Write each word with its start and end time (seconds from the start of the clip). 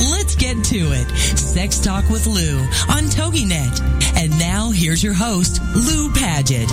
Let's 0.00 0.34
get 0.34 0.62
to 0.64 0.92
it. 0.92 1.08
Sex 1.38 1.78
Talk 1.78 2.08
with 2.10 2.26
Lou 2.26 2.58
on 2.88 3.04
TogiNet. 3.04 3.80
And 4.16 4.38
now 4.38 4.70
here's 4.70 5.02
your 5.02 5.14
host, 5.14 5.60
Lou 5.74 6.12
Paget. 6.12 6.68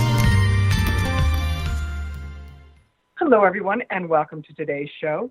Hello, 3.18 3.44
everyone, 3.44 3.82
and 3.90 4.08
welcome 4.08 4.42
to 4.42 4.54
today's 4.54 4.88
show. 5.00 5.30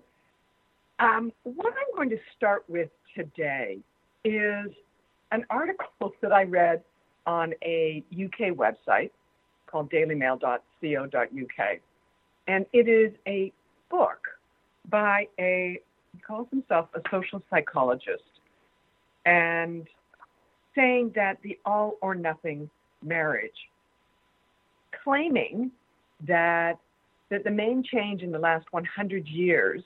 Um, 0.98 1.32
what 1.42 1.72
I'm 1.72 1.96
going 1.96 2.10
to 2.10 2.18
start 2.36 2.64
with 2.68 2.88
today 3.14 3.78
is 4.24 4.70
an 5.30 5.44
article 5.50 6.14
that 6.22 6.32
I 6.32 6.44
read 6.44 6.82
on 7.26 7.52
a 7.62 8.02
UK 8.12 8.56
website 8.56 9.10
called 9.66 9.90
dailymail.co.uk. 9.90 11.78
And 12.48 12.66
it 12.72 12.88
is 12.88 13.12
a 13.26 13.52
book 13.90 14.26
by 14.88 15.28
a, 15.38 15.80
calls 16.32 16.48
himself 16.50 16.88
a 16.94 17.00
social 17.10 17.42
psychologist, 17.50 18.22
and 19.26 19.86
saying 20.74 21.12
that 21.14 21.36
the 21.42 21.58
all 21.66 21.98
or 22.00 22.14
nothing 22.14 22.70
marriage, 23.04 23.68
claiming 25.04 25.70
that 26.26 26.78
that 27.30 27.44
the 27.44 27.50
main 27.50 27.82
change 27.82 28.22
in 28.22 28.30
the 28.30 28.38
last 28.38 28.64
100 28.70 29.26
years 29.26 29.82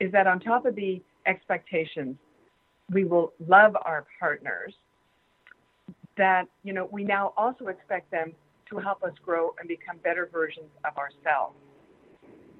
is 0.00 0.10
that 0.12 0.26
on 0.26 0.40
top 0.40 0.66
of 0.66 0.74
the 0.74 1.00
expectations, 1.26 2.16
we 2.90 3.04
will 3.04 3.32
love 3.48 3.76
our 3.84 4.06
partners 4.18 4.72
that 6.16 6.46
you 6.64 6.72
know 6.72 6.88
we 6.90 7.04
now 7.04 7.32
also 7.36 7.66
expect 7.68 8.10
them 8.10 8.32
to 8.68 8.78
help 8.78 9.04
us 9.04 9.12
grow 9.24 9.54
and 9.60 9.68
become 9.68 9.98
better 10.02 10.28
versions 10.32 10.70
of 10.84 10.96
ourselves. 10.98 11.54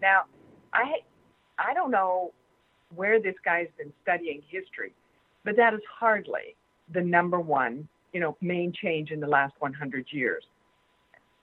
Now, 0.01 0.27
I 0.73 1.01
I 1.59 1.75
don't 1.75 1.91
know 1.91 2.33
where 2.95 3.21
this 3.21 3.35
guy's 3.45 3.69
been 3.79 3.93
studying 4.03 4.43
history, 4.49 4.93
but 5.45 5.57
that 5.57 5.75
is 5.75 5.81
hardly 5.91 6.55
the 6.93 7.01
number 7.01 7.41
one, 7.41 7.89
you 8.13 8.21
know, 8.21 8.37
main 8.41 8.73
change 8.73 9.11
in 9.11 9.21
the 9.21 9.27
last 9.27 9.55
100 9.59 10.07
years. 10.11 10.45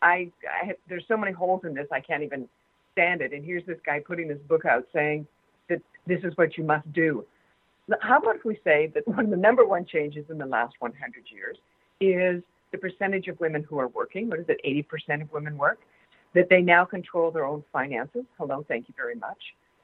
I, 0.02 0.31
I 0.61 0.67
have, 0.67 0.75
there's 0.88 1.05
so 1.08 1.17
many 1.17 1.31
holes 1.31 1.61
in 1.64 1.73
this 1.73 1.88
I 1.91 1.99
can't 1.99 2.23
even 2.23 2.48
stand 2.92 3.21
it. 3.21 3.33
And 3.33 3.43
here's 3.43 3.65
this 3.65 3.80
guy 3.86 3.99
putting 3.99 4.27
this 4.27 4.39
book 4.48 4.65
out 4.65 4.86
saying 4.93 5.27
that 5.70 5.81
this 6.08 6.20
is 6.23 6.33
what 6.36 6.58
you 6.58 6.64
must 6.64 6.92
do. 6.93 7.26
How 8.02 8.20
about 8.20 8.37
if 8.37 8.45
we 8.45 8.58
say 8.64 8.92
that 8.95 9.08
one 9.08 9.25
of 9.25 9.31
the 9.31 9.37
number 9.37 9.65
one 9.65 9.86
changes 9.86 10.25
in 10.30 10.37
the 10.37 10.45
last 10.45 10.75
100 10.80 11.23
years 11.31 11.58
is 11.99 12.43
the 12.73 12.77
percentage 12.77 13.27
of 13.27 13.39
women 13.39 13.64
who 13.70 13.80
are 13.80 13.87
working. 13.89 14.30
What 14.30 14.39
is 14.39 14.45
it? 14.49 14.60
80% 15.10 15.21
of 15.21 15.31
women 15.31 15.58
work. 15.58 15.80
That 16.33 16.49
they 16.49 16.61
now 16.61 16.83
control 16.83 17.30
their 17.30 17.45
own 17.45 17.64
finances. 17.71 18.23
Hello, 18.37 18.65
thank 18.67 18.87
you 18.89 18.95
very 18.98 19.15
much. 19.15 19.37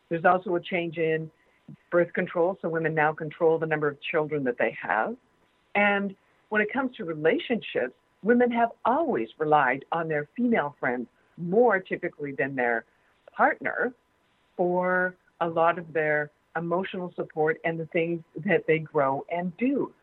There's 0.10 0.26
also 0.26 0.56
a 0.56 0.60
change 0.60 0.98
in 0.98 1.30
birth 1.92 2.12
control, 2.14 2.58
so 2.62 2.70
women 2.70 2.94
now 2.94 3.14
control 3.14 3.58
the 3.58 3.66
number 3.66 3.88
of 3.88 3.98
children 4.02 4.44
that 4.46 4.58
they 4.58 4.76
have. 4.82 5.16
And 5.76 6.16
when 6.50 6.62
it 6.62 6.72
comes 6.72 6.96
to 6.98 7.06
relationships, 7.06 7.94
women 8.24 8.52
have 8.52 8.70
always 8.86 9.30
relied 9.38 9.86
on 9.92 10.08
their 10.08 10.28
female 10.36 10.76
friends 10.80 11.08
more 11.38 11.80
typically 11.80 12.34
than 12.34 12.56
their 12.56 12.86
partner 13.36 13.94
for 14.58 15.16
a 15.42 15.48
lot 15.48 15.78
of 15.80 15.94
their 15.94 16.32
emotional 16.58 17.14
support 17.16 17.58
and 17.64 17.80
the 17.80 17.86
things 17.88 18.22
that 18.46 18.66
they 18.68 18.80
grow 18.80 19.26
and 19.32 19.56
do. 19.58 19.94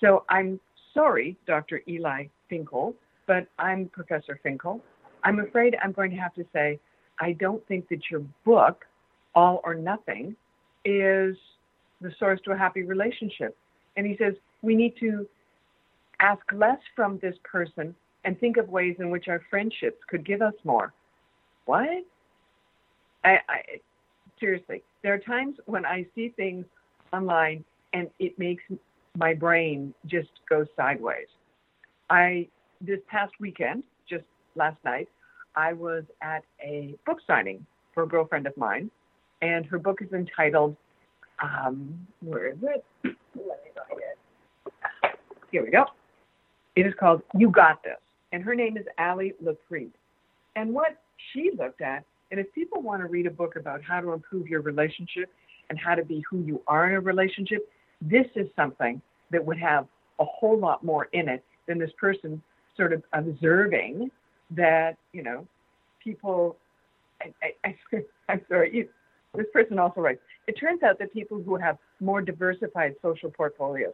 So 0.00 0.24
I'm 0.28 0.60
sorry, 0.94 1.36
Dr. 1.46 1.82
Eli 1.88 2.26
Finkel, 2.48 2.94
but 3.26 3.46
I'm 3.58 3.88
Professor 3.88 4.40
Finkel. 4.42 4.80
I'm 5.24 5.40
afraid 5.40 5.76
I'm 5.82 5.92
going 5.92 6.10
to 6.12 6.16
have 6.16 6.34
to 6.34 6.46
say 6.52 6.78
I 7.20 7.32
don't 7.32 7.66
think 7.66 7.88
that 7.88 8.10
your 8.10 8.22
book, 8.44 8.86
All 9.34 9.60
or 9.64 9.74
Nothing, 9.74 10.36
is 10.84 11.36
the 12.00 12.12
source 12.18 12.40
to 12.44 12.52
a 12.52 12.56
happy 12.56 12.82
relationship. 12.82 13.56
And 13.96 14.06
he 14.06 14.16
says 14.16 14.34
we 14.62 14.74
need 14.74 14.94
to 15.00 15.26
ask 16.20 16.42
less 16.52 16.78
from 16.96 17.18
this 17.18 17.34
person 17.44 17.94
and 18.24 18.38
think 18.38 18.56
of 18.56 18.68
ways 18.68 18.96
in 18.98 19.10
which 19.10 19.28
our 19.28 19.42
friendships 19.50 19.98
could 20.08 20.24
give 20.24 20.42
us 20.42 20.54
more. 20.64 20.92
What? 21.66 22.04
I, 23.24 23.38
I 23.48 23.62
seriously, 24.40 24.82
there 25.02 25.14
are 25.14 25.18
times 25.18 25.56
when 25.66 25.84
I 25.84 26.06
see 26.14 26.30
things 26.30 26.64
online 27.12 27.64
and 27.92 28.08
it 28.18 28.38
makes 28.38 28.62
my 29.16 29.34
brain 29.34 29.94
just 30.06 30.30
go 30.48 30.64
sideways. 30.76 31.26
I 32.10 32.48
this 32.80 33.00
past 33.08 33.32
weekend, 33.40 33.82
just 34.08 34.24
last 34.54 34.76
night, 34.84 35.08
I 35.56 35.72
was 35.72 36.04
at 36.22 36.44
a 36.62 36.94
book 37.06 37.18
signing 37.26 37.66
for 37.92 38.04
a 38.04 38.06
girlfriend 38.06 38.46
of 38.46 38.56
mine, 38.56 38.90
and 39.42 39.66
her 39.66 39.78
book 39.78 40.00
is 40.02 40.12
entitled, 40.12 40.76
um, 41.42 42.06
where 42.20 42.48
is 42.48 42.58
it? 42.62 42.84
Let 43.04 43.14
me 43.64 43.70
find 43.74 44.00
it. 44.00 45.18
Here 45.50 45.64
we 45.64 45.70
go. 45.70 45.86
It 46.76 46.86
is 46.86 46.94
called 46.98 47.22
You 47.36 47.50
Got 47.50 47.82
This, 47.82 47.96
and 48.32 48.42
her 48.42 48.54
name 48.54 48.76
is 48.76 48.84
Ali 48.98 49.34
LaPrete. 49.42 49.92
And 50.56 50.74
what 50.74 51.00
she 51.32 51.50
looked 51.56 51.80
at, 51.80 52.04
and 52.30 52.38
if 52.38 52.52
people 52.54 52.82
want 52.82 53.00
to 53.02 53.06
read 53.08 53.26
a 53.26 53.30
book 53.30 53.56
about 53.56 53.82
how 53.82 54.00
to 54.00 54.12
improve 54.12 54.48
your 54.48 54.60
relationship 54.60 55.30
and 55.70 55.78
how 55.78 55.94
to 55.94 56.04
be 56.04 56.22
who 56.30 56.40
you 56.40 56.62
are 56.66 56.88
in 56.88 56.96
a 56.96 57.00
relationship, 57.00 57.68
this 58.00 58.26
is 58.36 58.46
something 58.54 59.00
that 59.30 59.44
would 59.44 59.58
have 59.58 59.86
a 60.18 60.24
whole 60.24 60.58
lot 60.58 60.84
more 60.84 61.08
in 61.12 61.28
it 61.28 61.44
than 61.66 61.78
this 61.78 61.90
person 61.98 62.42
sort 62.76 62.92
of 62.92 63.02
observing 63.12 64.10
that, 64.50 64.96
you 65.12 65.22
know, 65.22 65.46
people, 66.02 66.56
I, 67.20 67.64
I'm 68.28 68.40
sorry, 68.48 68.88
this 69.34 69.46
person 69.52 69.78
also 69.78 70.00
writes, 70.00 70.20
it 70.46 70.52
turns 70.52 70.82
out 70.82 70.98
that 70.98 71.12
people 71.12 71.42
who 71.42 71.56
have 71.56 71.78
more 72.00 72.22
diversified 72.22 72.94
social 73.02 73.30
portfolios, 73.30 73.92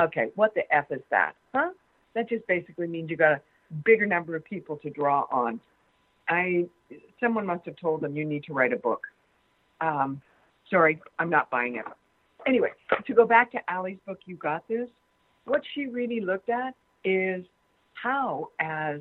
okay, 0.00 0.28
what 0.34 0.54
the 0.54 0.62
F 0.74 0.86
is 0.90 1.02
that? 1.10 1.32
Huh? 1.54 1.70
That 2.14 2.28
just 2.28 2.46
basically 2.46 2.86
means 2.86 3.10
you 3.10 3.16
got 3.16 3.32
a 3.32 3.40
bigger 3.84 4.06
number 4.06 4.36
of 4.36 4.44
people 4.44 4.76
to 4.78 4.90
draw 4.90 5.26
on. 5.30 5.60
I, 6.28 6.66
someone 7.20 7.46
must 7.46 7.64
have 7.66 7.76
told 7.76 8.00
them 8.00 8.16
you 8.16 8.24
need 8.24 8.44
to 8.44 8.52
write 8.52 8.72
a 8.72 8.76
book. 8.76 9.06
Um, 9.80 10.20
sorry, 10.70 11.00
I'm 11.18 11.30
not 11.30 11.50
buying 11.50 11.76
it 11.76 11.84
anyway, 12.46 12.70
to 13.06 13.14
go 13.14 13.26
back 13.26 13.50
to 13.52 13.58
Ali's 13.68 13.98
book, 14.06 14.20
You 14.26 14.36
Got 14.36 14.66
This, 14.68 14.88
what 15.44 15.62
she 15.74 15.86
really 15.86 16.20
looked 16.20 16.48
at 16.48 16.74
is 17.04 17.44
how, 17.94 18.48
as 18.60 19.00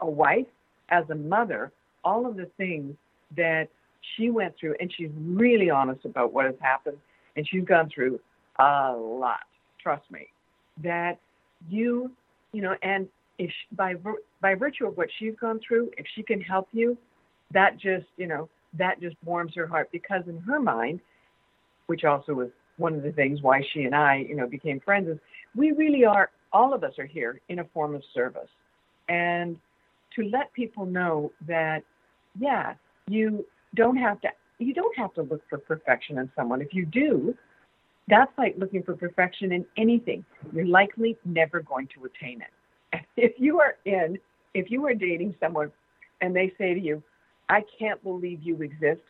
a 0.00 0.06
wife, 0.06 0.46
as 0.90 1.08
a 1.10 1.14
mother, 1.14 1.72
all 2.04 2.26
of 2.26 2.36
the 2.36 2.46
things 2.56 2.94
that 3.36 3.68
she 4.16 4.30
went 4.30 4.54
through, 4.58 4.76
and 4.80 4.92
she's 4.96 5.10
really 5.18 5.70
honest 5.70 6.04
about 6.04 6.32
what 6.32 6.46
has 6.46 6.54
happened, 6.60 6.98
and 7.36 7.46
she's 7.48 7.64
gone 7.64 7.90
through 7.92 8.20
a 8.58 8.92
lot, 8.96 9.40
trust 9.82 10.10
me, 10.10 10.28
that 10.82 11.18
you, 11.68 12.10
you 12.52 12.62
know, 12.62 12.74
and 12.82 13.08
if 13.38 13.50
she, 13.50 13.76
by 13.76 13.94
by 14.40 14.54
virtue 14.54 14.86
of 14.86 14.96
what 14.96 15.08
she's 15.18 15.34
gone 15.40 15.60
through, 15.66 15.90
if 15.98 16.06
she 16.14 16.22
can 16.22 16.40
help 16.40 16.68
you, 16.72 16.96
that 17.52 17.78
just, 17.78 18.06
you 18.16 18.26
know, 18.26 18.48
that 18.74 19.00
just 19.00 19.16
warms 19.24 19.54
her 19.54 19.66
heart 19.66 19.88
because 19.92 20.22
in 20.28 20.38
her 20.38 20.60
mind, 20.60 21.00
which 21.86 22.04
also 22.04 22.32
was 22.34 22.48
one 22.78 22.94
of 22.94 23.02
the 23.02 23.12
things 23.12 23.42
why 23.42 23.62
she 23.72 23.84
and 23.84 23.94
I, 23.94 24.24
you 24.28 24.34
know, 24.34 24.46
became 24.46 24.80
friends, 24.80 25.08
is 25.08 25.18
we 25.54 25.72
really 25.72 26.04
are, 26.04 26.30
all 26.52 26.74
of 26.74 26.84
us 26.84 26.98
are 26.98 27.06
here 27.06 27.40
in 27.48 27.60
a 27.60 27.64
form 27.72 27.94
of 27.94 28.02
service. 28.12 28.48
And 29.08 29.58
to 30.14 30.28
let 30.30 30.52
people 30.52 30.84
know 30.84 31.32
that, 31.46 31.82
yeah, 32.38 32.74
you 33.08 33.46
don't 33.74 33.96
have 33.96 34.20
to, 34.22 34.28
you 34.58 34.74
don't 34.74 34.96
have 34.96 35.12
to 35.14 35.22
look 35.22 35.42
for 35.48 35.58
perfection 35.58 36.18
in 36.18 36.30
someone. 36.36 36.60
If 36.62 36.72
you 36.74 36.86
do, 36.86 37.34
That's 38.08 38.32
like 38.38 38.54
looking 38.58 38.82
for 38.82 38.94
perfection 38.96 39.52
in 39.52 39.66
anything. 39.76 40.24
You're 40.52 40.66
likely 40.66 41.16
never 41.24 41.60
going 41.62 41.88
to 41.96 42.04
attain 42.06 42.42
it. 42.42 42.50
If 43.16 43.34
you 43.38 43.60
are 43.60 43.76
in, 43.86 44.18
if 44.54 44.70
you 44.70 44.86
are 44.86 44.94
dating 44.94 45.34
someone 45.40 45.72
and 46.20 46.34
they 46.36 46.52
say 46.58 46.74
to 46.74 46.80
you, 46.80 47.02
I 47.48 47.62
can't 47.78 48.02
believe 48.02 48.42
you 48.42 48.62
exist, 48.62 49.02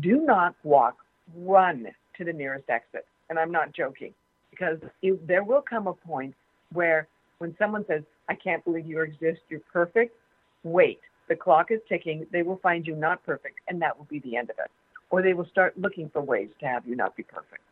do 0.00 0.20
not 0.24 0.54
walk, 0.64 0.96
run 1.36 1.88
to 2.18 2.24
the 2.24 2.32
nearest 2.32 2.70
exit. 2.70 3.06
And 3.30 3.38
I'm 3.38 3.52
not 3.52 3.72
joking 3.74 4.14
because 4.50 4.78
it, 5.02 5.26
there 5.26 5.44
will 5.44 5.62
come 5.62 5.86
a 5.88 5.94
point 5.94 6.34
where 6.72 7.08
when 7.38 7.54
someone 7.58 7.84
says, 7.88 8.02
I 8.28 8.34
can't 8.34 8.64
believe 8.64 8.86
you 8.86 9.00
exist, 9.00 9.40
you're 9.48 9.60
perfect, 9.72 10.16
wait. 10.64 11.00
The 11.28 11.36
clock 11.36 11.70
is 11.70 11.80
ticking. 11.88 12.26
They 12.32 12.42
will 12.42 12.58
find 12.58 12.86
you 12.86 12.94
not 12.94 13.24
perfect, 13.24 13.58
and 13.68 13.80
that 13.82 13.96
will 13.96 14.06
be 14.06 14.20
the 14.20 14.36
end 14.36 14.50
of 14.50 14.56
it. 14.58 14.70
Or 15.10 15.22
they 15.22 15.34
will 15.34 15.46
start 15.46 15.78
looking 15.78 16.08
for 16.10 16.20
ways 16.20 16.48
to 16.60 16.66
have 16.66 16.86
you 16.86 16.96
not 16.96 17.16
be 17.16 17.22
perfect. 17.22 17.62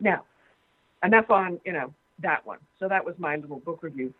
Now, 0.00 0.24
enough 1.02 1.30
on, 1.30 1.60
you 1.64 1.72
know, 1.72 1.92
that 2.22 2.46
one. 2.46 2.58
So 2.78 2.88
that 2.88 3.04
was 3.04 3.14
my 3.18 3.36
little 3.36 3.60
book 3.60 3.82
review. 3.82 4.12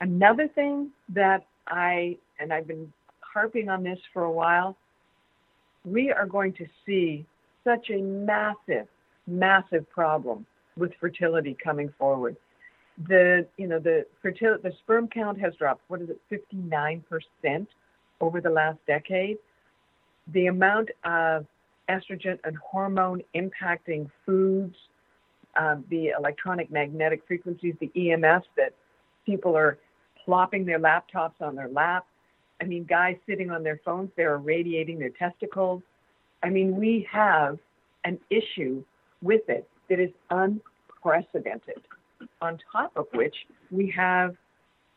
Another 0.00 0.48
thing 0.48 0.90
that 1.10 1.46
I, 1.66 2.16
and 2.38 2.52
I've 2.52 2.66
been 2.66 2.92
harping 3.20 3.68
on 3.68 3.82
this 3.82 3.98
for 4.12 4.24
a 4.24 4.30
while, 4.30 4.76
we 5.84 6.10
are 6.10 6.26
going 6.26 6.52
to 6.54 6.66
see 6.86 7.26
such 7.62 7.90
a 7.90 8.00
massive, 8.00 8.86
massive 9.26 9.88
problem 9.90 10.46
with 10.76 10.92
fertility 11.00 11.56
coming 11.62 11.92
forward. 11.98 12.36
The 13.08 13.46
you 13.56 13.66
know 13.66 13.80
the 13.80 14.06
fertility 14.22 14.62
the 14.68 14.72
sperm 14.84 15.08
count 15.08 15.40
has 15.40 15.54
dropped. 15.56 15.82
What 15.88 16.00
is 16.00 16.10
it, 16.10 16.20
59 16.30 17.02
percent 17.08 17.68
over 18.24 18.40
the 18.40 18.50
last 18.50 18.78
decade? 18.86 19.38
The 20.32 20.46
amount 20.46 20.90
of 21.04 21.46
estrogen 21.88 22.38
and 22.44 22.56
hormone 22.56 23.22
impacting 23.34 24.10
foods, 24.24 24.74
um, 25.56 25.84
the 25.90 26.08
electronic 26.18 26.70
magnetic 26.70 27.22
frequencies, 27.26 27.74
the 27.80 27.92
EMS 27.94 28.44
that 28.56 28.74
people 29.26 29.56
are 29.56 29.78
plopping 30.24 30.64
their 30.64 30.78
laptops 30.78 31.40
on 31.40 31.54
their 31.54 31.68
lap. 31.68 32.06
I 32.60 32.64
mean, 32.64 32.84
guys 32.84 33.16
sitting 33.28 33.50
on 33.50 33.62
their 33.62 33.80
phones, 33.84 34.10
they're 34.16 34.36
irradiating 34.36 34.98
their 34.98 35.10
testicles. 35.10 35.82
I 36.42 36.50
mean, 36.50 36.76
we 36.76 37.06
have 37.10 37.58
an 38.04 38.18
issue 38.30 38.82
with 39.22 39.42
it 39.48 39.68
that 39.88 40.00
is 40.00 40.10
unprecedented. 40.30 41.82
On 42.40 42.58
top 42.72 42.92
of 42.96 43.06
which, 43.12 43.34
we 43.70 43.92
have 43.96 44.34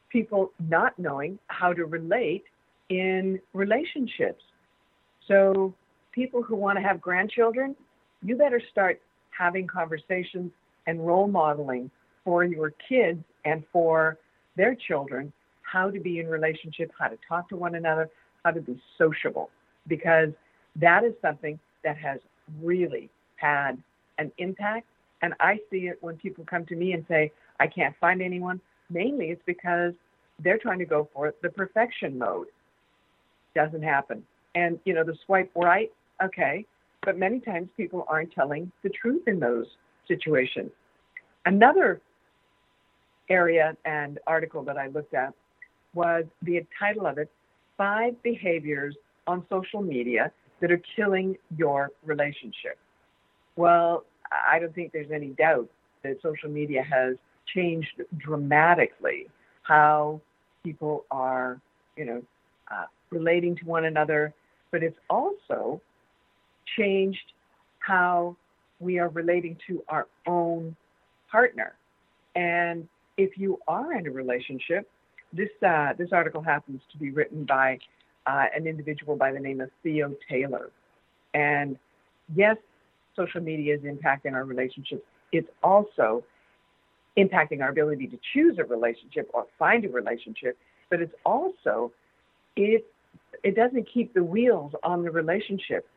people 0.10 0.52
not 0.60 0.98
knowing 0.98 1.38
how 1.48 1.74
to 1.74 1.86
relate 1.86 2.44
in 2.90 3.40
relationships. 3.54 4.44
So, 5.28 5.74
people 6.12 6.42
who 6.42 6.56
want 6.56 6.78
to 6.78 6.82
have 6.82 7.00
grandchildren, 7.02 7.76
you 8.24 8.36
better 8.36 8.62
start 8.72 9.02
having 9.30 9.68
conversations 9.68 10.52
and 10.88 11.06
role 11.06 11.28
modeling 11.28 11.92
for 12.24 12.44
your 12.44 12.74
kids 12.90 13.24
and 13.46 13.64
for 13.72 14.18
their 14.56 14.76
children 14.76 15.32
how 15.62 15.92
to 15.92 16.00
be 16.00 16.20
in 16.20 16.28
relationship, 16.28 16.92
how 16.98 17.08
to 17.08 17.18
talk 17.28 17.50
to 17.50 17.58
one 17.58 17.76
another, 17.76 18.10
how 18.44 18.52
to 18.52 18.62
be 18.62 18.82
sociable, 18.98 19.50
because 19.88 20.30
that 20.78 21.04
is 21.04 21.14
something 21.22 21.60
that 21.84 21.98
has 21.98 22.20
really 22.62 23.10
had 23.36 23.74
an 24.18 24.32
impact. 24.38 24.88
And 25.22 25.34
I 25.40 25.60
see 25.70 25.88
it 25.88 25.98
when 26.02 26.16
people 26.18 26.46
come 26.46 26.66
to 26.68 26.76
me 26.76 26.94
and 26.94 27.06
say, 27.08 27.32
I 27.60 27.68
can't 27.68 27.96
find 28.00 28.22
anyone. 28.22 28.62
Mainly 28.90 29.28
it's 29.28 29.42
because 29.46 29.94
they're 30.40 30.58
trying 30.58 30.80
to 30.80 30.86
go 30.86 31.10
for 31.14 31.34
the 31.42 31.50
perfection 31.50 32.18
mode. 32.18 32.48
Doesn't 33.58 33.82
happen. 33.82 34.24
And, 34.54 34.80
you 34.86 34.94
know, 34.94 35.04
the 35.04 35.18
swipe 35.26 35.50
right, 35.56 35.92
okay. 36.24 36.64
But 37.02 37.18
many 37.18 37.40
times 37.40 37.70
people 37.76 38.06
aren't 38.08 38.32
telling 38.32 38.72
the 38.84 38.90
truth 38.90 39.24
in 39.28 39.40
those 39.40 39.66
situations. 40.08 40.70
Another 41.44 42.00
area 43.30 43.76
and 43.84 44.20
article 44.28 44.62
that 44.66 44.78
I 44.78 44.90
looked 44.90 45.16
at 45.16 45.34
was 45.96 46.26
the 46.44 46.64
title 46.78 47.08
of 47.08 47.18
it 47.18 47.32
Five 47.78 48.22
Behaviors 48.22 48.96
on 49.26 49.44
Social 49.50 49.82
Media 49.82 50.32
That 50.62 50.72
Are 50.72 50.82
Killing 50.96 51.36
Your 51.58 51.90
Relationship. 52.06 52.78
Well, 53.56 54.06
I 54.32 54.60
don't 54.60 54.76
think 54.76 54.92
there's 54.92 55.10
any 55.12 55.30
doubt 55.30 55.68
that 56.04 56.22
social 56.22 56.50
media 56.50 56.84
has 56.84 57.16
changed 57.56 58.04
dramatically 58.20 59.26
how 59.64 60.22
people 60.64 61.06
are, 61.10 61.60
you 61.96 62.06
know, 62.06 62.22
uh, 62.72 62.86
relating 63.10 63.56
to 63.56 63.66
one 63.66 63.86
another, 63.86 64.34
but 64.72 64.84
it's 64.84 64.98
also 65.10 65.82
changed 66.78 67.34
how 67.80 68.36
we 68.80 69.00
are 69.00 69.10
relating 69.10 69.58
to 69.68 69.84
our 69.88 70.08
own 70.26 70.76
partner. 71.32 71.74
And 72.36 72.88
if 73.18 73.38
you 73.38 73.60
are 73.68 73.94
in 73.94 74.08
a 74.08 74.12
relationship, 74.12 74.90
this 75.34 75.50
uh, 75.66 75.94
this 75.98 76.10
article 76.12 76.42
happens 76.42 76.82
to 76.92 76.98
be 76.98 77.12
written 77.12 77.46
by 77.46 77.80
uh, 78.26 78.46
an 78.56 78.68
individual 78.68 79.16
by 79.16 79.32
the 79.32 79.40
name 79.40 79.62
of 79.62 79.70
Theo 79.84 80.14
Taylor. 80.30 80.70
And 81.34 81.78
yes, 82.36 82.58
social 83.16 83.42
media 83.42 83.76
is 83.76 83.82
impacting 83.82 84.34
our 84.34 84.46
relationships. 84.46 85.04
It's 85.32 85.50
also 85.64 86.24
impacting 87.18 87.62
our 87.62 87.70
ability 87.70 88.08
to 88.08 88.20
choose 88.34 88.58
a 88.60 88.64
relationship 88.64 89.30
or 89.34 89.48
find 89.58 89.84
a 89.86 89.90
relationship. 89.90 90.58
But 90.90 91.02
it's 91.02 91.14
also 91.26 91.92
it 92.58 92.86
it 93.44 93.56
doesn't 93.56 93.88
keep 93.94 94.14
the 94.14 94.24
wheels 94.24 94.74
on 94.84 95.04
the 95.04 95.12
relationship. 95.12 95.88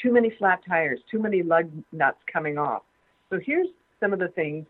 Too 0.00 0.12
many 0.12 0.30
flat 0.38 0.60
tires, 0.66 1.00
too 1.10 1.18
many 1.18 1.42
lug 1.42 1.70
nuts 1.92 2.18
coming 2.32 2.58
off. 2.58 2.82
So 3.30 3.38
here's 3.44 3.68
some 4.00 4.12
of 4.12 4.18
the 4.18 4.28
things 4.28 4.66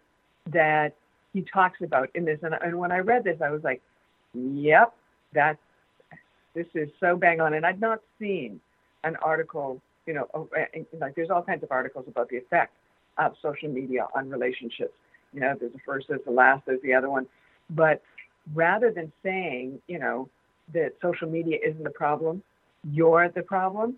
that 0.53 0.95
he 1.33 1.43
talks 1.43 1.81
about 1.83 2.09
in 2.15 2.25
this. 2.25 2.39
And, 2.43 2.55
and 2.55 2.79
when 2.79 2.93
I 2.93 2.99
read 2.99 3.25
this, 3.25 3.41
I 3.45 3.51
was 3.51 3.63
like, 3.63 3.83
Yep, 4.35 4.95
that's 5.33 5.59
this 6.55 6.67
is 6.75 6.89
so 7.01 7.17
bang 7.17 7.41
on. 7.41 7.55
And 7.55 7.67
I'd 7.67 7.81
not 7.81 8.01
seen 8.19 8.61
an 9.03 9.17
article, 9.17 9.81
you 10.07 10.15
know, 10.15 10.29
oh, 10.35 10.49
eh, 10.57 10.65
eh, 10.75 10.83
like 11.01 11.15
there's 11.15 11.31
all 11.31 11.43
kinds 11.43 11.63
of 11.63 11.71
articles 11.71 12.07
about 12.09 12.29
the 12.29 12.37
effect 12.37 12.73
of 13.19 13.35
social 13.43 13.69
media 13.69 14.07
on 14.15 14.31
relationships. 14.31 14.95
You 15.33 15.41
know, 15.41 15.55
there's 15.59 15.73
the 15.73 15.81
first, 15.85 16.07
there's 16.09 16.25
the 16.25 16.31
last, 16.31 16.65
there's 16.67 16.83
the 16.83 16.95
other 16.95 17.11
one. 17.11 17.27
But 17.71 18.03
rather 18.55 18.93
than 18.93 19.13
saying, 19.23 19.81
you 19.89 19.99
know, 19.99 20.29
that 20.73 20.93
social 21.03 21.29
media 21.29 21.59
isn't 21.65 21.83
the 21.83 21.91
problem, 21.91 22.43
you're 22.91 23.29
the 23.29 23.43
problem, 23.43 23.97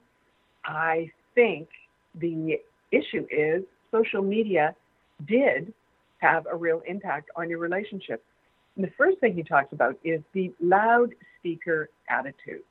I 0.65 1.11
think 1.35 1.69
the 2.19 2.61
issue 2.93 3.27
is 3.31 3.63
social 3.91 4.23
media 4.23 4.75
did 5.27 5.73
have 6.19 6.47
a 6.51 6.57
real 6.57 6.83
impact 6.87 7.31
on 7.37 7.49
your 7.49 7.59
relationship. 7.59 8.23
And 8.75 8.85
the 8.85 8.91
first 8.99 9.19
thing 9.19 9.35
he 9.35 9.43
talks 9.43 9.73
about 9.73 9.97
is 10.05 10.21
the 10.33 10.53
loudspeaker 10.61 11.89
attitude. 12.09 12.63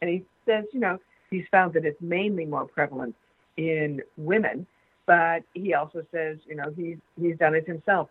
And 0.00 0.10
he 0.10 0.24
says, 0.46 0.64
you 0.72 0.80
know, 0.80 0.98
he's 1.30 1.44
found 1.50 1.74
that 1.74 1.84
it's 1.84 2.00
mainly 2.00 2.44
more 2.44 2.66
prevalent 2.66 3.14
in 3.56 4.02
women, 4.16 4.66
but 5.06 5.42
he 5.54 5.74
also 5.74 6.04
says, 6.12 6.38
you 6.46 6.56
know, 6.56 6.72
he's 6.76 6.98
he's 7.20 7.36
done 7.38 7.54
it 7.54 7.66
himself. 7.66 8.08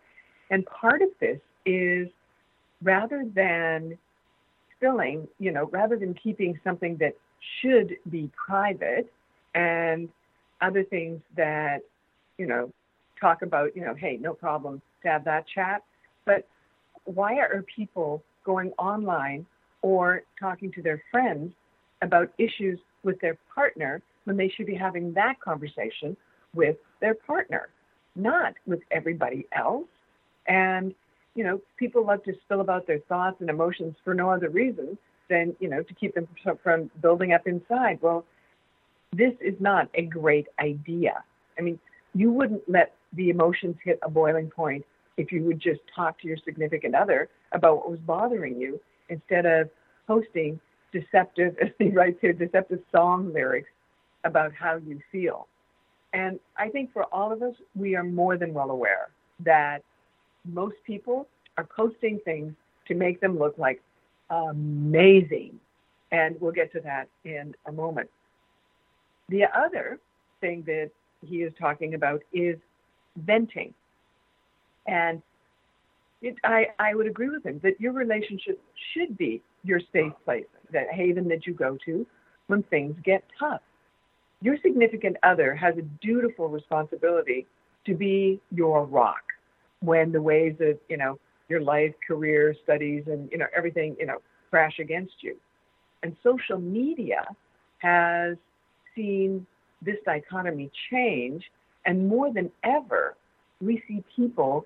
And 0.50 0.66
part 0.66 1.02
of 1.02 1.10
this 1.20 1.40
is 1.66 2.08
rather 2.82 3.26
than 3.34 3.98
you 5.40 5.52
know, 5.52 5.70
rather 5.72 5.98
than 5.98 6.14
keeping 6.14 6.60
something 6.64 6.98
that 6.98 7.16
should 7.62 7.96
be 8.10 8.30
private 8.48 9.12
and 9.56 10.10
other 10.62 10.84
things 10.84 11.22
that, 11.36 11.82
you 12.38 12.46
know, 12.46 12.72
talk 13.20 13.42
about, 13.42 13.76
you 13.76 13.84
know, 13.84 13.94
hey, 13.94 14.18
no 14.20 14.34
problem 14.34 14.82
to 15.02 15.08
have 15.10 15.24
that 15.26 15.46
chat, 15.48 15.84
but 16.26 16.48
why 17.06 17.38
are 17.38 17.64
people 17.76 18.24
going 18.46 18.72
online 18.78 19.46
or 19.82 20.24
talking 20.40 20.72
to 20.72 20.82
their 20.82 21.02
friends 21.12 21.54
about 22.02 22.32
issues 22.38 22.80
with 23.04 23.20
their 23.20 23.38
partner 23.54 24.02
when 24.26 24.38
they 24.38 24.50
should 24.50 24.66
be 24.66 24.76
having 24.76 25.14
that 25.14 25.40
conversation 25.42 26.16
with 26.54 26.78
their 27.02 27.14
partner, 27.14 27.70
not 28.16 28.54
with 28.66 28.80
everybody 28.92 29.46
else? 29.54 29.88
And, 30.48 30.94
you 31.36 31.44
know, 31.44 31.62
people 31.78 32.06
love 32.06 32.24
to 32.24 32.34
spill 32.44 32.62
about 32.62 32.88
their 32.88 33.00
thoughts 33.00 33.38
and 33.40 33.50
emotions 33.50 33.96
for 34.04 34.14
no 34.14 34.30
other 34.30 34.50
reason 34.50 34.98
than, 35.30 35.56
you 35.60 35.70
know, 35.70 35.82
to 35.82 35.94
keep 35.94 36.14
them 36.14 36.28
from 36.62 36.92
building 37.02 37.34
up 37.34 37.48
inside. 37.48 38.00
Well, 38.02 38.26
this 39.12 39.34
is 39.42 39.56
not 39.60 39.90
a 39.96 40.04
great 40.04 40.48
idea. 40.60 41.24
I 41.58 41.62
mean, 41.62 41.80
you 42.14 42.32
wouldn't 42.32 42.68
let 42.70 42.94
the 43.14 43.30
emotions 43.30 43.76
hit 43.84 44.00
a 44.04 44.10
boiling 44.10 44.50
point 44.50 44.86
if 45.18 45.32
you 45.32 45.44
would 45.44 45.60
just 45.60 45.82
talk 45.96 46.20
to 46.22 46.28
your 46.28 46.38
significant 46.44 46.96
other 46.96 47.30
about 47.52 47.78
what 47.78 47.92
was 47.92 48.00
bothering 48.00 48.60
you 48.60 48.80
instead 49.10 49.46
of 49.46 49.70
posting 50.08 50.60
deceptive, 50.92 51.56
as 51.62 51.70
he 51.80 51.90
writes 51.90 52.18
here, 52.22 52.34
deceptive 52.34 52.80
song 52.92 53.32
lyrics 53.34 53.70
about 54.24 54.54
how 54.54 54.78
you 54.78 55.00
feel. 55.12 55.48
And 56.14 56.40
I 56.58 56.70
think 56.70 56.94
for 56.94 57.04
all 57.06 57.32
of 57.32 57.42
us, 57.42 57.56
we 57.76 57.96
are 57.96 58.04
more 58.04 58.38
than 58.38 58.54
well 58.54 58.70
aware 58.70 59.10
that 59.40 59.84
most 60.46 60.76
people 60.86 61.28
are 61.58 61.68
posting 61.76 62.20
things 62.26 62.54
to 62.88 62.96
make 62.96 63.22
them 63.22 63.38
look 63.38 63.58
like 63.58 63.82
amazing. 64.30 65.60
And 66.12 66.40
we'll 66.40 66.52
get 66.52 66.72
to 66.74 66.82
that 66.82 67.08
in 67.24 67.56
a 67.66 67.72
moment. 67.72 68.10
The 69.30 69.46
other 69.56 70.00
thing 70.42 70.64
that 70.68 70.92
he 71.26 71.38
is 71.38 71.54
talking 71.60 71.94
about 71.94 72.22
is 72.34 72.58
venting. 73.18 73.74
And 74.86 75.22
it, 76.22 76.36
I, 76.44 76.68
I 76.80 76.94
would 76.94 77.08
agree 77.08 77.30
with 77.30 77.46
him 77.46 77.60
that 77.64 77.80
your 77.80 77.94
relationship 77.94 78.62
should 78.94 79.18
be 79.18 79.42
your 79.64 79.80
safe 79.92 80.14
place, 80.26 80.46
that 80.72 80.90
haven 80.92 81.28
that 81.30 81.48
you 81.48 81.54
go 81.54 81.78
to 81.86 82.06
when 82.48 82.64
things 82.64 82.96
get 83.04 83.24
tough. 83.40 83.62
Your 84.42 84.58
significant 84.62 85.16
other 85.24 85.56
has 85.56 85.78
a 85.78 85.82
dutiful 86.02 86.50
responsibility 86.50 87.48
to 87.86 87.96
be 87.96 88.42
your 88.52 88.86
rock 88.86 89.24
when 89.84 90.12
the 90.12 90.22
waves 90.22 90.60
of, 90.62 90.78
you 90.88 90.98
know, 90.98 91.20
your 91.50 91.62
life, 91.62 91.94
career, 92.08 92.56
studies, 92.64 93.04
and, 93.08 93.30
you 93.32 93.38
know, 93.38 93.48
everything, 93.56 93.96
you 94.00 94.06
know, 94.06 94.20
crash 94.50 94.80
against 94.80 95.16
you. 95.22 95.36
And 96.02 96.16
social 96.24 96.60
media 96.60 97.26
has 97.80 98.38
seen 98.96 99.46
this 99.82 99.98
dichotomy 100.06 100.72
change. 100.90 101.44
And 101.86 102.08
more 102.08 102.32
than 102.32 102.50
ever, 102.64 103.16
we 103.62 103.84
see 103.88 104.04
people 104.16 104.66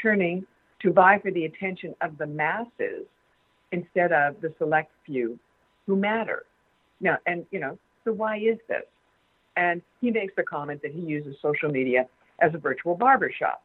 turning 0.00 0.46
to 0.80 0.92
vie 0.92 1.18
for 1.18 1.30
the 1.30 1.46
attention 1.46 1.94
of 2.02 2.18
the 2.18 2.26
masses 2.26 3.06
instead 3.72 4.12
of 4.12 4.40
the 4.40 4.52
select 4.58 4.92
few 5.06 5.38
who 5.86 5.96
matter. 5.96 6.44
Now, 7.00 7.16
and 7.26 7.46
you 7.50 7.58
know, 7.58 7.78
so 8.04 8.12
why 8.12 8.38
is 8.38 8.58
this? 8.68 8.84
And 9.56 9.82
he 10.00 10.10
makes 10.10 10.34
the 10.36 10.42
comment 10.42 10.82
that 10.82 10.92
he 10.92 11.00
uses 11.00 11.36
social 11.42 11.70
media 11.70 12.06
as 12.40 12.54
a 12.54 12.58
virtual 12.58 12.94
barbershop 12.94 13.62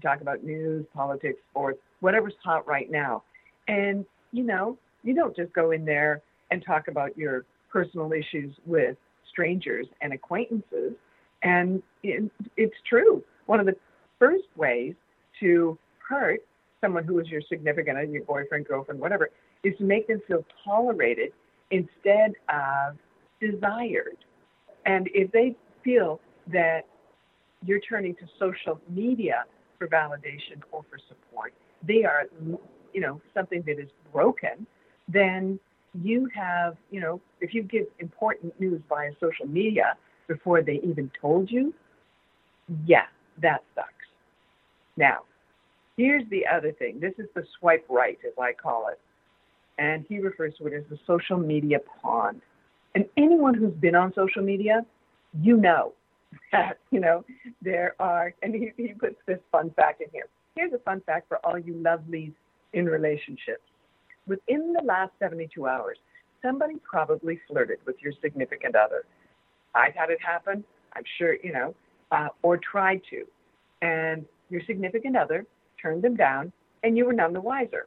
to 0.00 0.06
talk 0.06 0.20
about 0.20 0.42
news, 0.42 0.86
politics, 0.94 1.38
sports, 1.50 1.78
whatever's 2.00 2.34
hot 2.42 2.66
right 2.66 2.90
now. 2.90 3.22
And 3.68 4.04
you 4.32 4.44
know, 4.44 4.78
you 5.02 5.14
don't 5.14 5.34
just 5.34 5.52
go 5.52 5.70
in 5.72 5.84
there 5.84 6.22
and 6.50 6.64
talk 6.64 6.88
about 6.88 7.16
your 7.16 7.44
personal 7.70 8.12
issues 8.12 8.54
with 8.66 8.96
strangers 9.30 9.86
and 10.00 10.12
acquaintances. 10.12 10.92
And 11.42 11.82
it, 12.02 12.30
it's 12.56 12.74
true. 12.88 13.22
One 13.46 13.60
of 13.60 13.66
the 13.66 13.76
first 14.18 14.44
ways 14.56 14.94
to 15.40 15.78
hurt 16.06 16.40
someone 16.80 17.04
who 17.04 17.18
is 17.18 17.28
your 17.28 17.42
significant 17.48 17.96
other, 17.96 18.06
your 18.06 18.24
boyfriend, 18.24 18.66
girlfriend, 18.66 19.00
whatever, 19.00 19.30
is 19.62 19.76
to 19.78 19.84
make 19.84 20.06
them 20.08 20.20
feel 20.26 20.44
tolerated 20.64 21.32
instead 21.70 22.32
of 22.48 22.96
desired. 23.40 24.16
And 24.86 25.08
if 25.14 25.30
they 25.32 25.56
feel 25.84 26.20
that 26.52 26.86
you're 27.64 27.80
turning 27.80 28.14
to 28.16 28.22
social 28.38 28.80
media 28.88 29.44
for 29.80 29.88
validation 29.88 30.60
or 30.70 30.84
for 30.90 30.98
support, 31.08 31.54
they 31.82 32.04
are, 32.04 32.24
you 32.92 33.00
know, 33.00 33.20
something 33.32 33.62
that 33.66 33.80
is 33.80 33.88
broken, 34.12 34.66
then 35.08 35.58
you 36.02 36.28
have, 36.34 36.76
you 36.90 37.00
know, 37.00 37.20
if 37.40 37.54
you 37.54 37.62
give 37.62 37.86
important 37.98 38.52
news 38.60 38.80
via 38.88 39.10
social 39.18 39.46
media 39.46 39.96
before 40.28 40.62
they 40.62 40.80
even 40.84 41.10
told 41.18 41.50
you, 41.50 41.74
yeah, 42.86 43.06
that 43.42 43.64
sucks. 43.74 43.88
Now, 44.98 45.20
here's 45.96 46.28
the 46.30 46.46
other 46.46 46.72
thing. 46.72 47.00
This 47.00 47.14
is 47.18 47.26
the 47.34 47.42
swipe 47.58 47.86
right, 47.88 48.18
as 48.24 48.34
I 48.38 48.52
call 48.52 48.88
it. 48.88 49.00
And 49.78 50.04
he 50.08 50.18
refers 50.18 50.54
to 50.58 50.66
it 50.66 50.74
as 50.74 50.84
the 50.90 50.98
social 51.06 51.38
media 51.38 51.78
pond. 52.02 52.42
And 52.94 53.06
anyone 53.16 53.54
who's 53.54 53.72
been 53.72 53.94
on 53.94 54.12
social 54.14 54.42
media, 54.42 54.84
you 55.40 55.56
know 55.56 55.94
that, 56.52 56.78
you 56.90 57.00
know, 57.00 57.24
there 57.62 57.94
are, 57.98 58.34
and 58.42 58.54
he, 58.54 58.70
he 58.76 58.94
puts 58.94 59.16
this 59.26 59.38
fun 59.50 59.70
fact 59.76 60.00
in 60.00 60.08
here. 60.12 60.26
Here's 60.54 60.72
a 60.72 60.78
fun 60.78 61.00
fact 61.06 61.28
for 61.28 61.38
all 61.44 61.58
you 61.58 61.74
lovelies 61.74 62.32
in 62.72 62.86
relationships 62.86 63.62
within 64.30 64.72
the 64.72 64.82
last 64.84 65.12
72 65.18 65.66
hours, 65.66 65.98
somebody 66.40 66.76
probably 66.88 67.40
flirted 67.48 67.78
with 67.84 67.96
your 68.00 68.12
significant 68.22 68.76
other. 68.76 69.04
I've 69.74 69.94
had 69.94 70.10
it 70.10 70.18
happen. 70.24 70.64
I'm 70.94 71.02
sure, 71.18 71.36
you 71.42 71.52
know, 71.52 71.74
uh, 72.12 72.28
or 72.42 72.58
tried 72.58 73.02
to. 73.10 73.24
And 73.82 74.24
your 74.48 74.62
significant 74.66 75.16
other 75.16 75.44
turned 75.82 76.02
them 76.02 76.16
down, 76.16 76.52
and 76.82 76.96
you 76.96 77.04
were 77.04 77.12
none 77.12 77.32
the 77.32 77.40
wiser. 77.40 77.86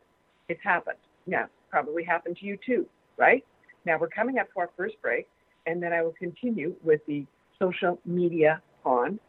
It's 0.49 0.61
happened. 0.63 0.97
Now, 1.25 1.47
probably 1.69 2.03
happened 2.03 2.37
to 2.37 2.45
you 2.45 2.57
too, 2.65 2.85
right? 3.17 3.43
Now, 3.85 3.97
we're 3.97 4.09
coming 4.09 4.37
up 4.37 4.51
to 4.53 4.59
our 4.59 4.69
first 4.77 4.95
break, 5.01 5.27
and 5.65 5.81
then 5.81 5.93
I 5.93 6.01
will 6.01 6.13
continue 6.19 6.75
with 6.83 7.01
the 7.07 7.25
social 7.59 7.99
media 8.05 8.61
on. 8.85 9.19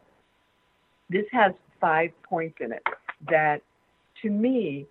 This 1.09 1.25
has 1.31 1.53
five 1.79 2.11
points 2.23 2.57
in 2.61 2.71
it 2.71 2.83
that, 3.29 3.61
to 4.21 4.29
me, 4.29 4.87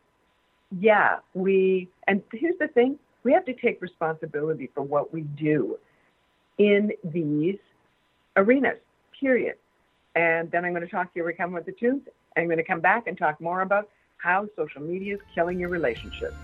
yeah, 0.80 1.18
we, 1.34 1.88
and 2.06 2.22
here's 2.32 2.58
the 2.58 2.68
thing 2.68 2.98
we 3.22 3.32
have 3.32 3.44
to 3.46 3.54
take 3.54 3.80
responsibility 3.80 4.70
for 4.74 4.82
what 4.82 5.12
we 5.12 5.22
do 5.22 5.78
in 6.58 6.92
these 7.02 7.58
arenas, 8.36 8.78
period. 9.18 9.56
And 10.14 10.50
then 10.50 10.64
I'm 10.64 10.72
going 10.72 10.84
to 10.84 10.88
talk 10.88 11.12
to 11.14 11.20
you, 11.20 11.32
come 11.36 11.52
with 11.52 11.66
the 11.66 11.72
tunes, 11.72 12.02
I'm 12.36 12.46
going 12.46 12.58
to 12.58 12.64
come 12.64 12.80
back 12.80 13.06
and 13.06 13.16
talk 13.16 13.40
more 13.40 13.62
about 13.62 13.88
how 14.18 14.48
social 14.56 14.82
media 14.82 15.14
is 15.14 15.20
killing 15.34 15.58
your 15.58 15.68
relationship. 15.68 16.34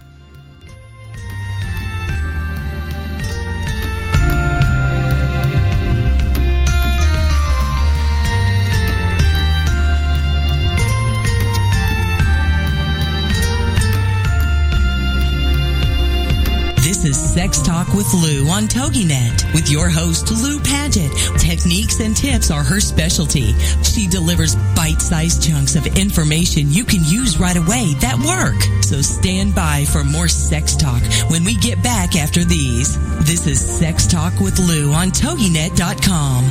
Sex 17.51 17.67
Talk 17.67 17.89
with 17.95 18.15
Lou 18.15 18.47
on 18.47 18.69
TogiNet 18.69 19.53
with 19.55 19.69
your 19.69 19.89
host, 19.89 20.31
Lou 20.31 20.61
Paget. 20.61 21.11
Techniques 21.37 21.99
and 21.99 22.17
tips 22.17 22.49
are 22.49 22.63
her 22.63 22.79
specialty. 22.79 23.55
She 23.83 24.07
delivers 24.07 24.55
bite-sized 24.77 25.43
chunks 25.43 25.75
of 25.75 25.85
information 25.99 26.71
you 26.71 26.85
can 26.85 27.03
use 27.03 27.41
right 27.41 27.57
away 27.57 27.95
that 27.95 28.17
work. 28.23 28.55
So 28.85 29.03
stand 29.03 29.53
by 29.53 29.85
for 29.87 30.05
more 30.05 30.29
sex 30.29 30.77
talk 30.77 31.03
when 31.29 31.43
we 31.43 31.57
get 31.57 31.83
back 31.83 32.15
after 32.15 32.45
these. 32.45 32.97
This 33.27 33.49
is 33.49 33.59
Sex 33.61 34.07
Talk 34.07 34.39
with 34.39 34.57
Lou 34.61 34.93
on 34.93 35.09
TogiNet.com. 35.09 36.45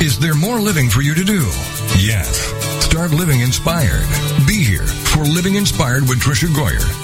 Is 0.00 0.18
there 0.20 0.34
more 0.34 0.58
living 0.58 0.88
for 0.88 1.02
you 1.02 1.14
to 1.14 1.22
do? 1.22 1.40
Yes. 2.00 2.40
Start 2.82 3.10
living 3.10 3.40
inspired. 3.40 4.06
Be 4.46 4.64
here 4.64 4.86
for 4.86 5.24
Living 5.24 5.56
Inspired 5.56 6.08
with 6.08 6.20
Tricia 6.20 6.48
Goyer. 6.48 7.03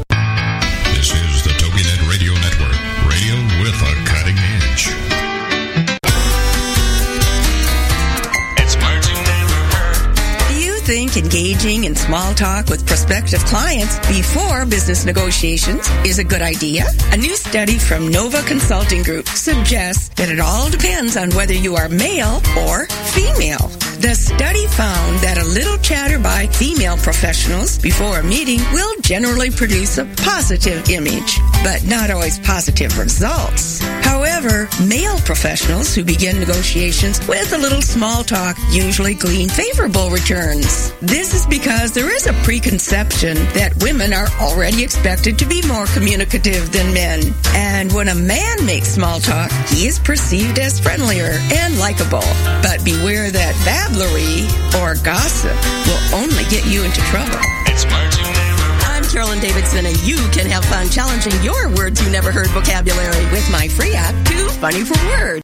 Think 10.91 11.15
engaging 11.15 11.85
in 11.85 11.95
small 11.95 12.33
talk 12.33 12.67
with 12.67 12.85
prospective 12.85 13.39
clients 13.45 13.97
before 14.09 14.65
business 14.65 15.05
negotiations 15.05 15.87
is 16.05 16.19
a 16.19 16.23
good 16.25 16.41
idea? 16.41 16.83
A 17.13 17.15
new 17.15 17.33
study 17.37 17.77
from 17.77 18.09
Nova 18.09 18.41
Consulting 18.41 19.01
Group 19.01 19.25
suggests 19.29 20.09
that 20.15 20.27
it 20.27 20.41
all 20.41 20.69
depends 20.69 21.15
on 21.15 21.29
whether 21.29 21.53
you 21.53 21.77
are 21.77 21.87
male 21.87 22.41
or 22.67 22.87
female. 22.87 23.71
The 24.01 24.15
study 24.15 24.65
found 24.65 25.19
that 25.19 25.37
a 25.37 25.45
little 25.45 25.77
chatter 25.77 26.17
by 26.17 26.47
female 26.47 26.97
professionals 26.97 27.77
before 27.77 28.17
a 28.17 28.23
meeting 28.23 28.59
will 28.73 28.99
generally 29.01 29.51
produce 29.51 29.99
a 29.99 30.05
positive 30.25 30.89
image, 30.89 31.37
but 31.63 31.85
not 31.85 32.09
always 32.09 32.39
positive 32.39 32.97
results. 32.97 33.79
However, 34.01 34.67
male 34.87 35.19
professionals 35.19 35.93
who 35.93 36.03
begin 36.03 36.39
negotiations 36.39 37.25
with 37.27 37.53
a 37.53 37.57
little 37.59 37.81
small 37.83 38.23
talk 38.23 38.57
usually 38.71 39.13
glean 39.13 39.49
favorable 39.49 40.09
returns. 40.09 40.93
This 41.01 41.35
is 41.35 41.45
because 41.45 41.91
there 41.91 42.09
is 42.09 42.25
a 42.25 42.33
preconception 42.41 43.37
that 43.53 43.77
women 43.83 44.13
are 44.13 44.29
already 44.39 44.83
expected 44.83 45.37
to 45.37 45.45
be 45.45 45.61
more 45.67 45.85
communicative 45.93 46.71
than 46.71 46.91
men. 46.91 47.21
And 47.53 47.91
when 47.93 48.07
a 48.07 48.15
man 48.15 48.65
makes 48.65 48.89
small 48.89 49.19
talk, 49.19 49.51
he 49.69 49.85
is 49.85 49.99
perceived 49.99 50.57
as 50.57 50.79
friendlier 50.79 51.37
and 51.53 51.77
likable. 51.77 52.25
But 52.63 52.83
beware 52.83 53.29
that 53.29 53.55
babblery 53.91 54.47
or 54.81 54.95
gossip 55.03 55.55
will 55.85 56.19
only 56.19 56.43
get 56.45 56.65
you 56.65 56.83
into 56.83 57.01
trouble. 57.01 57.37
It's 57.67 57.85
Margie. 57.85 58.21
I'm 58.85 59.03
Carolyn 59.03 59.39
Davidson, 59.39 59.85
and 59.85 59.97
you 60.03 60.17
can 60.31 60.45
have 60.47 60.63
fun 60.65 60.89
challenging 60.89 61.33
your 61.43 61.69
words 61.75 62.03
you 62.03 62.09
never 62.11 62.31
heard 62.31 62.47
vocabulary 62.47 63.23
with 63.31 63.49
my 63.51 63.67
free 63.67 63.93
app, 63.93 64.13
Too 64.25 64.47
Funny 64.59 64.83
for 64.83 64.97
Words. 65.07 65.41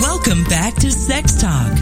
Welcome 0.00 0.44
back 0.44 0.74
to 0.76 0.90
Sex 0.90 1.40
Talk. 1.40 1.72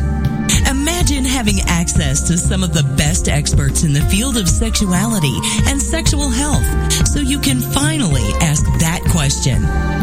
Imagine 1.10 1.28
having 1.28 1.60
access 1.66 2.28
to 2.28 2.38
some 2.38 2.62
of 2.62 2.72
the 2.72 2.84
best 2.96 3.26
experts 3.26 3.82
in 3.82 3.92
the 3.92 4.00
field 4.02 4.36
of 4.36 4.48
sexuality 4.48 5.34
and 5.66 5.82
sexual 5.82 6.28
health 6.28 6.62
so 7.04 7.18
you 7.18 7.40
can 7.40 7.58
finally 7.58 8.30
ask 8.40 8.64
that 8.78 9.02
question. 9.10 9.60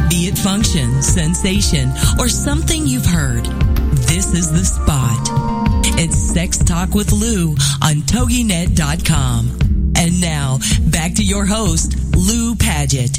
Be 0.10 0.28
it 0.28 0.38
function, 0.38 1.02
sensation, 1.02 1.92
or 2.20 2.28
something 2.28 2.86
you've 2.86 3.06
heard. 3.06 3.46
This 4.12 4.34
is 4.34 4.52
the 4.52 4.66
spot. 4.66 5.30
It's 5.98 6.18
Sex 6.18 6.58
Talk 6.58 6.94
with 6.94 7.14
Lou 7.14 7.52
on 7.82 8.04
TogiNet.com. 8.04 9.94
And 9.96 10.20
now, 10.20 10.60
back 10.92 11.14
to 11.14 11.24
your 11.24 11.46
host, 11.46 11.96
Lou 12.18 12.54
Paget. 12.56 13.18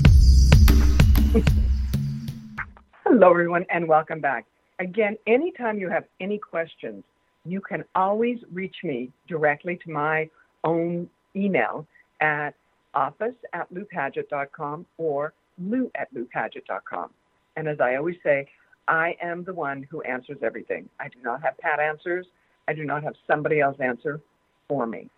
Hello, 3.07 3.31
everyone, 3.31 3.65
and 3.71 3.89
welcome 3.89 4.21
back. 4.21 4.45
Again, 4.79 5.17
anytime 5.27 5.79
you 5.79 5.89
have 5.89 6.05
any 6.21 6.37
questions, 6.37 7.03
you 7.51 7.61
can 7.61 7.85
always 7.95 8.39
reach 8.53 8.77
me 8.85 9.11
directly 9.29 9.79
to 9.85 9.91
my 9.91 10.29
own 10.65 11.09
email 11.37 11.87
at 12.21 12.55
office 12.95 13.35
at 13.53 13.73
loupaget.com 13.73 14.87
or 14.97 15.33
lou 15.59 15.91
at 15.95 16.13
loupaget.com. 16.15 17.11
And 17.57 17.69
as 17.69 17.81
I 17.81 17.97
always 17.97 18.17
say, 18.23 18.47
I 18.87 19.17
am 19.23 19.45
the 19.45 19.53
one 19.53 19.87
who 19.91 20.01
answers 20.03 20.39
everything. 20.43 20.89
I 20.99 21.09
do 21.09 21.19
not 21.23 21.43
have 21.43 21.59
pat 21.59 21.79
answers. 21.79 22.27
I 22.67 22.73
do 22.73 22.85
not 22.85 23.03
have 23.03 23.15
somebody 23.27 23.61
else 23.61 23.77
answer 23.81 24.21
for 24.69 24.87
me. 24.87 25.11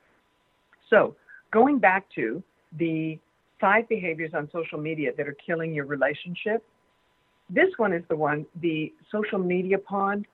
So, 0.88 1.14
going 1.52 1.78
back 1.78 2.06
to 2.16 2.42
the 2.78 3.18
five 3.60 3.88
behaviors 3.88 4.32
on 4.34 4.48
social 4.52 4.78
media 4.78 5.12
that 5.16 5.28
are 5.28 5.36
killing 5.46 5.72
your 5.72 5.84
relationship, 5.84 6.64
this 7.48 7.68
one 7.76 7.92
is 7.92 8.02
the 8.08 8.16
one, 8.16 8.46
the 8.60 8.92
social 9.10 9.38
media 9.38 9.78
pond, 9.78 10.26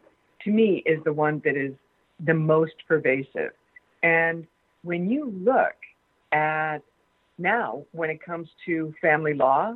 to 0.46 0.50
me, 0.50 0.82
is 0.86 1.02
the 1.04 1.12
one 1.12 1.42
that 1.44 1.56
is 1.56 1.74
the 2.24 2.34
most 2.34 2.74
pervasive. 2.88 3.52
And 4.02 4.46
when 4.82 5.10
you 5.10 5.32
look 5.44 5.74
at 6.32 6.78
now, 7.38 7.84
when 7.92 8.08
it 8.08 8.22
comes 8.24 8.48
to 8.64 8.94
family 9.02 9.34
law, 9.34 9.74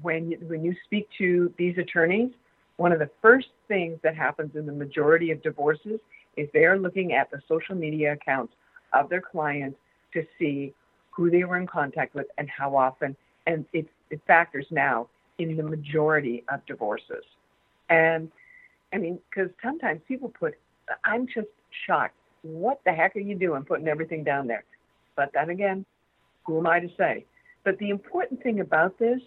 when 0.00 0.32
you, 0.32 0.38
when 0.48 0.64
you 0.64 0.74
speak 0.84 1.08
to 1.18 1.52
these 1.58 1.76
attorneys, 1.78 2.30
one 2.76 2.90
of 2.90 2.98
the 2.98 3.10
first 3.20 3.48
things 3.68 3.98
that 4.02 4.16
happens 4.16 4.56
in 4.56 4.66
the 4.66 4.72
majority 4.72 5.30
of 5.30 5.42
divorces 5.42 6.00
is 6.36 6.48
they're 6.52 6.78
looking 6.78 7.12
at 7.12 7.30
the 7.30 7.40
social 7.46 7.74
media 7.74 8.14
accounts 8.14 8.54
of 8.92 9.08
their 9.10 9.20
clients 9.20 9.78
to 10.14 10.24
see 10.38 10.72
who 11.10 11.30
they 11.30 11.44
were 11.44 11.58
in 11.58 11.66
contact 11.66 12.14
with 12.14 12.26
and 12.38 12.48
how 12.48 12.74
often. 12.74 13.14
And 13.46 13.66
it, 13.72 13.86
it 14.10 14.20
factors 14.26 14.66
now 14.70 15.08
in 15.38 15.56
the 15.56 15.62
majority 15.62 16.42
of 16.48 16.64
divorces. 16.66 17.24
And 17.90 18.30
I 18.92 18.98
mean, 18.98 19.18
because 19.30 19.50
sometimes 19.62 20.00
people 20.06 20.28
put, 20.28 20.54
I'm 21.04 21.26
just 21.26 21.48
shocked. 21.86 22.14
What 22.42 22.80
the 22.84 22.92
heck 22.92 23.16
are 23.16 23.20
you 23.20 23.34
doing 23.34 23.62
putting 23.62 23.88
everything 23.88 24.24
down 24.24 24.46
there? 24.46 24.64
But 25.16 25.30
then 25.32 25.50
again, 25.50 25.84
who 26.44 26.58
am 26.58 26.66
I 26.66 26.80
to 26.80 26.88
say? 26.98 27.24
But 27.64 27.78
the 27.78 27.90
important 27.90 28.42
thing 28.42 28.60
about 28.60 28.98
this 28.98 29.20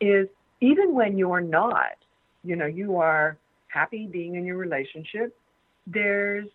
is 0.00 0.26
even 0.60 0.94
when 0.94 1.16
you're 1.16 1.40
not, 1.40 1.96
you 2.42 2.56
know, 2.56 2.66
you 2.66 2.96
are 2.96 3.36
happy 3.68 4.06
being 4.06 4.34
in 4.34 4.44
your 4.44 4.56
relationship, 4.56 5.36
there's, 5.86 6.48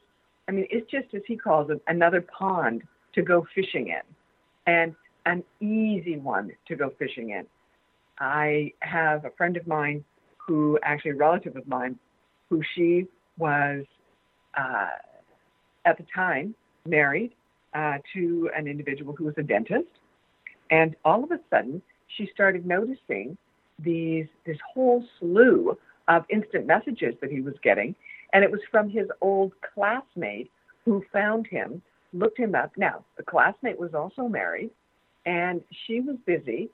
I 0.47 0.51
mean, 0.51 0.67
it's 0.69 0.89
just 0.91 1.13
as 1.13 1.21
he 1.25 1.37
calls 1.37 1.69
it, 1.69 1.81
another 1.87 2.21
pond 2.21 2.83
to 3.13 3.21
go 3.21 3.45
fishing 3.55 3.87
in 3.87 4.01
and 4.67 4.93
an 5.25 5.43
easy 5.61 6.17
one 6.17 6.51
to 6.67 6.75
go 6.75 6.91
fishing 6.99 7.31
in. 7.31 7.45
I 8.19 8.73
have 8.79 9.25
a 9.25 9.31
friend 9.31 9.57
of 9.57 9.65
mine 9.65 10.03
who, 10.37 10.77
actually 10.83 11.11
a 11.11 11.15
relative 11.15 11.55
of 11.55 11.67
mine, 11.67 11.97
who 12.49 12.61
she 12.75 13.07
was 13.37 13.85
uh, 14.57 14.89
at 15.85 15.97
the 15.97 16.05
time 16.13 16.55
married 16.85 17.31
uh, 17.73 17.97
to 18.13 18.49
an 18.55 18.67
individual 18.67 19.13
who 19.15 19.25
was 19.25 19.35
a 19.37 19.43
dentist, 19.43 19.89
and 20.69 20.95
all 21.03 21.23
of 21.23 21.31
a 21.31 21.39
sudden 21.49 21.81
she 22.07 22.29
started 22.33 22.65
noticing 22.65 23.37
these 23.79 24.27
this 24.45 24.57
whole 24.73 25.03
slew 25.19 25.77
of 26.07 26.23
instant 26.29 26.65
messages 26.65 27.15
that 27.21 27.31
he 27.31 27.41
was 27.41 27.55
getting, 27.63 27.95
and 28.33 28.43
it 28.43 28.51
was 28.51 28.61
from 28.71 28.89
his 28.89 29.07
old 29.21 29.51
classmate 29.73 30.49
who 30.85 31.03
found 31.11 31.47
him, 31.47 31.81
looked 32.13 32.37
him 32.37 32.55
up. 32.55 32.71
Now 32.77 33.03
the 33.17 33.23
classmate 33.23 33.79
was 33.79 33.93
also 33.93 34.27
married, 34.27 34.69
and 35.25 35.61
she 35.85 35.99
was 35.99 36.15
busy 36.25 36.69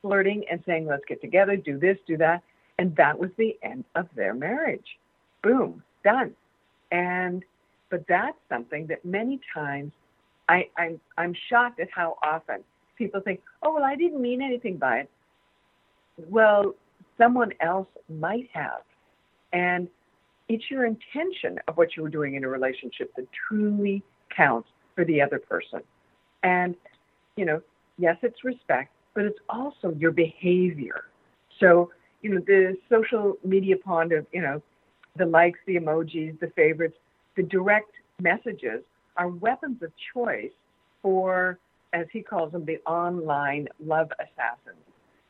flirting 0.00 0.44
and 0.50 0.62
saying, 0.64 0.86
"Let's 0.86 1.04
get 1.06 1.20
together, 1.20 1.56
do 1.56 1.78
this, 1.78 1.98
do 2.06 2.16
that," 2.18 2.42
and 2.78 2.94
that 2.96 3.18
was 3.18 3.30
the 3.36 3.58
end 3.62 3.84
of 3.94 4.08
their 4.14 4.32
marriage. 4.32 4.98
Boom, 5.46 5.80
done. 6.02 6.34
And 6.90 7.44
but 7.88 8.04
that's 8.08 8.36
something 8.48 8.88
that 8.88 9.04
many 9.04 9.38
times 9.54 9.92
I, 10.48 10.68
I'm 10.76 11.00
I'm 11.16 11.34
shocked 11.48 11.78
at 11.78 11.88
how 11.94 12.16
often 12.20 12.64
people 12.98 13.20
think, 13.20 13.40
oh 13.62 13.74
well, 13.74 13.84
I 13.84 13.94
didn't 13.94 14.20
mean 14.20 14.42
anything 14.42 14.76
by 14.76 15.00
it. 15.00 15.10
Well, 16.28 16.74
someone 17.16 17.52
else 17.60 17.86
might 18.08 18.48
have, 18.54 18.82
and 19.52 19.86
it's 20.48 20.68
your 20.68 20.84
intention 20.84 21.60
of 21.68 21.76
what 21.76 21.96
you 21.96 22.02
were 22.02 22.08
doing 22.08 22.34
in 22.34 22.42
a 22.42 22.48
relationship 22.48 23.14
that 23.14 23.28
truly 23.48 24.02
counts 24.36 24.68
for 24.96 25.04
the 25.04 25.22
other 25.22 25.38
person. 25.38 25.80
And 26.42 26.74
you 27.36 27.44
know, 27.44 27.62
yes, 27.98 28.16
it's 28.22 28.42
respect, 28.42 28.92
but 29.14 29.24
it's 29.24 29.38
also 29.48 29.94
your 29.96 30.10
behavior. 30.10 31.04
So 31.60 31.92
you 32.22 32.34
know, 32.34 32.40
the 32.44 32.76
social 32.90 33.36
media 33.44 33.76
pond 33.76 34.10
of 34.10 34.26
you 34.32 34.42
know, 34.42 34.60
the 35.18 35.26
likes, 35.26 35.58
the 35.66 35.76
emojis, 35.76 36.38
the 36.40 36.48
favorites, 36.56 36.96
the 37.36 37.42
direct 37.42 37.92
messages 38.20 38.82
are 39.16 39.28
weapons 39.28 39.82
of 39.82 39.92
choice 40.14 40.52
for, 41.02 41.58
as 41.92 42.06
he 42.12 42.22
calls 42.22 42.52
them, 42.52 42.64
the 42.64 42.78
online 42.86 43.68
love 43.84 44.10
assassins. 44.18 44.82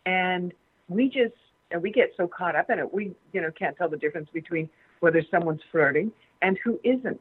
And 0.04 0.52
we 0.88 1.08
just, 1.08 1.34
and 1.70 1.82
we 1.82 1.90
get 1.90 2.12
so 2.16 2.28
caught 2.28 2.56
up 2.56 2.70
in 2.70 2.78
it, 2.78 2.92
we, 2.92 3.12
you 3.32 3.40
know, 3.40 3.50
can't 3.50 3.76
tell 3.76 3.88
the 3.88 3.96
difference 3.96 4.28
between 4.32 4.68
whether 5.00 5.22
someone's 5.30 5.62
flirting 5.70 6.12
and 6.42 6.58
who 6.62 6.80
isn't. 6.84 7.20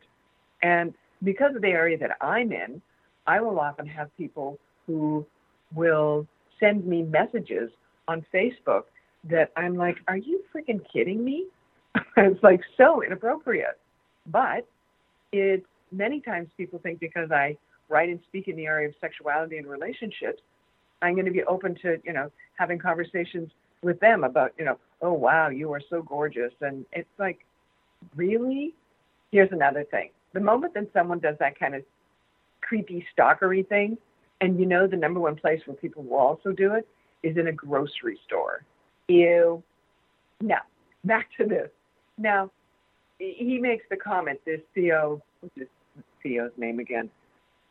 And 0.62 0.93
because 1.23 1.56
of 1.56 1.62
the 1.62 1.69
area 1.69 1.97
that 1.97 2.17
I'm 2.21 2.51
in, 2.51 2.82
I 3.28 3.41
will 3.41 3.60
often 3.60 3.88
have 3.88 4.15
people 4.17 4.60
who 4.86 5.25
will 5.73 6.28
send 6.60 6.86
me 6.86 7.01
messages 7.01 7.71
on 8.08 8.25
Facebook 8.34 8.84
that 9.25 9.51
I'm 9.58 9.75
like, 9.75 9.97
are 10.08 10.17
you 10.17 10.43
freaking 10.54 10.82
kidding 10.91 11.23
me? 11.23 11.47
it's 12.17 12.43
like 12.43 12.62
so 12.77 13.03
inappropriate. 13.03 13.79
But 14.27 14.67
it 15.31 15.65
many 15.91 16.19
times 16.21 16.49
people 16.58 16.79
think 16.79 16.99
because 16.99 17.31
I 17.31 17.58
write 17.89 18.10
and 18.10 18.19
speak 18.27 18.47
in 18.47 18.55
the 18.55 18.65
area 18.65 18.88
of 18.89 18.95
sexuality 18.99 19.58
and 19.58 19.67
relationships, 19.67 20.41
I'm 21.01 21.13
going 21.13 21.25
to 21.25 21.31
be 21.31 21.43
open 21.43 21.75
to, 21.84 21.97
you 22.03 22.13
know, 22.13 22.31
having 22.58 22.79
conversations 22.79 23.51
with 23.81 23.99
them 23.99 24.23
about, 24.23 24.53
you 24.58 24.65
know, 24.65 24.77
oh, 25.01 25.13
wow, 25.13 25.49
you 25.49 25.71
are 25.73 25.81
so 25.89 26.01
gorgeous. 26.01 26.53
And 26.62 26.86
it's 26.91 27.08
like, 27.19 27.39
really? 28.15 28.73
Here's 29.31 29.51
another 29.51 29.84
thing. 29.84 30.10
The 30.34 30.39
moment 30.39 30.73
that 30.73 30.88
someone 30.93 31.19
does 31.19 31.36
that 31.39 31.60
kind 31.60 31.75
of 31.75 31.84
creepy 32.62 33.05
stalkery 33.15 33.67
thing, 33.67 33.97
and 34.41 34.60
you 34.60 34.65
know 34.65 34.88
the 34.88 34.97
number 34.97 35.19
one 35.19 35.36
place 35.36 35.62
where 35.65 35.77
people 35.77 36.03
will 36.03 36.17
also 36.17 36.51
do 36.51 36.73
it 36.73 36.88
is 37.23 37.38
in 37.38 37.47
a 37.47 37.51
grocery 37.51 38.19
store. 38.25 38.63
Ew. 39.08 39.63
Now, 40.41 40.62
back 41.03 41.27
to 41.38 41.45
this. 41.45 41.69
Now, 42.17 42.51
he 43.19 43.60
makes 43.62 43.86
the 43.89 43.97
comment, 43.97 44.39
this 44.45 44.62
Theo, 44.73 45.21
what's 45.39 45.56
this 45.56 45.67
Theo's 46.21 46.51
name 46.58 46.80
again? 46.80 47.10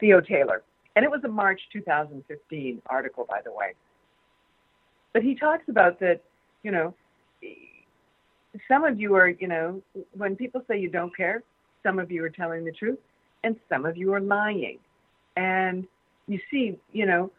Theo 0.00 0.20
Taylor. 0.20 0.62
And 0.96 1.04
it 1.04 1.11
was 1.11 1.20
a 1.24 1.28
March 1.28 1.61
2015 1.72 2.83
article, 2.87 3.26
by 3.28 3.40
the 3.42 3.52
way. 3.52 3.74
But 5.12 5.22
he 5.22 5.35
talks 5.35 5.68
about 5.68 5.98
that, 6.00 6.20
you 6.62 6.70
know, 6.70 6.94
some 8.68 8.85
of 8.85 9.00
you 9.00 9.14
are, 9.14 9.28
you 9.28 9.48
know, 9.48 9.83
when 10.16 10.37
people 10.37 10.62
say 10.68 10.78
you 10.78 10.88
don't 10.88 11.14
care, 11.16 11.42
some 11.83 11.98
of 11.98 12.11
you 12.11 12.24
are 12.24 12.30
telling 12.30 12.64
the 12.64 12.72
truth, 12.72 12.98
and 13.42 13.57
some 13.68 13.85
of 13.85 13.96
you 13.96 14.12
are 14.12 14.20
lying. 14.20 14.78
And 15.37 15.87
you 16.28 16.38
see, 16.50 16.76
you 16.92 17.07
know, 17.07 17.30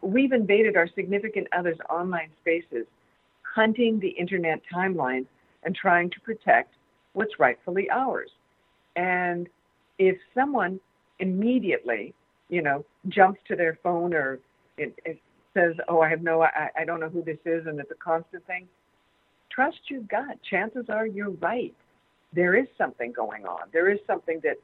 we've 0.00 0.32
invaded 0.32 0.76
our 0.76 0.88
significant 0.94 1.46
others' 1.56 1.78
online 1.90 2.30
spaces, 2.40 2.86
hunting 3.42 4.00
the 4.00 4.08
internet 4.08 4.60
timeline 4.74 5.26
and 5.64 5.74
trying 5.74 6.10
to 6.10 6.20
protect 6.20 6.74
what's 7.12 7.38
rightfully 7.38 7.90
ours. 7.90 8.30
And 8.96 9.48
if 9.98 10.16
someone 10.34 10.80
immediately, 11.18 12.14
you 12.48 12.62
know, 12.62 12.84
jumps 13.08 13.40
to 13.48 13.56
their 13.56 13.78
phone 13.82 14.14
or 14.14 14.38
it, 14.76 14.94
it 15.04 15.20
says, 15.54 15.74
"Oh, 15.88 16.00
I 16.00 16.08
have 16.08 16.22
no, 16.22 16.42
I, 16.42 16.70
I 16.76 16.84
don't 16.84 17.00
know 17.00 17.08
who 17.08 17.22
this 17.22 17.38
is," 17.44 17.66
and 17.66 17.80
it's 17.80 17.90
a 17.90 17.96
constant 17.96 18.46
thing, 18.46 18.68
trust 19.50 19.78
your 19.88 20.00
gut. 20.02 20.38
Chances 20.48 20.86
are 20.88 21.06
you're 21.06 21.30
right. 21.30 21.74
There 22.32 22.54
is 22.54 22.66
something 22.76 23.12
going 23.12 23.46
on. 23.46 23.62
There 23.72 23.90
is 23.90 23.98
something 24.06 24.40
that 24.44 24.56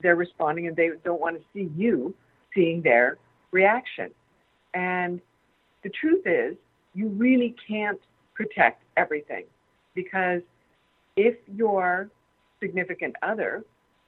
they're 0.00 0.16
responding, 0.16 0.66
and 0.66 0.76
they 0.76 0.90
don't 1.04 1.20
want 1.20 1.36
to 1.36 1.44
see 1.52 1.70
you 1.76 2.14
seeing 2.54 2.82
their 2.82 3.18
reaction. 3.52 4.10
And 4.74 5.20
the 5.82 5.90
truth 5.90 6.26
is, 6.26 6.56
you 6.94 7.08
really 7.08 7.54
can't 7.68 8.00
protect 8.34 8.82
everything 8.96 9.44
because 9.94 10.42
if 11.16 11.36
your 11.54 12.10
significant 12.60 13.14
other 13.22 13.64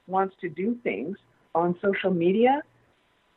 wants 0.07 0.35
to 0.41 0.49
do 0.49 0.77
things 0.83 1.17
on 1.53 1.75
social 1.81 2.11
media, 2.11 2.61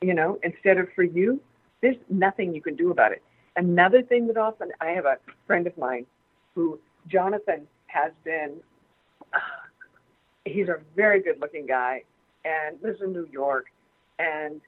you 0.01 0.15
know, 0.15 0.39
instead 0.43 0.79
of 0.79 0.89
for 0.95 1.03
you, 1.03 1.41
there's 1.81 1.97
nothing 2.09 2.55
you 2.55 2.63
can 2.63 2.77
do 2.77 2.91
about 2.91 3.13
it. 3.13 3.23
Another 3.57 4.03
thing 4.03 4.27
that 4.29 4.37
often, 4.37 4.71
I 4.81 4.91
have 4.91 5.05
a 5.05 5.17
friend 5.47 5.67
of 5.67 5.77
mine 5.77 6.07
who, 6.55 6.79
Jonathan, 7.09 7.67
has 7.87 8.13
been, 8.25 8.55
uh, 9.33 9.39
he's 10.45 10.69
a 10.69 10.77
very 10.95 11.21
good 11.23 11.41
looking 11.41 11.67
guy 11.67 12.03
and 12.45 12.81
lives 12.83 13.01
in 13.03 13.13
New 13.13 13.29
York. 13.31 13.67
And 14.19 14.61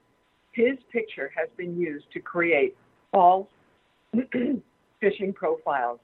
his 0.52 0.78
picture 0.92 1.30
has 1.36 1.48
been 1.56 1.80
used 1.80 2.06
to 2.12 2.20
create 2.20 2.76
false 3.12 3.48
phishing 4.14 5.34
profiles, 5.34 6.00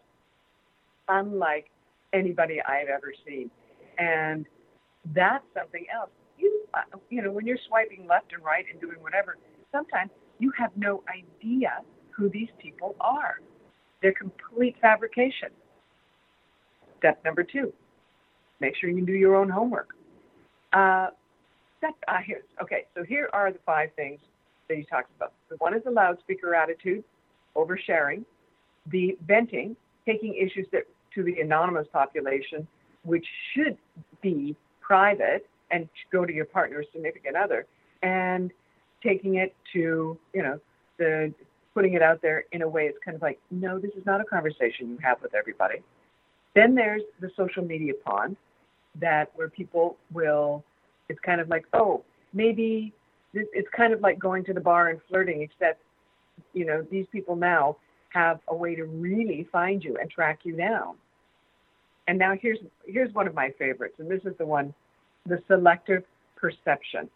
unlike 1.09 1.71
anybody 2.13 2.61
I've 2.63 2.89
ever 2.89 3.13
seen. 3.27 3.51
And 3.99 4.47
that's 5.15 5.45
something 5.55 5.87
else. 5.95 6.11
You, 6.39 6.65
uh, 6.75 6.99
you 7.11 7.23
know, 7.23 7.31
when 7.31 7.47
you're 7.47 7.59
swiping 7.69 8.07
left 8.07 8.33
and 8.33 8.45
right 8.45 8.65
and 8.71 8.81
doing 8.81 9.01
whatever, 9.01 9.39
sometimes 9.73 10.11
you 10.39 10.53
have 10.59 10.71
no 10.77 11.03
idea 11.09 11.81
who 12.11 12.29
these 12.29 12.49
people 12.59 12.97
are. 13.01 13.41
They're 14.03 14.13
complete 14.13 14.77
fabrication. 14.81 15.49
Step 16.99 17.23
number 17.25 17.43
two, 17.43 17.73
make 18.61 18.75
sure 18.77 18.91
you 18.91 19.05
do 19.05 19.13
your 19.13 19.37
own 19.37 19.49
homework. 19.49 19.91
Uh, 20.73 21.09
step, 21.79 21.95
uh, 22.09 22.19
here's, 22.25 22.45
okay, 22.63 22.87
so 22.95 23.05
here 23.05 23.29
are 23.33 23.53
the 23.53 23.59
five 23.67 23.91
things 23.97 24.21
that 24.69 24.77
he 24.77 24.85
talks 24.85 25.09
about. 25.17 25.33
The 25.51 25.57
one 25.57 25.75
is 25.75 25.83
the 25.85 25.91
loudspeaker 25.91 26.55
attitude, 26.55 27.05
oversharing, 27.55 28.25
the 28.91 29.17
venting, 29.27 29.77
taking 30.07 30.35
issues 30.35 30.67
that 30.73 30.85
to 31.17 31.25
the 31.25 31.41
anonymous 31.41 31.89
population, 31.93 32.67
which 33.03 33.27
should 33.53 33.77
be 34.23 34.55
private 34.81 35.49
and 35.73 35.89
go 36.13 36.25
to 36.25 36.33
your 36.33 36.45
partner 36.45 36.79
or 36.79 36.85
significant 36.93 37.37
other, 37.37 37.67
and 38.03 38.53
taking 39.03 39.37
it 39.37 39.55
to, 39.73 40.17
you 40.33 40.43
know, 40.43 40.61
the 40.99 41.33
putting 41.75 41.95
it 41.95 42.03
out 42.03 42.23
there 42.23 42.45
in 42.53 42.63
a 42.63 42.69
way 42.69 42.85
it's 42.85 42.99
kind 43.05 43.15
of 43.15 43.21
like, 43.21 43.39
no, 43.51 43.79
this 43.79 43.91
is 43.99 44.07
not 44.07 44.21
a 44.21 44.25
conversation 44.25 44.89
you 44.89 44.99
have 45.03 45.21
with 45.21 45.35
everybody. 45.35 45.83
Then 46.55 46.75
there's 46.75 47.03
the 47.21 47.31
social 47.37 47.65
media 47.65 47.93
pond 48.05 48.37
that 49.01 49.31
where 49.35 49.51
people 49.51 49.97
will 50.13 50.65
it's 51.09 51.21
kind 51.21 51.41
of 51.41 51.49
like, 51.49 51.67
oh, 51.73 52.03
maybe 52.33 52.93
it's 53.35 53.69
kind 53.77 53.93
of 53.93 54.01
like 54.01 54.19
going 54.19 54.45
to 54.45 54.55
the 54.55 54.61
bar 54.61 54.89
and 54.89 55.01
flirting, 55.09 55.43
except, 55.43 55.81
you 56.55 56.65
know, 56.65 56.85
these 56.91 57.07
people 57.13 57.37
now 57.37 57.77
have 58.09 58.41
a 58.49 58.57
way 58.57 58.75
to 58.75 58.85
really 58.85 59.47
find 59.53 59.85
you 59.85 59.97
and 60.01 60.11
track 60.11 60.41
you 60.45 60.57
down. 60.57 60.95
And 62.09 62.19
now 62.19 62.35
here's 62.41 62.59
here's 62.85 63.13
one 63.15 63.27
of 63.27 63.35
my 63.35 63.51
favorites, 63.59 63.97
and 63.99 64.11
this 64.11 64.23
is 64.25 64.37
the 64.39 64.47
one, 64.47 64.73
the 65.27 65.43
selective 65.49 66.05
perception. 66.37 67.09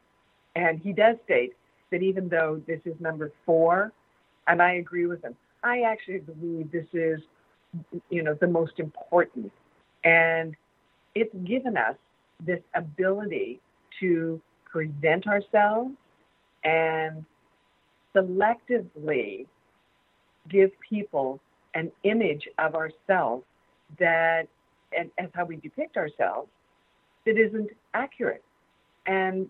And 0.57 0.81
he 0.81 0.93
does 0.93 1.17
state 1.25 1.55
that 1.91 2.03
even 2.03 2.29
though 2.29 2.61
this 2.67 2.81
is 2.85 2.95
number 3.01 3.33
four, 3.47 3.93
and 4.47 4.61
I 4.61 4.75
agree 4.75 5.07
with 5.07 5.23
him, 5.23 5.37
I 5.63 5.83
actually 5.83 6.19
believe 6.19 6.73
this 6.73 6.87
is, 6.93 7.21
you 8.09 8.23
know, 8.23 8.35
the 8.35 8.49
most 8.49 8.79
important. 8.79 9.53
And 10.05 10.57
it's 11.15 11.35
given 11.45 11.77
us 11.77 11.97
this 12.45 12.61
ability 12.75 13.61
to 14.01 14.41
present 14.65 15.27
ourselves 15.27 15.91
and 16.65 17.25
selectively 18.15 19.47
give 20.49 20.71
people 20.81 21.41
an 21.75 21.93
image 22.03 22.49
of 22.59 22.75
ourselves 22.75 23.45
that, 23.99 24.49
and 24.97 25.11
as 25.19 25.29
how 25.35 25.45
we 25.45 25.57
depict 25.57 25.97
ourselves, 25.97 26.51
that 27.27 27.37
isn't 27.37 27.71
accurate. 27.95 28.43
And 29.07 29.49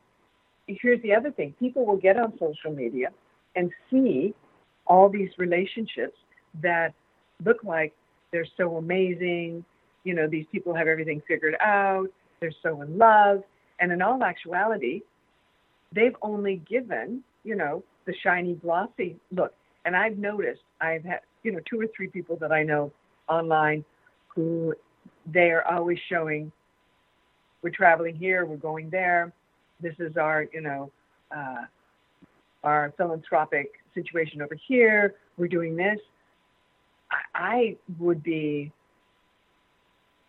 here's 0.66 1.02
the 1.02 1.14
other 1.14 1.30
thing 1.30 1.54
people 1.58 1.84
will 1.86 1.96
get 1.96 2.16
on 2.18 2.32
social 2.38 2.72
media 2.72 3.08
and 3.56 3.70
see 3.90 4.34
all 4.86 5.08
these 5.08 5.30
relationships 5.38 6.16
that 6.62 6.92
look 7.44 7.62
like 7.64 7.92
they're 8.32 8.46
so 8.56 8.76
amazing. 8.76 9.64
You 10.04 10.14
know, 10.14 10.28
these 10.28 10.46
people 10.50 10.74
have 10.74 10.88
everything 10.88 11.22
figured 11.28 11.56
out, 11.60 12.08
they're 12.40 12.52
so 12.62 12.80
in 12.82 12.98
love. 12.98 13.42
And 13.80 13.92
in 13.92 14.02
all 14.02 14.22
actuality, 14.22 15.00
they've 15.92 16.16
only 16.22 16.56
given, 16.68 17.22
you 17.44 17.54
know, 17.54 17.82
the 18.06 18.14
shiny, 18.22 18.54
glossy 18.54 19.16
look. 19.32 19.54
And 19.84 19.96
I've 19.96 20.18
noticed, 20.18 20.60
I've 20.80 21.04
had, 21.04 21.20
you 21.42 21.52
know, 21.52 21.60
two 21.68 21.80
or 21.80 21.86
three 21.96 22.08
people 22.08 22.36
that 22.36 22.52
I 22.52 22.62
know 22.62 22.92
online 23.28 23.84
who 24.28 24.74
they 25.26 25.50
are 25.50 25.64
always 25.66 25.98
showing, 26.08 26.52
we're 27.62 27.70
traveling 27.70 28.16
here, 28.16 28.44
we're 28.44 28.56
going 28.56 28.90
there. 28.90 29.32
This 29.80 29.94
is 29.98 30.16
our, 30.16 30.46
you 30.52 30.60
know, 30.60 30.90
uh, 31.34 31.64
our 32.64 32.92
philanthropic 32.96 33.72
situation 33.94 34.42
over 34.42 34.56
here. 34.68 35.14
We're 35.36 35.48
doing 35.48 35.76
this. 35.76 35.98
I 37.34 37.76
would 37.98 38.22
be, 38.22 38.70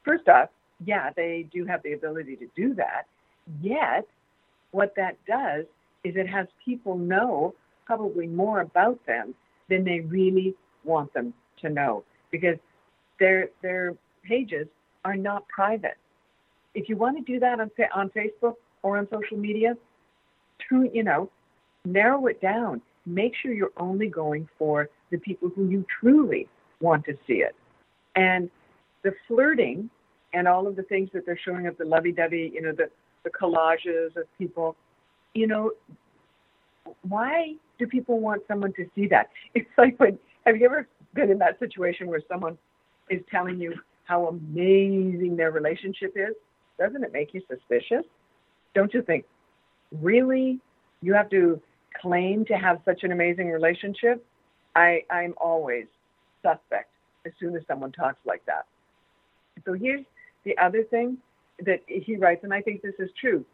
first 0.04 0.28
off, 0.28 0.50
yeah, 0.84 1.12
they 1.16 1.48
do 1.54 1.66
have 1.66 1.84
the 1.84 1.94
ability 1.94 2.38
to 2.38 2.48
do 2.56 2.74
that. 2.76 3.06
Yet, 3.62 4.08
what 4.72 4.94
that 4.96 5.18
does 5.28 5.66
is 6.04 6.16
it 6.16 6.28
has 6.28 6.48
people 6.64 6.98
know 6.98 7.54
probably 7.86 8.28
more 8.28 8.62
about 8.62 9.06
them 9.06 9.36
than 9.70 9.84
they 9.84 10.00
really 10.00 10.56
want 10.84 11.14
them 11.14 11.34
to 11.62 11.70
know 11.70 12.04
because 12.32 12.58
their 13.20 13.50
their 13.62 13.94
pages 14.24 14.68
are 15.06 15.16
not 15.16 15.48
private. 15.48 15.98
If 16.74 16.90
you 16.90 16.96
want 16.96 17.18
to 17.18 17.24
do 17.24 17.40
that 17.40 17.60
on 17.60 17.72
on 17.94 18.10
Facebook 18.10 18.56
or 18.84 18.98
on 18.98 19.08
social 19.12 19.38
media, 19.38 19.76
to 20.70 20.90
you 20.94 21.04
know, 21.04 21.30
narrow 21.86 22.28
it 22.28 22.42
down. 22.42 22.82
Make 23.06 23.34
sure 23.42 23.52
you're 23.52 23.74
only 23.78 24.08
going 24.08 24.48
for 24.60 24.90
the 25.10 25.18
people 25.18 25.50
who 25.50 25.70
you 25.70 25.86
truly 26.00 26.48
want 26.80 27.04
to 27.06 27.18
see 27.26 27.42
it. 27.42 27.56
And 28.16 28.50
the 29.04 29.14
flirting 29.28 29.90
and 30.34 30.48
all 30.48 30.68
of 30.68 30.76
the 30.76 30.84
things 30.84 31.10
that 31.14 31.26
they're 31.26 31.40
showing 31.44 31.68
up, 31.68 31.78
the 31.78 31.86
lovey-dovey, 31.86 32.52
you 32.54 32.62
know, 32.62 32.72
the 32.72 32.90
the 33.24 33.30
collages 33.30 34.16
of 34.16 34.24
people. 34.38 34.76
You 35.34 35.48
know, 35.48 35.72
why 37.08 37.54
do 37.80 37.88
people 37.88 38.20
want 38.20 38.44
someone 38.48 38.74
to 38.74 38.86
see 38.96 39.08
that? 39.08 39.30
It's 39.54 39.70
like 39.78 40.00
when 40.00 40.18
have 40.46 40.58
you 40.58 40.66
ever 40.66 40.88
been 41.14 41.30
in 41.30 41.38
that 41.40 41.60
situation 41.60 42.08
where 42.08 42.22
someone 42.28 42.58
is 43.10 43.22
telling 43.30 43.60
you 43.60 43.74
how 44.12 44.28
amazing 44.28 45.38
their 45.38 45.52
relationship 45.52 46.12
is? 46.18 46.36
Doesn't 46.78 47.02
it 47.02 47.14
make 47.14 47.34
you 47.34 47.42
suspicious? 47.50 48.04
Don't 48.76 48.94
you 48.94 49.02
think, 49.02 49.24
really? 50.02 50.60
You 51.02 51.14
have 51.14 51.30
to 51.30 51.62
claim 52.02 52.44
to 52.46 52.56
have 52.56 52.82
such 52.84 53.04
an 53.04 53.14
amazing 53.14 53.50
relationship? 53.50 54.26
I, 54.76 55.04
I'm 55.10 55.34
always 55.38 55.86
suspect 56.42 56.90
as 57.26 57.32
soon 57.40 57.56
as 57.56 57.62
someone 57.70 57.94
talks 57.94 58.20
like 58.26 58.46
that. 58.48 58.66
So 59.64 59.72
here's 59.72 60.04
the 60.44 60.58
other 60.58 60.84
thing 60.84 61.18
that 61.66 61.80
he 61.88 62.18
writes, 62.18 62.44
and 62.44 62.54
I 62.54 62.62
think 62.62 62.82
this 62.82 62.96
is 63.00 63.10
true. 63.18 63.46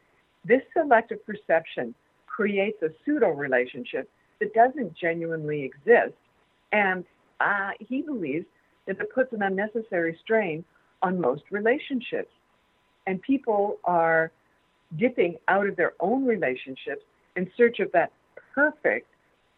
This 0.44 0.64
selective 0.76 1.24
perception 1.24 1.94
creates 2.26 2.82
a 2.82 2.90
pseudo 3.06 3.30
relationship 3.30 4.10
that 4.40 4.56
doesn't 4.56 4.96
genuinely 4.96 5.62
exist. 5.62 6.18
And 6.72 7.06
uh, 7.40 7.72
he 7.80 8.02
believes 8.02 8.48
that 8.88 9.00
it 9.00 9.14
puts 9.14 9.32
an 9.34 9.42
unnecessary 9.44 10.18
strain 10.24 10.66
on 11.02 11.20
most 11.22 11.44
relationships. 11.52 12.32
And 13.06 13.22
people 13.22 13.78
are 13.84 14.32
dipping 14.98 15.38
out 15.48 15.68
of 15.68 15.76
their 15.76 15.94
own 16.00 16.26
relationships 16.26 17.04
in 17.36 17.50
search 17.56 17.80
of 17.80 17.92
that 17.92 18.12
perfect 18.54 19.08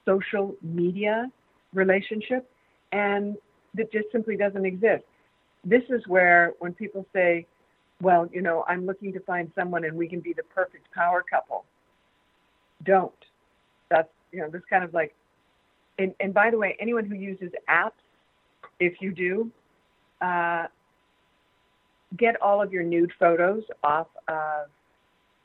social 0.05 0.55
media 0.61 1.31
relationship, 1.73 2.49
and 2.91 3.37
that 3.75 3.91
just 3.91 4.11
simply 4.11 4.35
doesn't 4.35 4.65
exist. 4.65 5.03
this 5.63 5.83
is 5.89 6.01
where 6.07 6.53
when 6.59 6.73
people 6.73 7.05
say, 7.13 7.45
well, 8.01 8.29
you 8.31 8.41
know, 8.41 8.63
I'm 8.67 8.85
looking 8.85 9.11
to 9.13 9.19
find 9.21 9.51
someone 9.55 9.83
and 9.83 9.95
we 9.97 10.07
can 10.07 10.21
be 10.21 10.33
the 10.33 10.43
perfect 10.43 10.91
power 10.93 11.23
couple. 11.29 11.65
Don't. 12.83 13.11
That's, 13.89 14.09
you 14.31 14.39
know, 14.39 14.49
this 14.49 14.61
kind 14.69 14.83
of 14.83 14.93
like, 14.93 15.13
and, 15.97 16.13
and 16.19 16.33
by 16.33 16.49
the 16.49 16.57
way, 16.57 16.77
anyone 16.79 17.05
who 17.05 17.15
uses 17.15 17.51
apps, 17.69 17.91
if 18.79 19.01
you 19.01 19.11
do, 19.11 19.51
uh, 20.21 20.67
get 22.17 22.41
all 22.41 22.61
of 22.61 22.73
your 22.73 22.83
nude 22.83 23.11
photos 23.19 23.63
off 23.83 24.07
of 24.27 24.67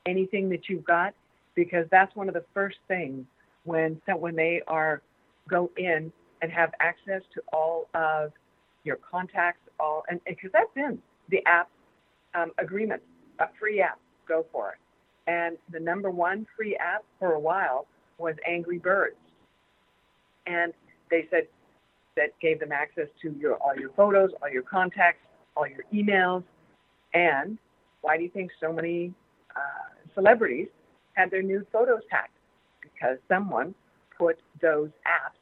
anything 0.05 0.49
that 0.49 0.69
you've 0.69 0.85
got 0.85 1.13
because 1.55 1.85
that's 1.91 2.15
one 2.15 2.27
of 2.27 2.33
the 2.33 2.43
first 2.53 2.77
things 2.87 3.25
when 3.63 3.99
when 4.19 4.35
they 4.35 4.61
are 4.67 5.01
go 5.49 5.69
in 5.77 6.11
and 6.41 6.51
have 6.51 6.71
access 6.79 7.21
to 7.33 7.41
all 7.53 7.87
of 7.93 8.31
your 8.83 8.97
contacts, 8.97 9.61
all 9.79 10.03
and 10.09 10.19
because 10.27 10.51
that's 10.53 10.69
in 10.75 10.99
the 11.29 11.43
app 11.45 11.69
um, 12.35 12.51
agreement, 12.57 13.01
a 13.39 13.47
free 13.59 13.81
app, 13.81 13.99
go 14.27 14.45
for 14.51 14.73
it. 14.73 14.77
And 15.27 15.57
the 15.71 15.79
number 15.79 16.11
one 16.11 16.45
free 16.55 16.75
app 16.75 17.03
for 17.19 17.33
a 17.33 17.39
while 17.39 17.87
was 18.17 18.35
Angry 18.47 18.77
Birds, 18.77 19.15
and 20.45 20.73
they 21.09 21.27
said 21.31 21.47
that 22.15 22.37
gave 22.41 22.59
them 22.59 22.71
access 22.71 23.07
to 23.21 23.35
your 23.39 23.55
all 23.55 23.75
your 23.77 23.91
photos, 23.91 24.31
all 24.41 24.49
your 24.49 24.63
contacts, 24.63 25.19
all 25.55 25.67
your 25.67 25.83
emails, 25.93 26.43
and 27.13 27.57
why 28.01 28.17
do 28.17 28.23
you 28.23 28.29
think 28.29 28.51
so 28.59 28.71
many 28.71 29.13
uh, 29.55 30.11
celebrities 30.13 30.67
had 31.13 31.31
their 31.31 31.41
nude 31.41 31.65
photos 31.71 32.01
hacked? 32.11 32.37
Because 32.81 33.17
someone 33.27 33.73
put 34.17 34.37
those 34.61 34.89
apps 35.07 35.39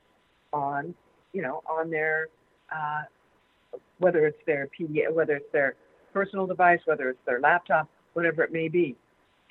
on, 0.53 0.93
you 1.33 1.41
know, 1.41 1.62
on 1.67 1.89
their 1.89 2.29
uh, 2.73 3.03
whether 3.99 4.25
it's 4.25 4.38
their 4.45 4.69
PDA, 4.79 5.13
whether 5.13 5.36
it's 5.36 5.51
their 5.51 5.75
personal 6.13 6.45
device, 6.45 6.79
whether 6.86 7.09
it's 7.09 7.19
their 7.25 7.39
laptop, 7.39 7.89
whatever 8.13 8.43
it 8.43 8.51
may 8.51 8.67
be. 8.67 8.95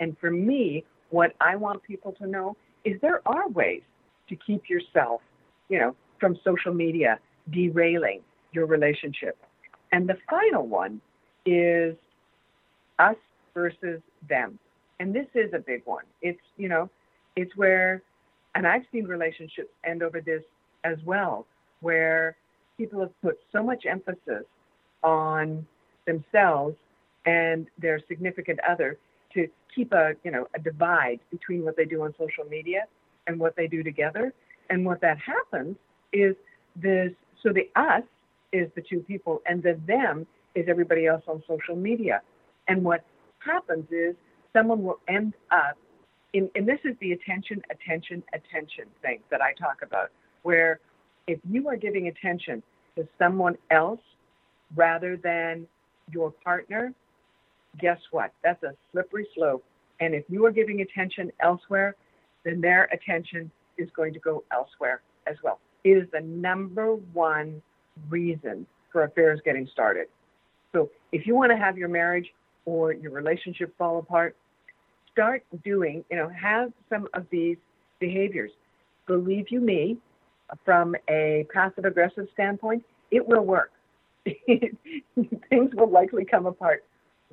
And 0.01 0.17
for 0.19 0.31
me, 0.31 0.85
what 1.11 1.33
I 1.41 1.57
want 1.57 1.83
people 1.83 2.13
to 2.13 2.27
know 2.27 2.57
is 2.85 3.01
there 3.01 3.21
are 3.27 3.49
ways 3.49 3.83
to 4.29 4.37
keep 4.37 4.69
yourself, 4.69 5.21
you 5.69 5.79
know, 5.79 5.95
from 6.23 6.39
social 6.45 6.73
media 6.73 7.19
derailing 7.51 8.21
your 8.53 8.67
relationship. 8.67 9.37
And 9.91 10.09
the 10.09 10.17
final 10.31 10.65
one 10.69 11.01
is 11.45 11.97
us 13.01 13.17
versus 13.53 14.01
them. 14.29 14.57
And 15.01 15.13
this 15.13 15.27
is 15.35 15.53
a 15.53 15.59
big 15.59 15.83
one. 15.85 16.05
It's, 16.23 16.39
you 16.57 16.69
know, 16.69 16.89
it's 17.35 17.57
where, 17.57 18.03
and 18.55 18.69
I've 18.69 18.85
seen 18.93 19.05
relationships 19.07 19.71
end 19.85 20.05
over 20.05 20.21
this 20.21 20.45
as 20.85 20.97
well, 21.05 21.45
where 21.81 22.37
people 22.79 23.01
have 23.01 23.21
put 23.21 23.41
so 23.51 23.61
much 23.61 23.85
emphasis 23.85 24.45
on 25.03 25.67
themselves 26.07 26.77
and 27.27 27.67
their 27.79 28.01
significant 28.07 28.61
other 28.69 28.97
to 29.35 29.49
keep 29.75 29.93
a, 29.93 30.13
you 30.23 30.31
know, 30.31 30.47
a 30.55 30.61
divide 30.61 31.19
between 31.33 31.65
what 31.65 31.77
they 31.77 31.85
do 31.85 32.03
on 32.05 32.15
social 32.17 32.45
media 32.49 32.85
and 33.27 33.41
what 33.41 33.57
they 33.57 33.67
do 33.67 33.83
together. 33.83 34.33
And 34.71 34.87
what 34.87 35.01
that 35.01 35.19
happens 35.19 35.77
is 36.13 36.35
this, 36.77 37.13
so 37.43 37.53
the 37.53 37.69
us 37.77 38.03
is 38.53 38.69
the 38.75 38.83
two 38.83 39.01
people 39.01 39.43
and 39.47 39.63
the 39.63 39.79
them 39.87 40.27
is 40.55 40.67
everybody 40.69 41.07
else 41.07 41.23
on 41.27 41.43
social 41.49 41.77
media. 41.77 42.21
And 42.69 42.85
what 42.85 43.05
happens 43.39 43.87
is 43.91 44.15
someone 44.53 44.83
will 44.83 45.01
end 45.09 45.35
up 45.51 45.77
in, 46.33 46.51
and 46.55 46.67
this 46.67 46.79
is 46.85 46.95
the 47.01 47.13
attention, 47.13 47.63
attention, 47.71 48.23
attention 48.33 48.85
thing 49.03 49.21
that 49.31 49.41
I 49.43 49.53
talk 49.55 49.83
about, 49.83 50.11
where 50.43 50.81
if 51.27 51.39
you 51.49 51.69
are 51.69 51.77
giving 51.77 52.09
attention 52.09 52.63
to 52.97 53.07
someone 53.19 53.57
else 53.71 54.01
rather 54.75 55.17
than 55.17 55.67
your 56.11 56.31
partner, 56.31 56.93
guess 57.79 57.99
what? 58.11 58.33
That's 58.43 58.63
a 58.63 58.75
slippery 58.91 59.27
slope. 59.35 59.65
And 60.01 60.15
if 60.15 60.25
you 60.29 60.45
are 60.47 60.51
giving 60.51 60.81
attention 60.81 61.31
elsewhere, 61.41 61.97
then 62.45 62.61
their 62.61 62.85
attention 62.85 63.51
is 63.79 63.89
going 63.95 64.13
to 64.15 64.19
go 64.19 64.43
elsewhere 64.53 65.03
as 65.27 65.37
well. 65.43 65.61
It 65.85 65.91
is 65.91 66.09
the 66.13 66.21
number 66.21 66.95
one 67.13 67.61
reason 68.09 68.67
for 68.91 69.05
affairs 69.05 69.41
getting 69.45 69.69
started. 69.73 70.07
So 70.73 70.91
if 71.13 71.27
you 71.27 71.35
want 71.35 71.51
to 71.51 71.57
have 71.57 71.77
your 71.77 71.89
marriage 71.89 72.33
or 72.65 72.93
your 72.93 73.13
relationship 73.13 73.77
fall 73.77 73.99
apart, 73.99 74.37
start 75.11 75.45
doing, 75.65 76.05
you 76.11 76.17
know, 76.17 76.29
have 76.29 76.73
some 76.89 77.09
of 77.15 77.27
these 77.31 77.57
behaviors. 78.01 78.51
Believe 79.07 79.47
you 79.51 79.61
me, 79.61 79.99
from 80.65 80.95
a 81.09 81.47
passive 81.53 81.85
aggressive 81.85 82.29
standpoint, 82.33 82.85
it 83.11 83.27
will 83.27 83.45
work. 83.45 83.73
Things 84.47 85.71
will 85.75 85.91
likely 85.91 86.25
come 86.25 86.47
apart 86.47 86.85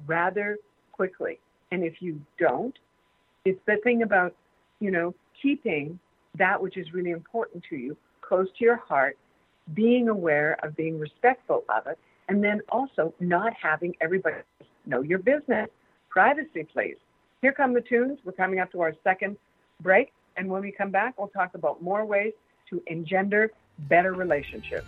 rather 0.07 0.57
quickly. 0.91 1.39
And 1.71 1.83
if 1.83 2.01
you 2.01 2.19
don't, 2.37 2.77
it's 3.45 3.59
the 3.65 3.77
thing 3.83 4.01
about, 4.01 4.35
you 4.79 4.91
know, 4.91 5.13
keeping 5.41 5.99
that 6.37 6.61
which 6.61 6.77
is 6.77 6.93
really 6.93 7.11
important 7.11 7.63
to 7.69 7.75
you 7.75 7.97
close 8.29 8.47
to 8.59 8.63
your 8.63 8.77
heart, 8.77 9.17
being 9.73 10.07
aware 10.07 10.57
of 10.63 10.75
being 10.77 10.99
respectful 10.99 11.63
of 11.67 11.87
it, 11.87 11.97
and 12.29 12.43
then 12.43 12.61
also 12.69 13.13
not 13.19 13.53
having 13.59 13.95
everybody 13.99 14.37
know 14.85 15.01
your 15.01 15.19
business. 15.19 15.67
Privacy, 16.09 16.63
please. 16.63 16.97
Here 17.41 17.51
come 17.51 17.73
the 17.73 17.81
tunes. 17.81 18.19
We're 18.23 18.33
coming 18.33 18.59
up 18.59 18.71
to 18.73 18.81
our 18.81 18.93
second 19.03 19.35
break. 19.81 20.13
And 20.37 20.47
when 20.47 20.61
we 20.61 20.71
come 20.71 20.91
back, 20.91 21.17
we'll 21.17 21.29
talk 21.29 21.55
about 21.55 21.81
more 21.81 22.05
ways 22.05 22.33
to 22.69 22.81
engender 22.85 23.51
better 23.79 24.13
relationships. 24.13 24.87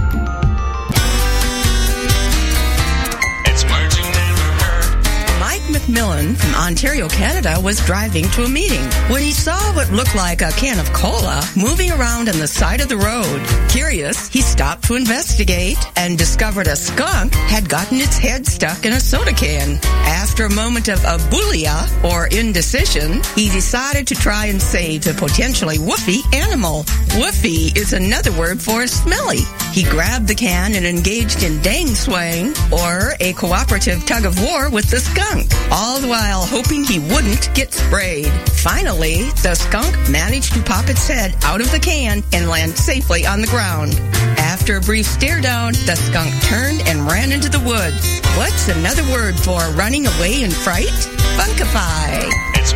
McMillan 5.71 6.35
from 6.35 6.55
Ontario, 6.55 7.07
Canada 7.07 7.59
was 7.63 7.79
driving 7.85 8.25
to 8.31 8.43
a 8.43 8.49
meeting 8.49 8.83
when 9.09 9.21
he 9.21 9.31
saw 9.31 9.57
what 9.73 9.91
looked 9.91 10.15
like 10.15 10.41
a 10.41 10.51
can 10.51 10.79
of 10.79 10.91
cola 10.93 11.43
moving 11.55 11.91
around 11.91 12.27
on 12.29 12.37
the 12.39 12.47
side 12.47 12.81
of 12.81 12.89
the 12.89 12.97
road. 12.97 13.69
Curious, 13.69 14.27
he 14.27 14.41
stopped 14.41 14.83
to 14.85 14.95
investigate 14.95 15.77
and 15.95 16.17
discovered 16.17 16.67
a 16.67 16.75
skunk 16.75 17.33
had 17.33 17.69
gotten 17.69 17.97
its 17.97 18.17
head 18.17 18.45
stuck 18.45 18.85
in 18.85 18.93
a 18.93 18.99
soda 18.99 19.33
can. 19.33 19.79
After 20.05 20.45
a 20.45 20.53
moment 20.53 20.89
of 20.89 20.99
abulia 20.99 21.87
or 22.03 22.27
indecision, 22.27 23.21
he 23.35 23.49
decided 23.49 24.07
to 24.07 24.15
try 24.15 24.47
and 24.47 24.61
save 24.61 25.03
the 25.03 25.13
potentially 25.13 25.77
woofy 25.77 26.21
animal. 26.33 26.83
Woofy 27.19 27.75
is 27.77 27.93
another 27.93 28.31
word 28.33 28.61
for 28.61 28.87
smelly. 28.87 29.41
He 29.71 29.83
grabbed 29.83 30.27
the 30.27 30.35
can 30.35 30.75
and 30.75 30.85
engaged 30.85 31.43
in 31.43 31.61
dang 31.61 31.87
swang 31.87 32.53
or 32.71 33.13
a 33.19 33.33
cooperative 33.33 34.05
tug 34.05 34.25
of 34.25 34.41
war 34.41 34.69
with 34.69 34.89
the 34.89 34.99
skunk 34.99 35.51
all 35.71 35.99
the 35.99 36.07
while 36.07 36.45
hoping 36.45 36.83
he 36.83 36.99
wouldn't 36.99 37.53
get 37.53 37.73
sprayed. 37.73 38.31
Finally, 38.63 39.23
the 39.43 39.55
skunk 39.55 39.93
managed 40.09 40.53
to 40.53 40.61
pop 40.63 40.89
its 40.89 41.07
head 41.07 41.35
out 41.43 41.61
of 41.61 41.71
the 41.71 41.79
can 41.79 42.23
and 42.33 42.49
land 42.49 42.77
safely 42.77 43.25
on 43.25 43.41
the 43.41 43.47
ground. 43.47 43.93
After 44.37 44.77
a 44.77 44.81
brief 44.81 45.05
stare 45.05 45.41
down, 45.41 45.73
the 45.85 45.95
skunk 45.95 46.31
turned 46.43 46.81
and 46.87 47.07
ran 47.07 47.31
into 47.31 47.49
the 47.49 47.59
woods. 47.59 48.21
What's 48.37 48.67
another 48.69 49.03
word 49.11 49.39
for 49.39 49.59
running 49.75 50.07
away 50.07 50.43
in 50.43 50.51
fright? 50.51 50.93
Funkify. 51.37 52.29
It's 52.55 52.73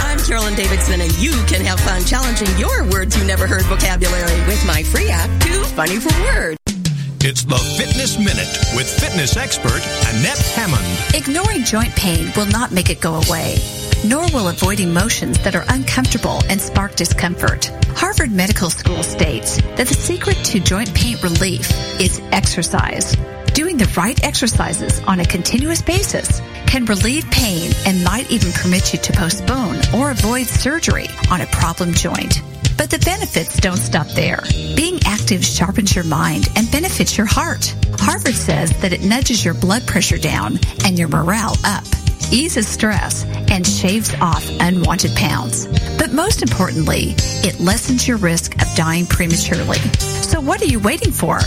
I'm 0.00 0.18
Carolyn 0.20 0.54
Davidson, 0.54 1.00
and 1.00 1.12
you 1.18 1.32
can 1.46 1.64
have 1.64 1.80
fun 1.80 2.04
challenging 2.04 2.48
your 2.58 2.84
words 2.90 3.16
you 3.16 3.24
never 3.24 3.46
heard 3.46 3.62
vocabulary 3.64 4.40
with 4.46 4.64
my 4.66 4.82
free 4.82 5.10
app, 5.10 5.28
Too 5.40 5.62
Funny 5.64 6.00
for 6.00 6.12
Words. 6.22 6.67
It's 7.20 7.42
the 7.42 7.58
Fitness 7.58 8.16
Minute 8.16 8.76
with 8.76 8.88
fitness 8.88 9.36
expert 9.36 9.82
Annette 10.08 10.38
Hammond. 10.54 10.86
Ignoring 11.14 11.64
joint 11.64 11.94
pain 11.96 12.32
will 12.36 12.46
not 12.46 12.70
make 12.70 12.90
it 12.90 13.00
go 13.00 13.16
away, 13.16 13.56
nor 14.06 14.22
will 14.32 14.48
avoiding 14.48 14.92
motions 14.92 15.36
that 15.40 15.56
are 15.56 15.64
uncomfortable 15.68 16.40
and 16.48 16.60
spark 16.60 16.94
discomfort. 16.94 17.66
Harvard 17.88 18.30
Medical 18.30 18.70
School 18.70 19.02
states 19.02 19.56
that 19.76 19.88
the 19.88 19.94
secret 19.94 20.36
to 20.44 20.60
joint 20.60 20.94
pain 20.94 21.16
relief 21.20 21.68
is 22.00 22.20
exercise. 22.30 23.16
Doing 23.52 23.76
the 23.76 23.92
right 23.96 24.22
exercises 24.22 25.00
on 25.00 25.18
a 25.18 25.26
continuous 25.26 25.82
basis 25.82 26.40
can 26.68 26.84
relieve 26.84 27.28
pain 27.32 27.72
and 27.84 28.04
might 28.04 28.30
even 28.30 28.52
permit 28.52 28.92
you 28.92 29.00
to 29.00 29.12
postpone 29.12 29.80
or 29.92 30.12
avoid 30.12 30.46
surgery 30.46 31.08
on 31.32 31.40
a 31.40 31.46
problem 31.46 31.92
joint. 31.92 32.42
But 32.78 32.90
the 32.90 32.98
benefits 33.04 33.58
don't 33.60 33.76
stop 33.76 34.06
there. 34.10 34.40
Being 34.76 35.00
active 35.04 35.44
sharpens 35.44 35.96
your 35.96 36.04
mind 36.04 36.48
and 36.56 36.70
benefits 36.70 37.18
your 37.18 37.26
heart. 37.26 37.74
Harvard 37.98 38.36
says 38.36 38.70
that 38.80 38.92
it 38.92 39.02
nudges 39.02 39.44
your 39.44 39.54
blood 39.54 39.84
pressure 39.86 40.16
down 40.16 40.58
and 40.84 40.96
your 40.96 41.08
morale 41.08 41.56
up, 41.64 41.84
eases 42.30 42.68
stress, 42.68 43.24
and 43.50 43.66
shaves 43.66 44.14
off 44.20 44.48
unwanted 44.60 45.14
pounds. 45.16 45.66
But 45.98 46.12
most 46.12 46.40
importantly, 46.40 47.16
it 47.42 47.58
lessens 47.58 48.06
your 48.06 48.18
risk 48.18 48.54
of 48.62 48.72
dying 48.76 49.06
prematurely. 49.06 49.78
So 49.98 50.40
what 50.40 50.62
are 50.62 50.66
you 50.66 50.78
waiting 50.78 51.12
for? 51.12 51.40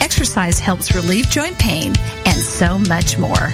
Exercise 0.00 0.58
helps 0.58 0.96
relieve 0.96 1.30
joint 1.30 1.58
pain 1.60 1.94
and 2.26 2.38
so 2.38 2.76
much 2.76 3.18
more. 3.18 3.52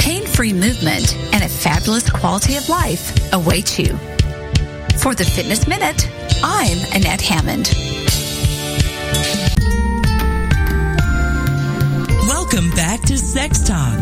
Pain-free 0.00 0.52
movement 0.52 1.16
and 1.32 1.44
a 1.44 1.48
fabulous 1.48 2.10
quality 2.10 2.56
of 2.56 2.68
life 2.68 3.32
await 3.32 3.78
you. 3.78 3.96
For 4.98 5.14
the 5.14 5.24
Fitness 5.24 5.66
Minute, 5.68 6.08
I'm 6.46 6.76
Annette 6.92 7.22
Hammond. 7.22 7.72
Welcome 12.28 12.70
back 12.72 13.00
to 13.04 13.16
Sex 13.16 13.66
Talk. 13.66 13.98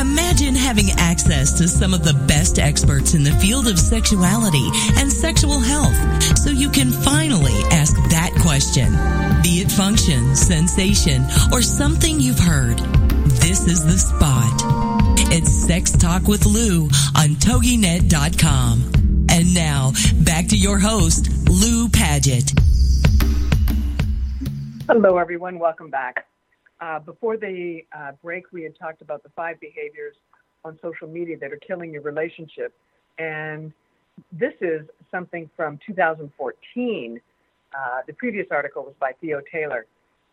Imagine 0.00 0.54
having 0.54 0.92
access 0.92 1.58
to 1.58 1.66
some 1.66 1.92
of 1.92 2.04
the 2.04 2.14
best 2.28 2.60
experts 2.60 3.14
in 3.14 3.24
the 3.24 3.32
field 3.32 3.66
of 3.66 3.80
sexuality 3.80 4.70
and 4.98 5.12
sexual 5.12 5.58
health 5.58 6.22
so 6.38 6.50
you 6.50 6.70
can 6.70 6.92
finally 6.92 7.60
ask 7.72 7.96
that 8.10 8.30
question. 8.42 8.92
Be 9.42 9.60
it 9.60 9.72
function, 9.72 10.36
sensation, 10.36 11.24
or 11.50 11.62
something 11.62 12.20
you've 12.20 12.38
heard. 12.38 12.78
This 13.42 13.66
is 13.66 13.84
the 13.84 13.98
spot. 13.98 14.52
It's 15.32 15.50
Sex 15.50 15.90
Talk 15.90 16.28
with 16.28 16.46
Lou 16.46 16.84
on 17.16 17.34
TogiNet.com. 17.42 19.15
And 19.36 19.52
now, 19.52 19.92
back 20.24 20.48
to 20.48 20.56
your 20.56 20.78
host, 20.78 21.28
Lou 21.46 21.90
Paget. 21.90 22.54
Hello, 24.88 25.18
everyone. 25.18 25.58
Welcome 25.58 25.90
back. 25.90 26.26
Uh, 26.80 27.00
before 27.00 27.36
the 27.36 27.82
uh, 27.94 28.12
break, 28.22 28.44
we 28.50 28.62
had 28.62 28.78
talked 28.78 29.02
about 29.02 29.22
the 29.22 29.28
five 29.36 29.60
behaviors 29.60 30.14
on 30.64 30.78
social 30.80 31.06
media 31.06 31.36
that 31.38 31.52
are 31.52 31.58
killing 31.58 31.92
your 31.92 32.00
relationship. 32.00 32.72
And 33.18 33.74
this 34.32 34.54
is 34.62 34.86
something 35.10 35.50
from 35.54 35.78
2014. 35.86 37.20
Uh, 37.74 38.00
the 38.06 38.14
previous 38.14 38.46
article 38.50 38.84
was 38.84 38.94
by 38.98 39.12
Theo 39.20 39.42
Taylor. 39.52 39.84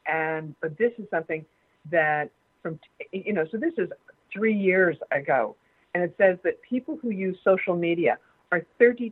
And, 0.08 0.56
but 0.62 0.78
this 0.78 0.94
is 0.98 1.10
something 1.10 1.44
that 1.92 2.30
from, 2.62 2.80
you 3.12 3.34
know, 3.34 3.44
so 3.52 3.58
this 3.58 3.74
is 3.78 3.90
three 4.32 4.56
years 4.56 4.96
ago. 5.12 5.58
And 5.94 6.04
it 6.04 6.16
says 6.18 6.38
that 6.46 6.62
people 6.62 6.98
who 7.02 7.10
use 7.10 7.38
social 7.44 7.76
media 7.76 8.18
are 8.54 8.62
32% 8.80 9.12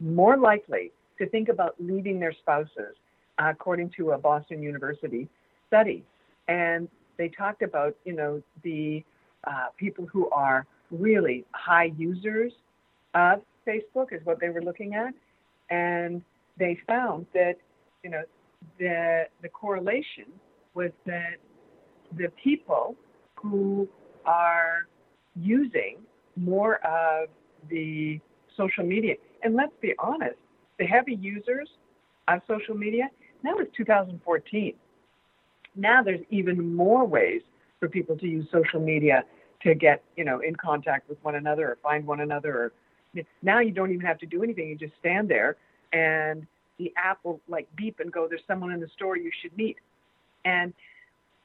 more 0.00 0.38
likely 0.38 0.92
to 1.18 1.28
think 1.28 1.50
about 1.50 1.74
leaving 1.78 2.18
their 2.18 2.32
spouses, 2.32 2.96
according 3.38 3.90
to 3.90 4.12
a 4.12 4.18
Boston 4.18 4.62
University 4.62 5.28
study. 5.66 6.02
And 6.48 6.88
they 7.18 7.28
talked 7.28 7.60
about, 7.60 7.94
you 8.06 8.14
know, 8.14 8.42
the 8.62 9.04
uh, 9.46 9.66
people 9.76 10.06
who 10.06 10.30
are 10.30 10.66
really 10.90 11.44
high 11.52 11.92
users 11.98 12.52
of 13.14 13.42
Facebook 13.66 14.12
is 14.12 14.24
what 14.24 14.40
they 14.40 14.48
were 14.48 14.62
looking 14.62 14.94
at. 14.94 15.12
And 15.68 16.22
they 16.58 16.78
found 16.86 17.26
that, 17.34 17.56
you 18.02 18.10
know, 18.10 18.22
the, 18.78 19.26
the 19.42 19.48
correlation 19.50 20.26
was 20.74 20.92
that 21.04 21.36
the 22.16 22.28
people 22.42 22.96
who 23.34 23.86
are 24.24 24.86
using 25.36 25.98
more 26.36 26.76
of 26.86 27.28
the 27.68 28.20
social 28.56 28.84
media. 28.84 29.14
And 29.42 29.54
let's 29.54 29.72
be 29.80 29.94
honest, 29.98 30.36
the 30.78 30.84
heavy 30.84 31.14
users 31.14 31.68
of 32.28 32.40
social 32.46 32.76
media, 32.76 33.08
that 33.42 33.56
was 33.56 33.66
2014. 33.76 34.74
Now 35.74 36.02
there's 36.02 36.20
even 36.30 36.74
more 36.74 37.04
ways 37.04 37.42
for 37.80 37.88
people 37.88 38.16
to 38.18 38.26
use 38.26 38.46
social 38.52 38.80
media 38.80 39.24
to 39.62 39.74
get, 39.74 40.02
you 40.16 40.24
know, 40.24 40.40
in 40.40 40.54
contact 40.56 41.08
with 41.08 41.18
one 41.22 41.36
another 41.36 41.70
or 41.70 41.78
find 41.82 42.06
one 42.06 42.20
another. 42.20 42.72
Or 43.14 43.24
now 43.42 43.60
you 43.60 43.70
don't 43.70 43.90
even 43.90 44.06
have 44.06 44.18
to 44.18 44.26
do 44.26 44.42
anything. 44.42 44.68
You 44.68 44.76
just 44.76 44.94
stand 45.00 45.28
there 45.28 45.56
and 45.92 46.46
the 46.78 46.92
app 46.96 47.18
will 47.24 47.40
like 47.48 47.68
beep 47.76 48.00
and 48.00 48.12
go, 48.12 48.26
there's 48.28 48.42
someone 48.46 48.72
in 48.72 48.80
the 48.80 48.88
store 48.94 49.16
you 49.16 49.30
should 49.40 49.56
meet. 49.56 49.76
And 50.44 50.72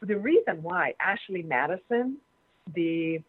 the 0.01 0.17
reason 0.17 0.61
why 0.61 0.93
Ashley 0.99 1.43
Madison, 1.43 2.17
the 2.75 3.21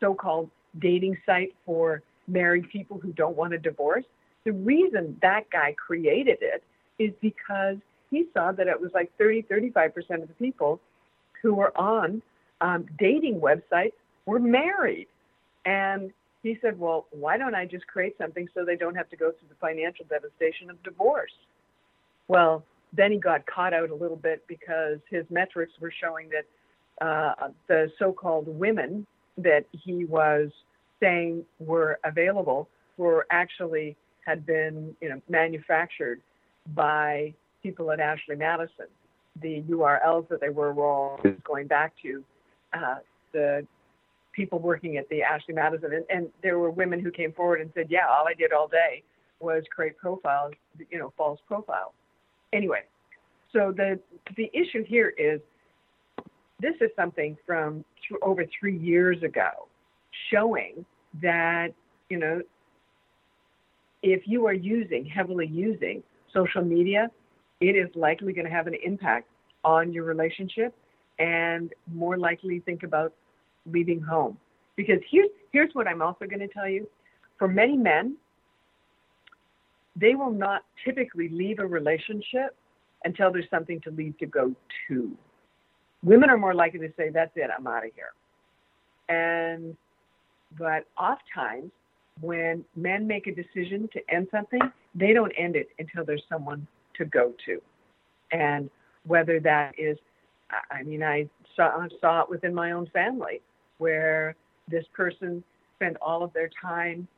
so-called 0.00 0.50
dating 0.78 1.16
site 1.24 1.54
for 1.64 2.02
married 2.26 2.68
people 2.70 2.98
who 2.98 3.12
don't 3.12 3.36
want 3.36 3.54
a 3.54 3.58
divorce. 3.58 4.04
The 4.44 4.52
reason 4.52 5.18
that 5.22 5.50
guy 5.50 5.74
created 5.74 6.38
it 6.40 6.62
is 6.98 7.12
because 7.20 7.76
he 8.10 8.26
saw 8.34 8.52
that 8.52 8.68
it 8.68 8.80
was 8.80 8.90
like 8.94 9.10
30, 9.18 9.42
35% 9.42 10.22
of 10.22 10.28
the 10.28 10.34
people 10.34 10.80
who 11.42 11.54
were 11.54 11.76
on 11.76 12.22
um, 12.60 12.86
dating 12.98 13.40
websites 13.40 13.92
were 14.26 14.38
married. 14.38 15.08
And 15.64 16.12
he 16.42 16.58
said, 16.60 16.78
well, 16.78 17.06
why 17.10 17.36
don't 17.36 17.54
I 17.54 17.66
just 17.66 17.86
create 17.86 18.16
something 18.18 18.48
so 18.54 18.64
they 18.64 18.76
don't 18.76 18.94
have 18.94 19.08
to 19.10 19.16
go 19.16 19.30
through 19.30 19.48
the 19.48 19.54
financial 19.60 20.04
devastation 20.08 20.70
of 20.70 20.82
divorce? 20.82 21.32
Well, 22.28 22.64
then 22.92 23.12
he 23.12 23.18
got 23.18 23.46
caught 23.46 23.72
out 23.72 23.90
a 23.90 23.94
little 23.94 24.16
bit 24.16 24.46
because 24.46 24.98
his 25.10 25.24
metrics 25.30 25.72
were 25.80 25.92
showing 25.92 26.28
that 26.30 27.04
uh, 27.04 27.48
the 27.68 27.90
so 27.98 28.12
called 28.12 28.46
women 28.46 29.06
that 29.38 29.64
he 29.72 30.04
was 30.04 30.50
saying 31.02 31.44
were 31.58 31.98
available 32.04 32.68
were 32.96 33.26
actually 33.30 33.96
had 34.24 34.46
been 34.46 34.94
you 35.00 35.08
know 35.08 35.20
manufactured 35.28 36.20
by 36.74 37.34
people 37.62 37.90
at 37.90 38.00
Ashley 38.00 38.36
Madison. 38.36 38.86
The 39.40 39.62
URLs 39.62 40.28
that 40.28 40.40
they 40.40 40.50
were 40.50 40.72
were 40.72 40.90
all 40.90 41.20
going 41.44 41.66
back 41.66 41.94
to 42.02 42.22
uh, 42.72 42.96
the 43.32 43.66
people 44.32 44.58
working 44.58 44.96
at 44.96 45.08
the 45.08 45.22
Ashley 45.22 45.54
Madison, 45.54 45.92
and, 45.92 46.04
and 46.08 46.28
there 46.42 46.58
were 46.58 46.70
women 46.70 47.00
who 47.00 47.10
came 47.10 47.32
forward 47.32 47.60
and 47.60 47.70
said, 47.74 47.86
"Yeah, 47.90 48.06
all 48.08 48.26
I 48.28 48.34
did 48.34 48.52
all 48.52 48.68
day 48.68 49.02
was 49.40 49.64
create 49.74 49.96
profiles, 49.98 50.52
you 50.90 50.98
know, 50.98 51.12
false 51.16 51.40
profiles." 51.46 51.92
Anyway, 52.52 52.82
so 53.52 53.72
the 53.76 53.98
the 54.36 54.50
issue 54.52 54.84
here 54.84 55.12
is 55.18 55.40
this 56.60 56.74
is 56.80 56.90
something 56.94 57.36
from 57.46 57.84
th- 58.08 58.20
over 58.22 58.44
three 58.58 58.78
years 58.78 59.22
ago, 59.22 59.66
showing 60.30 60.84
that, 61.22 61.68
you 62.08 62.18
know, 62.18 62.42
if 64.02 64.22
you 64.26 64.46
are 64.46 64.52
using, 64.52 65.04
heavily 65.04 65.46
using 65.46 66.02
social 66.32 66.62
media, 66.62 67.10
it 67.60 67.76
is 67.76 67.88
likely 67.94 68.32
going 68.32 68.44
to 68.46 68.50
have 68.50 68.66
an 68.66 68.76
impact 68.84 69.28
on 69.64 69.92
your 69.92 70.04
relationship 70.04 70.74
and 71.18 71.72
more 71.92 72.18
likely 72.18 72.60
think 72.60 72.82
about 72.82 73.12
leaving 73.66 74.00
home. 74.00 74.36
Because 74.76 74.98
here's, 75.08 75.28
here's 75.52 75.72
what 75.74 75.86
I'm 75.86 76.02
also 76.02 76.24
going 76.26 76.40
to 76.40 76.48
tell 76.48 76.68
you. 76.68 76.88
For 77.38 77.46
many 77.46 77.76
men, 77.76 78.16
they 79.94 80.14
will 80.14 80.32
not 80.32 80.62
typically 80.84 81.28
leave 81.28 81.58
a 81.58 81.66
relationship 81.66 82.56
until 83.04 83.32
there's 83.32 83.50
something 83.50 83.80
to 83.82 83.90
leave 83.90 84.16
to 84.18 84.26
go 84.26 84.54
to. 84.88 85.16
Women 86.02 86.30
are 86.30 86.38
more 86.38 86.54
likely 86.54 86.80
to 86.80 86.92
say, 86.96 87.10
That's 87.10 87.32
it, 87.36 87.50
I'm 87.56 87.66
out 87.66 87.84
of 87.84 87.90
here. 87.94 88.12
And 89.08 89.76
but 90.58 90.86
oftentimes, 90.98 91.70
when 92.20 92.64
men 92.76 93.06
make 93.06 93.26
a 93.26 93.34
decision 93.34 93.88
to 93.92 94.00
end 94.08 94.28
something, 94.30 94.60
they 94.94 95.12
don't 95.12 95.32
end 95.38 95.56
it 95.56 95.68
until 95.78 96.04
there's 96.04 96.22
someone 96.28 96.66
to 96.96 97.04
go 97.04 97.32
to. 97.46 97.60
And 98.32 98.70
whether 99.06 99.40
that 99.40 99.74
is, 99.78 99.96
I 100.70 100.82
mean, 100.82 101.02
I 101.02 101.28
saw, 101.56 101.86
saw 102.00 102.22
it 102.22 102.30
within 102.30 102.54
my 102.54 102.72
own 102.72 102.86
family 102.92 103.40
where 103.78 104.36
this 104.68 104.84
person 104.94 105.42
spent 105.76 105.96
all 106.00 106.22
of 106.22 106.32
their 106.32 106.50
time 106.60 107.08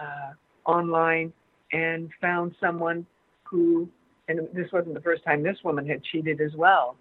uh, 0.00 0.32
online 0.70 1.32
and 1.72 2.10
found 2.20 2.54
someone 2.60 3.06
who, 3.44 3.88
and 4.28 4.40
this 4.52 4.70
wasn't 4.72 4.94
the 4.94 5.00
first 5.00 5.24
time 5.24 5.42
this 5.42 5.58
woman 5.64 5.86
had 5.86 6.02
cheated 6.04 6.40
as 6.40 6.52
well. 6.56 6.96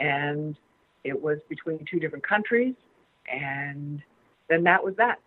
And 0.00 0.56
it 1.04 1.20
was 1.20 1.38
between 1.48 1.84
two 1.90 2.00
different 2.00 2.26
countries. 2.26 2.74
And 3.30 4.02
then 4.48 4.64
that 4.64 4.82
was 4.82 4.94
that 4.96 5.18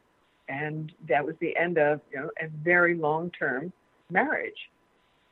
and 0.50 0.92
that 1.08 1.26
was 1.26 1.36
the 1.40 1.56
end 1.58 1.78
of 1.78 2.02
you 2.12 2.20
know 2.20 2.30
a 2.42 2.48
very 2.64 2.96
long 2.96 3.32
term 3.32 3.72
marriage. 4.10 4.70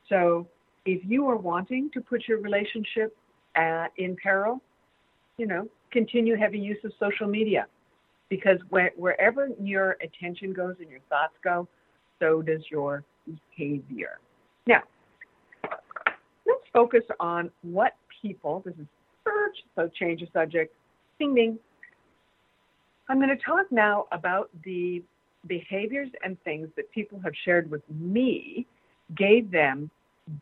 So 0.08 0.46
if 0.84 1.02
you 1.04 1.28
are 1.28 1.36
wanting 1.36 1.90
to 1.94 2.00
put 2.00 2.28
your 2.28 2.40
relationship 2.40 3.16
uh, 3.56 3.86
in 3.96 4.16
peril, 4.22 4.60
you 5.36 5.46
know, 5.46 5.68
continue 5.90 6.36
heavy 6.36 6.58
use 6.58 6.78
of 6.84 6.92
social 7.00 7.26
media 7.26 7.66
because 8.28 8.58
where, 8.70 8.92
wherever 8.96 9.48
your 9.60 9.96
attention 10.02 10.52
goes 10.52 10.76
and 10.80 10.90
your 10.90 11.00
thoughts 11.08 11.34
go, 11.42 11.68
so 12.18 12.42
does 12.42 12.62
your 12.70 13.04
behavior. 13.56 14.18
Now, 14.66 14.82
let's 15.64 16.64
focus 16.72 17.02
on 17.20 17.50
what 17.62 17.96
people, 18.22 18.62
this 18.64 18.74
is 18.74 18.86
church, 19.24 19.56
so 19.74 19.90
change 19.98 20.20
the 20.20 20.28
subject. 20.32 20.74
Ding 21.18 21.34
ding. 21.34 21.58
I'm 23.08 23.18
going 23.18 23.28
to 23.28 23.36
talk 23.36 23.66
now 23.70 24.06
about 24.10 24.50
the 24.64 25.02
behaviors 25.46 26.08
and 26.24 26.36
things 26.42 26.68
that 26.76 26.90
people 26.90 27.20
have 27.20 27.34
shared 27.44 27.70
with 27.70 27.82
me 27.88 28.66
gave 29.16 29.50
them 29.50 29.90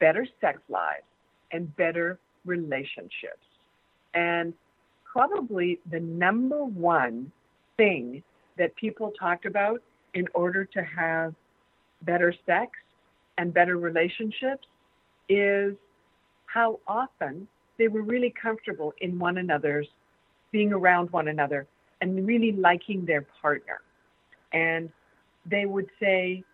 better 0.00 0.26
sex 0.40 0.60
lives 0.70 1.04
and 1.52 1.74
better 1.76 2.18
relationships. 2.46 3.44
And 4.14 4.54
probably 5.04 5.78
the 5.90 6.00
number 6.00 6.64
one 6.64 7.30
thing 7.76 8.22
that 8.56 8.74
people 8.76 9.12
talked 9.18 9.44
about 9.44 9.82
in 10.14 10.26
order 10.34 10.64
to 10.64 10.82
have 10.82 11.34
better 12.02 12.34
sex 12.46 12.70
and 13.36 13.52
better 13.52 13.76
relationships 13.76 14.66
is 15.28 15.74
how 16.46 16.78
often 16.86 17.46
they 17.78 17.88
were 17.88 18.02
really 18.02 18.32
comfortable 18.40 18.94
in 19.00 19.18
one 19.18 19.38
another's 19.38 19.88
being 20.52 20.72
around 20.72 21.10
one 21.10 21.28
another 21.28 21.66
and 22.00 22.26
really 22.26 22.52
liking 22.52 23.04
their 23.04 23.22
partner. 23.40 23.80
And 24.52 24.90
they 25.46 25.66
would 25.66 25.88
say, 26.00 26.44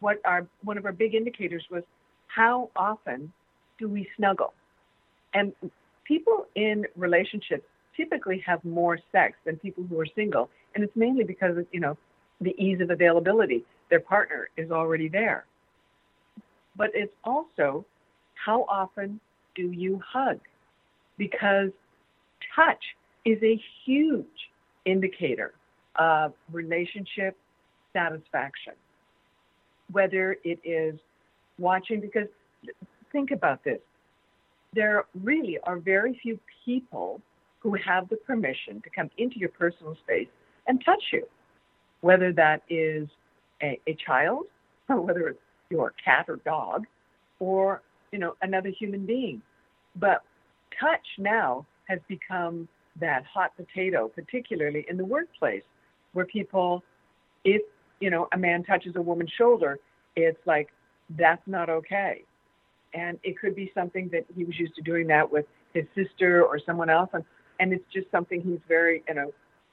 what 0.00 0.20
our 0.24 0.46
one 0.64 0.78
of 0.78 0.86
our 0.86 0.92
big 0.92 1.14
indicators 1.14 1.64
was 1.70 1.82
how 2.26 2.70
often 2.76 3.32
do 3.78 3.88
we 3.88 4.08
snuggle? 4.16 4.54
And 5.34 5.52
people 6.04 6.46
in 6.54 6.86
relationships 6.96 7.64
typically 7.96 8.42
have 8.46 8.64
more 8.64 8.98
sex 9.12 9.36
than 9.44 9.56
people 9.56 9.84
who 9.84 10.00
are 10.00 10.06
single, 10.14 10.48
and 10.74 10.82
it's 10.82 10.96
mainly 10.96 11.24
because 11.24 11.56
of 11.56 11.66
you 11.72 11.80
know 11.80 11.96
the 12.40 12.54
ease 12.62 12.80
of 12.80 12.90
availability. 12.90 13.64
Their 13.90 14.00
partner 14.00 14.48
is 14.56 14.70
already 14.70 15.08
there. 15.08 15.44
But 16.76 16.90
it's 16.94 17.12
also 17.24 17.84
how 18.34 18.64
often 18.68 19.20
do 19.54 19.70
you 19.70 20.00
hug? 20.06 20.40
Because 21.18 21.70
touch 22.54 22.82
is 23.24 23.38
a 23.42 23.60
huge 23.84 24.49
indicator 24.84 25.52
of 25.96 26.32
relationship 26.52 27.36
satisfaction. 27.92 28.74
Whether 29.92 30.36
it 30.44 30.60
is 30.64 30.98
watching, 31.58 32.00
because 32.00 32.28
think 33.12 33.32
about 33.32 33.64
this 33.64 33.80
there 34.72 35.04
really 35.22 35.58
are 35.64 35.78
very 35.78 36.18
few 36.22 36.38
people 36.64 37.20
who 37.60 37.74
have 37.74 38.08
the 38.08 38.16
permission 38.16 38.80
to 38.82 38.90
come 38.90 39.10
into 39.18 39.38
your 39.38 39.48
personal 39.50 39.96
space 40.04 40.28
and 40.66 40.82
touch 40.84 41.02
you, 41.12 41.26
whether 42.00 42.32
that 42.32 42.62
is 42.68 43.08
a, 43.62 43.78
a 43.86 43.96
child, 44.06 44.44
or 44.88 45.00
whether 45.06 45.28
it's 45.28 45.40
your 45.70 45.92
cat 46.02 46.26
or 46.28 46.36
dog, 46.36 46.84
or 47.38 47.82
you 48.12 48.18
know 48.18 48.34
another 48.42 48.70
human 48.70 49.06
being. 49.06 49.42
But 49.96 50.22
touch 50.78 51.06
now 51.18 51.66
has 51.88 51.98
become 52.08 52.68
that 53.00 53.24
hot 53.24 53.56
potato, 53.56 54.08
particularly 54.08 54.86
in 54.88 54.96
the 54.96 55.04
workplace, 55.04 55.62
where 56.12 56.26
people, 56.26 56.82
if 57.44 57.62
you 58.00 58.10
know 58.10 58.28
a 58.32 58.38
man 58.38 58.62
touches 58.64 58.96
a 58.96 59.02
woman's 59.02 59.32
shoulder, 59.36 59.78
it's 60.16 60.40
like 60.46 60.68
that's 61.18 61.42
not 61.46 61.68
okay, 61.68 62.22
and 62.94 63.18
it 63.22 63.38
could 63.38 63.54
be 63.54 63.70
something 63.74 64.08
that 64.12 64.24
he 64.34 64.44
was 64.44 64.58
used 64.58 64.74
to 64.76 64.82
doing 64.82 65.06
that 65.08 65.30
with 65.30 65.46
his 65.74 65.84
sister 65.94 66.44
or 66.44 66.58
someone 66.64 66.90
else, 66.90 67.10
and 67.12 67.24
and 67.58 67.72
it's 67.72 67.84
just 67.92 68.10
something 68.10 68.40
he's 68.40 68.60
very 68.68 69.02
you 69.08 69.14
know, 69.14 69.32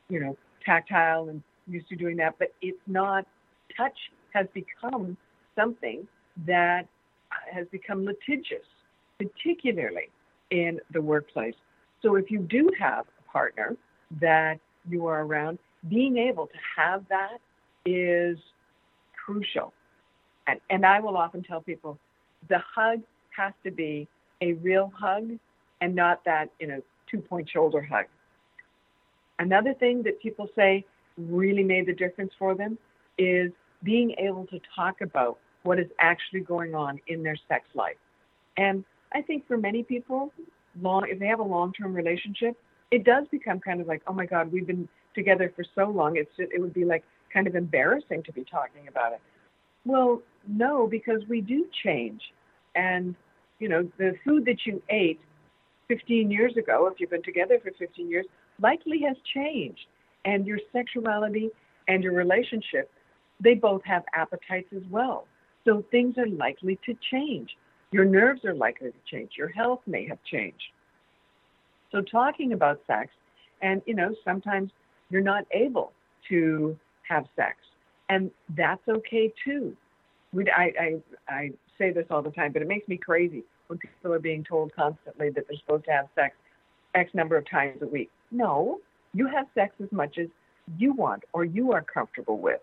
you 0.09 0.19
know, 0.19 0.37
tactile 0.65 1.29
and 1.29 1.41
used 1.67 1.87
to 1.89 1.95
doing 1.95 2.17
that. 2.17 2.35
But 2.39 2.53
it's 2.61 2.77
not 2.87 3.25
touch 3.75 3.97
has 4.33 4.47
become 4.53 5.17
something 5.55 6.07
that 6.45 6.87
has 7.51 7.67
become 7.71 8.05
litigious, 8.05 8.65
particularly 9.17 10.09
in 10.51 10.79
the 10.91 11.01
workplace. 11.01 11.55
So 12.01 12.15
if 12.15 12.29
you 12.29 12.39
do 12.39 12.71
have 12.79 13.05
partner 13.31 13.75
that 14.19 14.59
you 14.89 15.05
are 15.05 15.23
around, 15.23 15.59
being 15.89 16.17
able 16.17 16.47
to 16.47 16.57
have 16.75 17.03
that 17.09 17.37
is 17.85 18.37
crucial. 19.25 19.73
And, 20.47 20.59
and 20.69 20.85
I 20.85 20.99
will 20.99 21.17
often 21.17 21.43
tell 21.43 21.61
people 21.61 21.97
the 22.47 22.59
hug 22.59 23.01
has 23.35 23.53
to 23.63 23.71
be 23.71 24.07
a 24.41 24.53
real 24.53 24.91
hug 24.95 25.31
and 25.81 25.95
not 25.95 26.23
that, 26.25 26.49
you 26.59 26.67
know, 26.67 26.81
two 27.09 27.19
point 27.19 27.49
shoulder 27.49 27.81
hug. 27.81 28.05
Another 29.39 29.73
thing 29.73 30.03
that 30.03 30.21
people 30.21 30.47
say 30.55 30.85
really 31.17 31.63
made 31.63 31.85
the 31.85 31.93
difference 31.93 32.31
for 32.37 32.55
them 32.55 32.77
is 33.17 33.51
being 33.83 34.15
able 34.17 34.45
to 34.47 34.59
talk 34.75 35.01
about 35.01 35.37
what 35.63 35.79
is 35.79 35.87
actually 35.99 36.39
going 36.39 36.73
on 36.73 36.99
in 37.07 37.23
their 37.23 37.37
sex 37.47 37.65
life. 37.75 37.97
And 38.57 38.83
I 39.13 39.21
think 39.21 39.47
for 39.47 39.57
many 39.57 39.83
people, 39.83 40.31
long 40.81 41.05
if 41.07 41.19
they 41.19 41.27
have 41.27 41.39
a 41.39 41.43
long-term 41.43 41.93
relationship, 41.93 42.57
it 42.91 43.03
does 43.03 43.25
become 43.31 43.59
kind 43.59 43.81
of 43.81 43.87
like, 43.87 44.01
oh 44.07 44.13
my 44.13 44.25
God, 44.25 44.51
we've 44.51 44.67
been 44.67 44.87
together 45.13 45.51
for 45.55 45.65
so 45.75 45.89
long. 45.89 46.17
It's 46.17 46.29
just, 46.37 46.51
it 46.51 46.61
would 46.61 46.73
be 46.73 46.85
like 46.85 47.03
kind 47.33 47.47
of 47.47 47.55
embarrassing 47.55 48.23
to 48.23 48.31
be 48.31 48.43
talking 48.43 48.87
about 48.87 49.13
it. 49.13 49.21
Well, 49.85 50.21
no, 50.47 50.87
because 50.87 51.21
we 51.29 51.41
do 51.41 51.65
change, 51.83 52.21
and 52.75 53.15
you 53.59 53.69
know 53.69 53.89
the 53.97 54.15
food 54.23 54.45
that 54.45 54.65
you 54.65 54.81
ate 54.89 55.19
15 55.87 56.29
years 56.29 56.55
ago, 56.57 56.87
if 56.87 56.99
you've 56.99 57.09
been 57.09 57.23
together 57.23 57.59
for 57.63 57.71
15 57.77 58.09
years, 58.09 58.25
likely 58.61 59.01
has 59.07 59.15
changed, 59.33 59.87
and 60.25 60.45
your 60.45 60.59
sexuality 60.73 61.49
and 61.87 62.03
your 62.03 62.13
relationship, 62.13 62.91
they 63.39 63.53
both 63.53 63.81
have 63.85 64.03
appetites 64.13 64.67
as 64.75 64.83
well. 64.89 65.25
So 65.65 65.83
things 65.91 66.17
are 66.17 66.27
likely 66.27 66.79
to 66.85 66.95
change. 67.11 67.55
Your 67.91 68.05
nerves 68.05 68.43
are 68.45 68.53
likely 68.53 68.91
to 68.91 68.97
change. 69.09 69.31
Your 69.37 69.49
health 69.49 69.81
may 69.87 70.05
have 70.07 70.19
changed. 70.29 70.63
So 71.91 72.01
talking 72.01 72.53
about 72.53 72.81
sex, 72.87 73.09
and 73.61 73.81
you 73.85 73.93
know, 73.93 74.13
sometimes 74.23 74.71
you're 75.09 75.21
not 75.21 75.45
able 75.51 75.93
to 76.29 76.77
have 77.07 77.25
sex, 77.35 77.57
and 78.09 78.31
that's 78.55 78.81
okay 78.87 79.33
too. 79.43 79.75
I, 80.35 80.73
I, 80.79 80.95
I 81.29 81.51
say 81.77 81.91
this 81.91 82.05
all 82.09 82.21
the 82.21 82.31
time, 82.31 82.51
but 82.51 82.61
it 82.61 82.67
makes 82.67 82.87
me 82.87 82.97
crazy 82.97 83.43
when 83.67 83.79
people 83.79 84.13
are 84.13 84.19
being 84.19 84.43
told 84.43 84.75
constantly 84.75 85.29
that 85.29 85.45
they're 85.47 85.57
supposed 85.57 85.85
to 85.85 85.91
have 85.91 86.07
sex 86.15 86.35
X 86.95 87.11
number 87.13 87.37
of 87.37 87.49
times 87.49 87.81
a 87.81 87.87
week. 87.87 88.09
No, 88.31 88.79
you 89.13 89.27
have 89.27 89.47
sex 89.55 89.73
as 89.81 89.91
much 89.91 90.17
as 90.17 90.27
you 90.77 90.93
want 90.93 91.23
or 91.33 91.45
you 91.45 91.71
are 91.71 91.81
comfortable 91.81 92.37
with. 92.37 92.59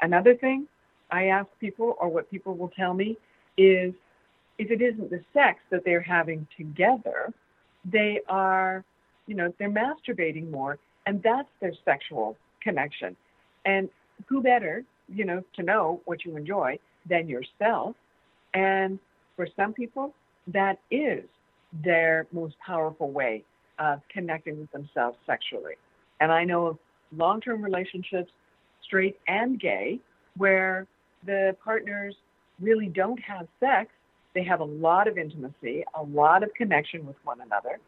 Another 0.00 0.34
thing 0.34 0.66
I 1.10 1.26
ask 1.26 1.48
people, 1.60 1.96
or 2.00 2.08
what 2.08 2.30
people 2.30 2.54
will 2.54 2.70
tell 2.70 2.94
me, 2.94 3.16
is 3.56 3.92
if 4.58 4.70
it 4.70 4.80
isn't 4.80 5.10
the 5.10 5.22
sex 5.32 5.60
that 5.70 5.84
they're 5.84 6.00
having 6.00 6.46
together, 6.56 7.32
they 7.84 8.20
are, 8.28 8.84
you 9.26 9.34
know, 9.34 9.52
they're 9.58 9.70
masturbating 9.70 10.50
more, 10.50 10.78
and 11.06 11.22
that's 11.22 11.48
their 11.60 11.72
sexual 11.84 12.36
connection. 12.62 13.16
And 13.64 13.88
who 14.28 14.42
better, 14.42 14.84
you 15.08 15.24
know, 15.24 15.42
to 15.56 15.62
know 15.62 16.00
what 16.04 16.24
you 16.24 16.36
enjoy 16.36 16.78
than 17.08 17.28
yourself? 17.28 17.94
And 18.54 18.98
for 19.36 19.48
some 19.56 19.72
people, 19.72 20.14
that 20.48 20.78
is 20.90 21.24
their 21.82 22.26
most 22.32 22.54
powerful 22.64 23.10
way 23.10 23.42
of 23.78 24.00
connecting 24.08 24.60
with 24.60 24.70
themselves 24.70 25.16
sexually. 25.26 25.74
And 26.20 26.30
I 26.30 26.44
know 26.44 26.66
of 26.68 26.78
long 27.16 27.40
term 27.40 27.62
relationships, 27.62 28.30
straight 28.82 29.18
and 29.26 29.58
gay, 29.58 29.98
where 30.36 30.86
the 31.26 31.56
partners 31.64 32.14
really 32.60 32.86
don't 32.86 33.20
have 33.20 33.48
sex. 33.60 33.90
They 34.34 34.42
have 34.44 34.60
a 34.60 34.64
lot 34.64 35.06
of 35.06 35.16
intimacy, 35.16 35.84
a 35.94 36.02
lot 36.02 36.42
of 36.42 36.52
connection 36.54 37.06
with 37.06 37.16
one 37.24 37.40
another, 37.40 37.78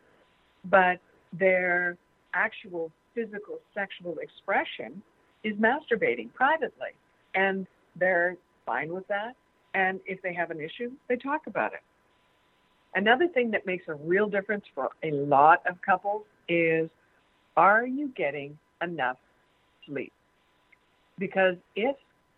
but 0.64 1.00
their 1.32 1.96
actual 2.34 2.92
physical 3.14 3.58
sexual 3.74 4.16
expression 4.20 5.02
is 5.42 5.54
masturbating 5.56 6.32
privately. 6.34 6.90
And 7.34 7.66
they're 7.98 8.36
fine 8.64 8.92
with 8.92 9.06
that. 9.08 9.34
And 9.74 10.00
if 10.06 10.22
they 10.22 10.32
have 10.34 10.50
an 10.50 10.60
issue, 10.60 10.92
they 11.08 11.16
talk 11.16 11.46
about 11.46 11.72
it. 11.72 11.80
Another 12.94 13.28
thing 13.28 13.50
that 13.50 13.66
makes 13.66 13.84
a 13.88 13.94
real 13.94 14.28
difference 14.28 14.64
for 14.74 14.88
a 15.02 15.10
lot 15.10 15.62
of 15.68 15.80
couples 15.82 16.22
is 16.48 16.88
are 17.56 17.86
you 17.86 18.10
getting 18.16 18.58
enough 18.82 19.18
sleep? 19.86 20.12
Because 21.18 21.56
if 21.74 21.96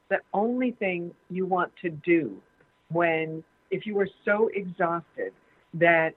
the 0.09 0.19
only 0.33 0.73
thing 0.73 1.13
you 1.29 1.47
want 1.47 1.73
to 1.83 1.91
do 1.91 2.37
when 2.91 3.45
if 3.71 3.87
you 3.87 3.99
are 4.01 4.09
so 4.25 4.51
exhausted 4.55 5.33
that 5.75 6.15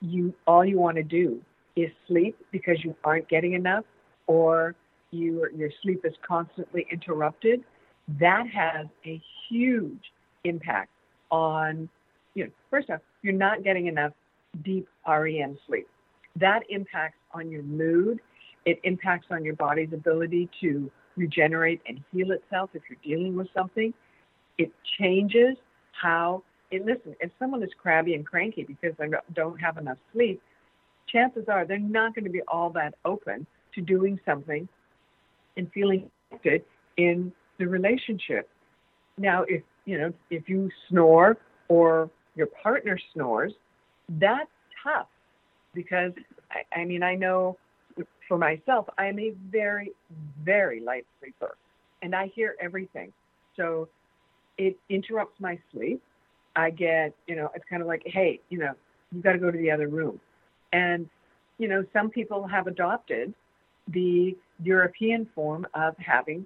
you 0.00 0.34
all 0.46 0.64
you 0.64 0.78
want 0.78 0.96
to 0.96 1.02
do 1.02 1.40
is 1.74 1.90
sleep 2.06 2.36
because 2.52 2.82
you 2.84 2.94
aren't 3.04 3.28
getting 3.28 3.52
enough 3.52 3.84
or 4.26 4.74
you, 5.10 5.48
your 5.54 5.70
sleep 5.82 6.04
is 6.04 6.14
constantly 6.26 6.86
interrupted, 6.90 7.62
that 8.20 8.46
has 8.48 8.86
a 9.04 9.20
huge 9.48 10.12
impact 10.44 10.90
on 11.30 11.88
you 12.34 12.44
know 12.44 12.50
first 12.70 12.88
off 12.90 13.00
you're 13.22 13.32
not 13.32 13.64
getting 13.64 13.86
enough 13.86 14.12
deep 14.62 14.88
REM 15.06 15.58
sleep. 15.66 15.88
That 16.36 16.60
impacts 16.68 17.18
on 17.32 17.50
your 17.50 17.62
mood. 17.62 18.20
It 18.64 18.80
impacts 18.84 19.26
on 19.30 19.44
your 19.44 19.54
body's 19.54 19.92
ability 19.92 20.48
to 20.60 20.90
regenerate 21.16 21.80
and 21.88 22.00
heal 22.12 22.32
itself 22.32 22.70
if 22.74 22.82
you're 22.88 23.16
dealing 23.16 23.36
with 23.36 23.48
something. 23.54 23.92
It 24.58 24.72
changes 24.98 25.56
how, 25.92 26.42
listen, 26.72 27.14
if 27.20 27.30
someone 27.38 27.62
is 27.62 27.70
crabby 27.80 28.14
and 28.14 28.26
cranky 28.26 28.64
because 28.64 28.96
they 28.98 29.06
don't 29.34 29.60
have 29.60 29.78
enough 29.78 29.98
sleep, 30.12 30.40
chances 31.06 31.44
are 31.48 31.64
they're 31.64 31.78
not 31.78 32.14
going 32.14 32.24
to 32.24 32.30
be 32.30 32.42
all 32.48 32.70
that 32.70 32.94
open 33.04 33.46
to 33.74 33.80
doing 33.80 34.18
something 34.24 34.68
and 35.56 35.70
feeling 35.72 36.10
connected 36.28 36.64
in 36.96 37.32
the 37.58 37.66
relationship. 37.66 38.48
Now, 39.18 39.44
if 39.48 39.62
you 39.84 39.98
know 39.98 40.12
if 40.30 40.48
you 40.48 40.70
snore 40.88 41.38
or 41.68 42.10
your 42.34 42.48
partner 42.62 42.98
snores, 43.14 43.52
that's 44.08 44.50
tough 44.82 45.08
because 45.74 46.12
I, 46.50 46.80
I 46.80 46.84
mean 46.84 47.02
I 47.02 47.14
know 47.14 47.56
for 48.28 48.36
myself 48.36 48.86
I'm 48.98 49.18
a 49.18 49.32
very 49.50 49.92
very 50.42 50.80
light 50.80 51.06
sleeper 51.20 51.56
and 52.02 52.14
I 52.14 52.26
hear 52.34 52.56
everything, 52.60 53.12
so 53.56 53.88
it 54.58 54.76
interrupts 54.88 55.40
my 55.40 55.58
sleep. 55.72 56.02
I 56.56 56.70
get 56.70 57.14
you 57.26 57.36
know 57.36 57.50
it's 57.54 57.64
kind 57.68 57.82
of 57.82 57.88
like 57.88 58.02
hey 58.06 58.40
you 58.48 58.58
know 58.58 58.72
you 59.12 59.22
got 59.22 59.32
to 59.32 59.38
go 59.38 59.50
to 59.50 59.58
the 59.58 59.70
other 59.70 59.88
room, 59.88 60.20
and 60.72 61.08
you 61.58 61.68
know 61.68 61.84
some 61.92 62.10
people 62.10 62.46
have 62.46 62.66
adopted 62.66 63.34
the 63.88 64.36
European 64.62 65.28
form 65.34 65.66
of 65.74 65.96
having 65.98 66.44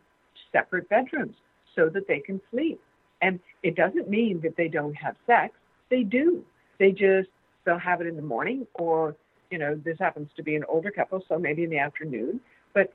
separate 0.52 0.88
bedrooms 0.88 1.36
so 1.74 1.88
that 1.88 2.06
they 2.06 2.18
can 2.18 2.40
sleep. 2.50 2.80
And 3.22 3.38
it 3.62 3.76
doesn't 3.76 4.08
mean 4.08 4.40
that 4.42 4.56
they 4.56 4.68
don't 4.68 4.94
have 4.94 5.14
sex. 5.26 5.54
They 5.90 6.02
do. 6.02 6.44
They 6.78 6.90
just 6.90 7.28
they'll 7.64 7.78
have 7.78 8.00
it 8.00 8.06
in 8.06 8.16
the 8.16 8.22
morning 8.22 8.66
or 8.74 9.14
you 9.50 9.58
know 9.58 9.80
this 9.84 9.98
happens 9.98 10.28
to 10.36 10.42
be 10.42 10.56
an 10.56 10.64
older 10.68 10.90
couple 10.90 11.22
so 11.28 11.38
maybe 11.38 11.64
in 11.64 11.70
the 11.70 11.78
afternoon 11.78 12.40
but 12.72 12.92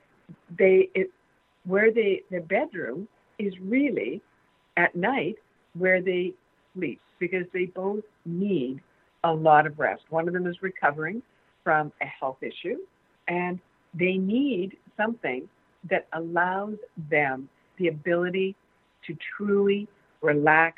they 0.57 0.89
it 0.95 1.11
where 1.65 1.91
they 1.91 2.21
their 2.31 2.41
bedroom 2.41 3.07
is 3.37 3.53
really 3.61 4.21
at 4.77 4.95
night 4.95 5.35
where 5.77 6.01
they 6.01 6.33
sleep 6.75 7.01
because 7.19 7.45
they 7.53 7.65
both 7.65 8.03
need 8.25 8.79
a 9.23 9.33
lot 9.33 9.65
of 9.65 9.79
rest 9.79 10.03
one 10.09 10.27
of 10.27 10.33
them 10.33 10.45
is 10.45 10.61
recovering 10.61 11.21
from 11.63 11.91
a 12.01 12.05
health 12.05 12.37
issue 12.41 12.77
and 13.27 13.59
they 13.97 14.17
need 14.17 14.77
something 14.97 15.47
that 15.89 16.07
allows 16.13 16.75
them 17.09 17.49
the 17.77 17.87
ability 17.87 18.55
to 19.05 19.15
truly 19.37 19.87
relax 20.21 20.77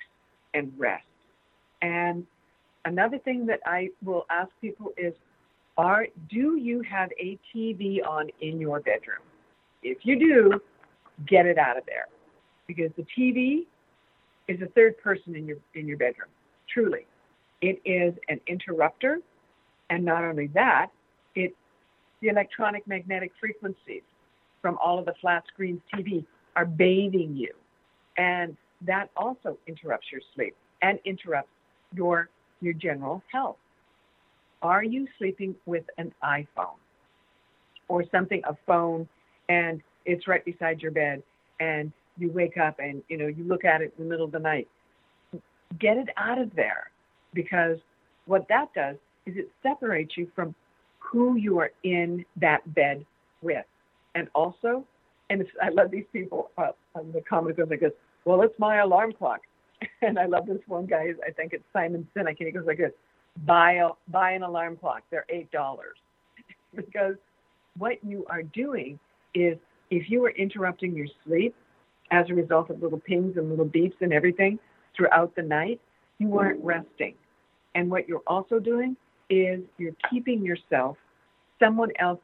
and 0.53 0.71
rest. 0.77 1.05
And 1.81 2.25
another 2.85 3.17
thing 3.19 3.45
that 3.47 3.59
I 3.65 3.89
will 4.03 4.25
ask 4.29 4.49
people 4.61 4.91
is 4.97 5.13
are 5.77 6.07
do 6.29 6.57
you 6.57 6.81
have 6.81 7.09
a 7.19 7.37
TV 7.55 7.99
on 8.07 8.29
in 8.41 8.59
your 8.59 8.79
bedroom? 8.79 9.21
If 9.83 9.99
you 10.01 10.17
do, 10.17 10.59
get 11.27 11.45
it 11.45 11.57
out 11.57 11.77
of 11.77 11.85
there. 11.85 12.07
Because 12.65 12.91
the 12.97 13.05
TV 13.17 13.65
is 14.47 14.61
a 14.61 14.67
third 14.67 14.97
person 14.97 15.35
in 15.35 15.45
your 15.47 15.57
in 15.75 15.87
your 15.87 15.97
bedroom. 15.97 16.29
Truly. 16.73 17.05
It 17.61 17.81
is 17.85 18.13
an 18.29 18.39
interrupter 18.47 19.19
and 19.89 20.03
not 20.03 20.23
only 20.23 20.47
that, 20.47 20.87
it 21.35 21.55
the 22.21 22.27
electronic 22.29 22.87
magnetic 22.87 23.31
frequencies 23.39 24.01
from 24.61 24.77
all 24.83 24.99
of 24.99 25.05
the 25.05 25.13
flat 25.21 25.43
screens 25.47 25.81
TV 25.93 26.25
are 26.55 26.65
bathing 26.65 27.35
you. 27.35 27.53
And 28.17 28.57
that 28.81 29.09
also 29.15 29.57
interrupts 29.67 30.07
your 30.11 30.21
sleep 30.35 30.55
and 30.81 30.99
interrupts 31.05 31.51
your 31.93 32.29
your 32.61 32.73
general 32.73 33.21
health. 33.31 33.57
Are 34.61 34.83
you 34.83 35.07
sleeping 35.17 35.55
with 35.65 35.83
an 35.97 36.11
iPhone 36.23 36.79
or 37.87 38.03
something, 38.11 38.41
a 38.45 38.57
phone, 38.65 39.07
and 39.49 39.81
it's 40.05 40.27
right 40.27 40.43
beside 40.43 40.81
your 40.81 40.91
bed, 40.91 41.21
and 41.59 41.91
you 42.17 42.31
wake 42.31 42.57
up 42.57 42.79
and 42.79 43.03
you 43.09 43.17
know 43.17 43.27
you 43.27 43.43
look 43.43 43.65
at 43.65 43.81
it 43.81 43.93
in 43.97 44.03
the 44.03 44.09
middle 44.09 44.25
of 44.25 44.31
the 44.31 44.39
night? 44.39 44.67
Get 45.79 45.97
it 45.97 46.09
out 46.17 46.39
of 46.39 46.55
there, 46.55 46.91
because 47.33 47.77
what 48.25 48.47
that 48.49 48.73
does 48.73 48.95
is 49.25 49.35
it 49.37 49.51
separates 49.61 50.17
you 50.17 50.29
from 50.35 50.55
who 50.99 51.35
you 51.35 51.59
are 51.59 51.71
in 51.83 52.25
that 52.37 52.73
bed 52.73 53.05
with, 53.41 53.65
and 54.15 54.27
also, 54.33 54.85
and 55.29 55.45
I 55.61 55.69
love 55.69 55.91
these 55.91 56.05
people. 56.13 56.51
Uh, 56.57 56.69
the 57.13 57.21
comment 57.29 57.57
goes 57.57 57.67
like 57.69 57.81
this 57.81 57.93
well, 58.27 58.41
it's 58.41 58.59
my 58.59 58.77
alarm 58.77 59.13
clock. 59.13 59.41
And 60.01 60.17
I 60.19 60.25
love 60.25 60.47
this 60.47 60.57
one 60.67 60.85
guy. 60.87 61.13
I 61.27 61.31
think 61.31 61.53
it's 61.53 61.63
Simon 61.71 62.07
Sinek, 62.15 62.37
and 62.39 62.47
he 62.47 62.51
goes 62.51 62.65
like 62.65 62.79
this: 62.79 62.91
buy 63.45 63.73
a 63.73 63.89
buy 64.07 64.31
an 64.31 64.41
alarm 64.41 64.75
clock. 64.75 65.03
They're 65.11 65.25
eight 65.29 65.51
dollars 65.51 65.97
because 66.75 67.15
what 67.77 68.03
you 68.03 68.25
are 68.27 68.41
doing 68.41 68.99
is 69.35 69.57
if 69.91 70.09
you 70.09 70.25
are 70.25 70.31
interrupting 70.31 70.95
your 70.95 71.05
sleep 71.23 71.55
as 72.11 72.29
a 72.29 72.33
result 72.33 72.69
of 72.69 72.81
little 72.81 72.99
pings 72.99 73.37
and 73.37 73.49
little 73.49 73.65
beeps 73.65 73.95
and 74.01 74.13
everything 74.13 74.59
throughout 74.95 75.35
the 75.35 75.41
night, 75.41 75.79
you 76.19 76.37
aren't 76.37 76.63
resting. 76.63 77.13
And 77.75 77.89
what 77.89 78.07
you're 78.07 78.23
also 78.27 78.59
doing 78.59 78.95
is 79.29 79.61
you're 79.77 79.95
keeping 80.09 80.43
yourself 80.43 80.97
someone 81.59 81.91
else. 81.99 82.19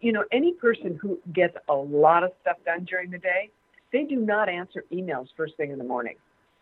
You 0.00 0.12
know, 0.12 0.24
any 0.32 0.52
person 0.52 0.98
who 1.00 1.18
gets 1.32 1.56
a 1.68 1.74
lot 1.74 2.24
of 2.24 2.32
stuff 2.42 2.56
done 2.64 2.84
during 2.84 3.10
the 3.10 3.18
day 3.18 3.50
they 3.92 4.04
do 4.04 4.16
not 4.16 4.48
answer 4.48 4.84
emails 4.92 5.28
first 5.36 5.56
thing 5.56 5.70
in 5.70 5.78
the 5.78 5.84
morning. 5.84 6.16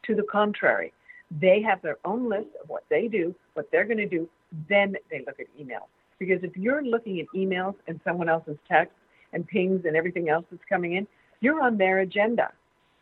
To 0.05 0.15
the 0.15 0.23
contrary, 0.23 0.93
they 1.41 1.61
have 1.63 1.83
their 1.83 1.99
own 2.05 2.29
list 2.29 2.49
of 2.63 2.69
what 2.69 2.85
they 2.89 3.09
do, 3.09 3.35
what 3.55 3.69
they're 3.71 3.85
going 3.85 3.99
to 3.99 4.09
do, 4.09 4.29
then 4.69 4.97
they 5.11 5.19
look 5.27 5.39
at 5.41 5.47
emails. 5.61 5.89
Because 6.19 6.43
if 6.43 6.57
you're 6.57 6.83
looking 6.83 7.21
at 7.21 7.27
emails 7.35 7.75
and 7.87 8.01
someone 8.03 8.29
else's 8.29 8.57
text 8.69 8.95
and 9.33 9.47
pings 9.47 9.85
and 9.85 9.97
everything 9.97 10.29
else 10.29 10.45
that's 10.51 10.63
coming 10.69 10.95
in, 10.95 11.07
you're 11.41 11.63
on 11.63 11.77
their 11.77 12.01
agenda. 12.01 12.53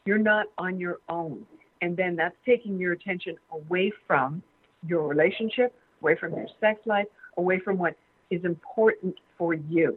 You're 0.05 0.19
not 0.19 0.47
on 0.59 0.79
your 0.79 0.99
own. 1.09 1.45
And 1.83 1.97
then 1.97 2.17
that's 2.17 2.37
taking 2.45 2.79
your 2.79 2.93
attention 2.93 3.37
away 3.51 3.93
from 4.07 4.43
your 4.87 5.07
relationship, 5.07 5.75
away 6.01 6.17
from 6.17 6.35
your 6.35 6.47
sex 6.61 6.81
life, 6.87 7.07
away 7.37 7.59
from 7.59 7.79
what 7.79 7.97
is 8.31 8.45
important 8.45 9.17
for 9.37 9.55
you. 9.55 9.97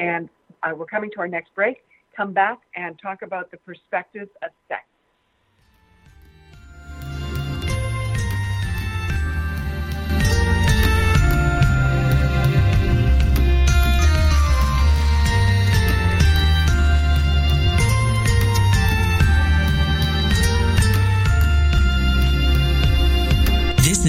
And 0.00 0.28
uh, 0.62 0.72
we're 0.76 0.86
coming 0.86 1.10
to 1.12 1.20
our 1.20 1.28
next 1.28 1.54
break 1.54 1.78
come 2.16 2.32
back 2.32 2.60
and 2.76 2.98
talk 3.00 3.22
about 3.22 3.50
the 3.50 3.56
perspectives 3.58 4.30
of 4.42 4.50
sex. 4.68 4.82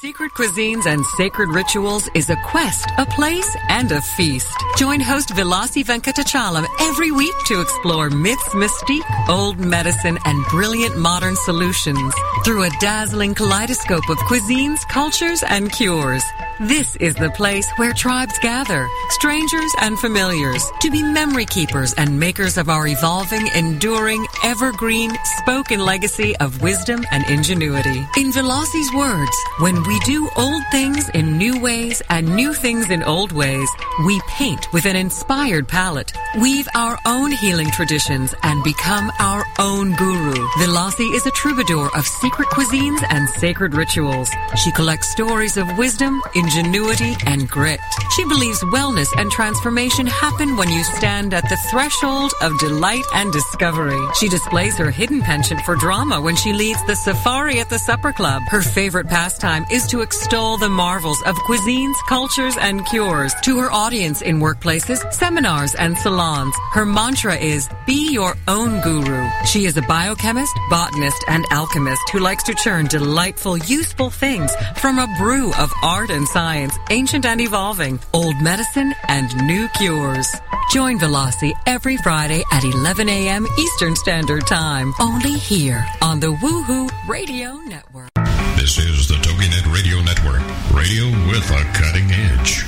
Secret 0.00 0.30
Cuisines 0.30 0.86
and 0.86 1.04
Sacred 1.04 1.48
Rituals 1.48 2.08
is 2.14 2.30
a 2.30 2.36
quest, 2.44 2.88
a 2.98 3.06
place, 3.06 3.56
and 3.68 3.90
a 3.90 4.00
feast. 4.00 4.56
Join 4.76 5.00
host 5.00 5.30
Vilasi 5.30 5.84
Venkatachalam 5.84 6.68
every 6.82 7.10
week 7.10 7.34
to 7.46 7.60
explore 7.60 8.08
myths, 8.08 8.50
mystique, 8.50 9.28
old 9.28 9.58
medicine, 9.58 10.16
and 10.24 10.44
brilliant 10.50 10.96
modern 10.96 11.34
solutions 11.34 12.14
through 12.44 12.62
a 12.62 12.70
dazzling 12.78 13.34
kaleidoscope 13.34 14.08
of 14.08 14.18
cuisines, 14.18 14.86
cultures, 14.88 15.42
and 15.42 15.72
cures. 15.72 16.22
This 16.60 16.96
is 16.96 17.14
the 17.14 17.30
place 17.30 17.70
where 17.76 17.92
tribes 17.92 18.36
gather, 18.40 18.88
strangers 19.10 19.72
and 19.80 19.96
familiars, 19.98 20.68
to 20.80 20.90
be 20.90 21.04
memory 21.04 21.46
keepers 21.46 21.92
and 21.94 22.18
makers 22.18 22.58
of 22.58 22.68
our 22.68 22.88
evolving, 22.88 23.46
enduring, 23.54 24.26
evergreen, 24.42 25.12
spoken 25.38 25.78
legacy 25.78 26.36
of 26.38 26.60
wisdom 26.60 27.04
and 27.12 27.24
ingenuity. 27.30 28.00
In 28.16 28.32
Velasi's 28.32 28.92
words, 28.92 29.36
when 29.60 29.84
we 29.88 29.98
do 30.00 30.28
old 30.36 30.62
things 30.70 31.08
in 31.14 31.38
new 31.38 31.58
ways 31.58 32.02
and 32.10 32.36
new 32.36 32.52
things 32.52 32.90
in 32.90 33.02
old 33.02 33.32
ways, 33.32 33.70
we 34.04 34.20
paint 34.28 34.70
with 34.70 34.84
an 34.84 34.94
inspired 34.94 35.66
palette, 35.66 36.12
weave 36.38 36.68
our 36.74 36.98
own 37.06 37.32
healing 37.32 37.70
traditions, 37.70 38.34
and 38.42 38.62
become 38.62 39.10
our 39.18 39.46
own 39.58 39.94
guru. 39.96 40.34
Velasi 40.58 41.14
is 41.14 41.24
a 41.24 41.30
troubadour 41.30 41.88
of 41.96 42.06
secret 42.06 42.48
cuisines 42.48 43.02
and 43.08 43.30
sacred 43.30 43.72
rituals. 43.74 44.30
She 44.62 44.70
collects 44.72 45.10
stories 45.10 45.56
of 45.56 45.78
wisdom, 45.78 46.20
ingenuity, 46.34 47.16
and 47.24 47.48
grit. 47.48 47.80
She 48.14 48.24
believes 48.24 48.62
wellness 48.64 49.08
and 49.16 49.30
transformation 49.30 50.06
happen 50.06 50.58
when 50.58 50.68
you 50.68 50.84
stand 50.84 51.32
at 51.32 51.48
the 51.48 51.56
threshold 51.70 52.34
of 52.42 52.58
delight 52.58 53.06
and 53.14 53.32
discovery. 53.32 53.98
She 54.20 54.28
displays 54.28 54.76
her 54.76 54.90
hidden 54.90 55.22
penchant 55.22 55.62
for 55.62 55.76
drama 55.76 56.20
when 56.20 56.36
she 56.36 56.52
leads 56.52 56.84
the 56.86 56.94
safari 56.94 57.58
at 57.60 57.70
the 57.70 57.78
supper 57.78 58.12
club. 58.12 58.42
Her 58.48 58.60
favorite 58.60 59.08
pastime 59.08 59.64
is 59.70 59.77
to 59.86 60.00
extol 60.00 60.56
the 60.56 60.68
marvels 60.68 61.22
of 61.22 61.36
cuisines, 61.36 61.94
cultures, 62.08 62.56
and 62.58 62.84
cures 62.86 63.34
to 63.42 63.58
her 63.58 63.70
audience 63.70 64.22
in 64.22 64.40
workplaces, 64.40 65.00
seminars, 65.12 65.74
and 65.74 65.96
salons. 65.96 66.54
Her 66.72 66.84
mantra 66.84 67.36
is 67.36 67.68
be 67.86 68.10
your 68.10 68.34
own 68.48 68.80
guru. 68.80 69.28
She 69.44 69.66
is 69.66 69.76
a 69.76 69.82
biochemist, 69.82 70.52
botanist, 70.68 71.24
and 71.28 71.44
alchemist 71.50 72.10
who 72.10 72.18
likes 72.18 72.44
to 72.44 72.54
churn 72.54 72.86
delightful, 72.86 73.56
useful 73.58 74.10
things 74.10 74.50
from 74.76 74.98
a 74.98 75.14
brew 75.18 75.52
of 75.54 75.72
art 75.82 76.10
and 76.10 76.26
science, 76.26 76.76
ancient 76.90 77.24
and 77.24 77.40
evolving, 77.40 78.00
old 78.12 78.40
medicine, 78.40 78.94
and 79.06 79.28
new 79.46 79.68
cures. 79.68 80.28
Join 80.70 80.98
Velasi 80.98 81.52
every 81.66 81.96
Friday 81.98 82.42
at 82.52 82.64
11 82.64 83.08
a.m. 83.08 83.46
Eastern 83.58 83.96
Standard 83.96 84.46
Time, 84.46 84.92
only 85.00 85.32
here 85.32 85.86
on 86.02 86.20
the 86.20 86.32
Woohoo 86.32 86.90
Radio 87.08 87.54
Network. 87.66 88.10
This 88.58 88.76
is 88.78 89.06
the 89.06 89.14
TogiNet 89.14 89.72
Radio 89.72 90.02
Network, 90.02 90.42
radio 90.74 91.04
with 91.30 91.48
a 91.48 91.62
cutting 91.78 92.10
edge. 92.10 92.64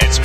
It's 0.00 0.18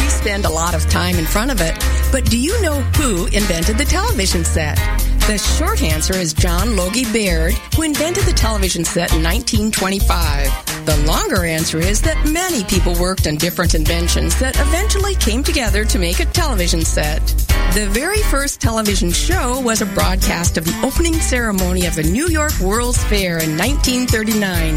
We 0.00 0.08
spend 0.08 0.46
a 0.46 0.50
lot 0.50 0.74
of 0.74 0.88
time 0.88 1.16
in 1.16 1.26
front 1.26 1.50
of 1.50 1.60
it, 1.60 1.78
but 2.10 2.24
do 2.30 2.38
you 2.38 2.58
know 2.62 2.80
who 2.96 3.26
invented 3.26 3.76
the 3.76 3.84
television 3.84 4.46
set? 4.46 4.78
The 5.26 5.38
short 5.38 5.82
answer 5.82 6.12
is 6.12 6.34
John 6.34 6.76
Logie 6.76 7.10
Baird, 7.10 7.54
who 7.74 7.82
invented 7.82 8.24
the 8.24 8.34
television 8.34 8.84
set 8.84 9.10
in 9.14 9.22
1925. 9.22 10.84
The 10.84 10.98
longer 11.06 11.46
answer 11.46 11.78
is 11.78 12.02
that 12.02 12.30
many 12.30 12.62
people 12.64 12.94
worked 13.00 13.26
on 13.26 13.36
different 13.36 13.74
inventions 13.74 14.38
that 14.38 14.60
eventually 14.60 15.14
came 15.14 15.42
together 15.42 15.86
to 15.86 15.98
make 15.98 16.20
a 16.20 16.26
television 16.26 16.82
set. 16.82 17.24
The 17.72 17.88
very 17.90 18.22
first 18.24 18.60
television 18.60 19.10
show 19.10 19.58
was 19.60 19.80
a 19.80 19.86
broadcast 19.86 20.58
of 20.58 20.66
the 20.66 20.78
opening 20.86 21.14
ceremony 21.14 21.86
of 21.86 21.94
the 21.94 22.02
New 22.02 22.28
York 22.28 22.60
World's 22.60 23.02
Fair 23.04 23.38
in 23.38 23.56
1939. 23.56 24.74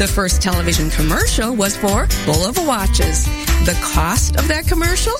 The 0.00 0.10
first 0.12 0.42
television 0.42 0.90
commercial 0.90 1.54
was 1.54 1.76
for 1.76 2.06
Bulova 2.26 2.66
watches. 2.66 3.24
The 3.64 3.78
cost 3.84 4.34
of 4.34 4.48
that 4.48 4.66
commercial? 4.66 5.14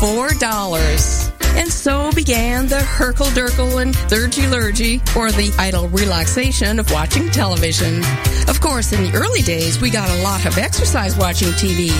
Four 0.00 0.28
dollars. 0.34 1.32
And 1.56 1.72
so 1.72 2.12
began 2.12 2.68
the 2.68 2.76
Hurkle 2.76 3.26
Durkle 3.34 3.82
and 3.82 3.92
Thurgy 3.92 4.48
Lurgy, 4.48 5.00
or 5.16 5.32
the 5.32 5.52
idle 5.58 5.88
relaxation 5.88 6.78
of 6.78 6.88
watching 6.92 7.28
television. 7.30 8.04
Of 8.46 8.60
course, 8.60 8.92
in 8.92 9.02
the 9.02 9.12
early 9.16 9.42
days, 9.42 9.80
we 9.80 9.90
got 9.90 10.08
a 10.08 10.22
lot 10.22 10.46
of 10.46 10.56
exercise 10.56 11.16
watching 11.16 11.48
TV. 11.48 11.90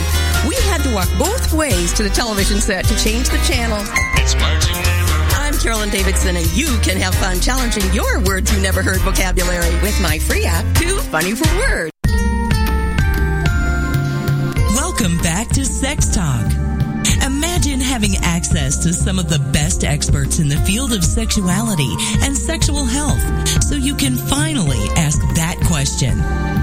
We 0.46 0.54
had 0.70 0.84
to 0.84 0.94
walk 0.94 1.08
both 1.18 1.52
ways 1.52 1.92
to 1.94 2.04
the 2.04 2.08
television 2.08 2.60
set 2.60 2.84
to 2.84 2.96
change 3.02 3.30
the 3.30 3.38
channel. 3.38 3.78
It's 4.14 4.36
I'm 5.34 5.54
Carolyn 5.58 5.90
Davidson, 5.90 6.36
and 6.36 6.46
you 6.56 6.78
can 6.82 6.98
have 6.98 7.16
fun 7.16 7.40
challenging 7.40 7.92
your 7.92 8.20
words 8.20 8.54
you 8.54 8.62
never 8.62 8.80
heard 8.80 9.00
vocabulary 9.00 9.74
with 9.82 10.00
my 10.00 10.20
free 10.20 10.44
app, 10.44 10.64
Too 10.76 10.98
Funny 11.10 11.34
for 11.34 11.48
Words. 11.58 11.90
Welcome 14.76 15.18
back 15.18 15.48
to 15.48 15.64
Sex 15.64 16.14
Talk. 16.14 16.57
Having 17.98 18.18
access 18.22 18.76
to 18.84 18.92
some 18.92 19.18
of 19.18 19.28
the 19.28 19.40
best 19.52 19.82
experts 19.82 20.38
in 20.38 20.48
the 20.48 20.56
field 20.58 20.92
of 20.92 21.02
sexuality 21.02 21.92
and 22.22 22.38
sexual 22.38 22.84
health 22.84 23.20
so 23.64 23.74
you 23.74 23.96
can 23.96 24.14
finally 24.14 24.78
ask 24.94 25.20
that 25.34 25.56
question. 25.66 26.14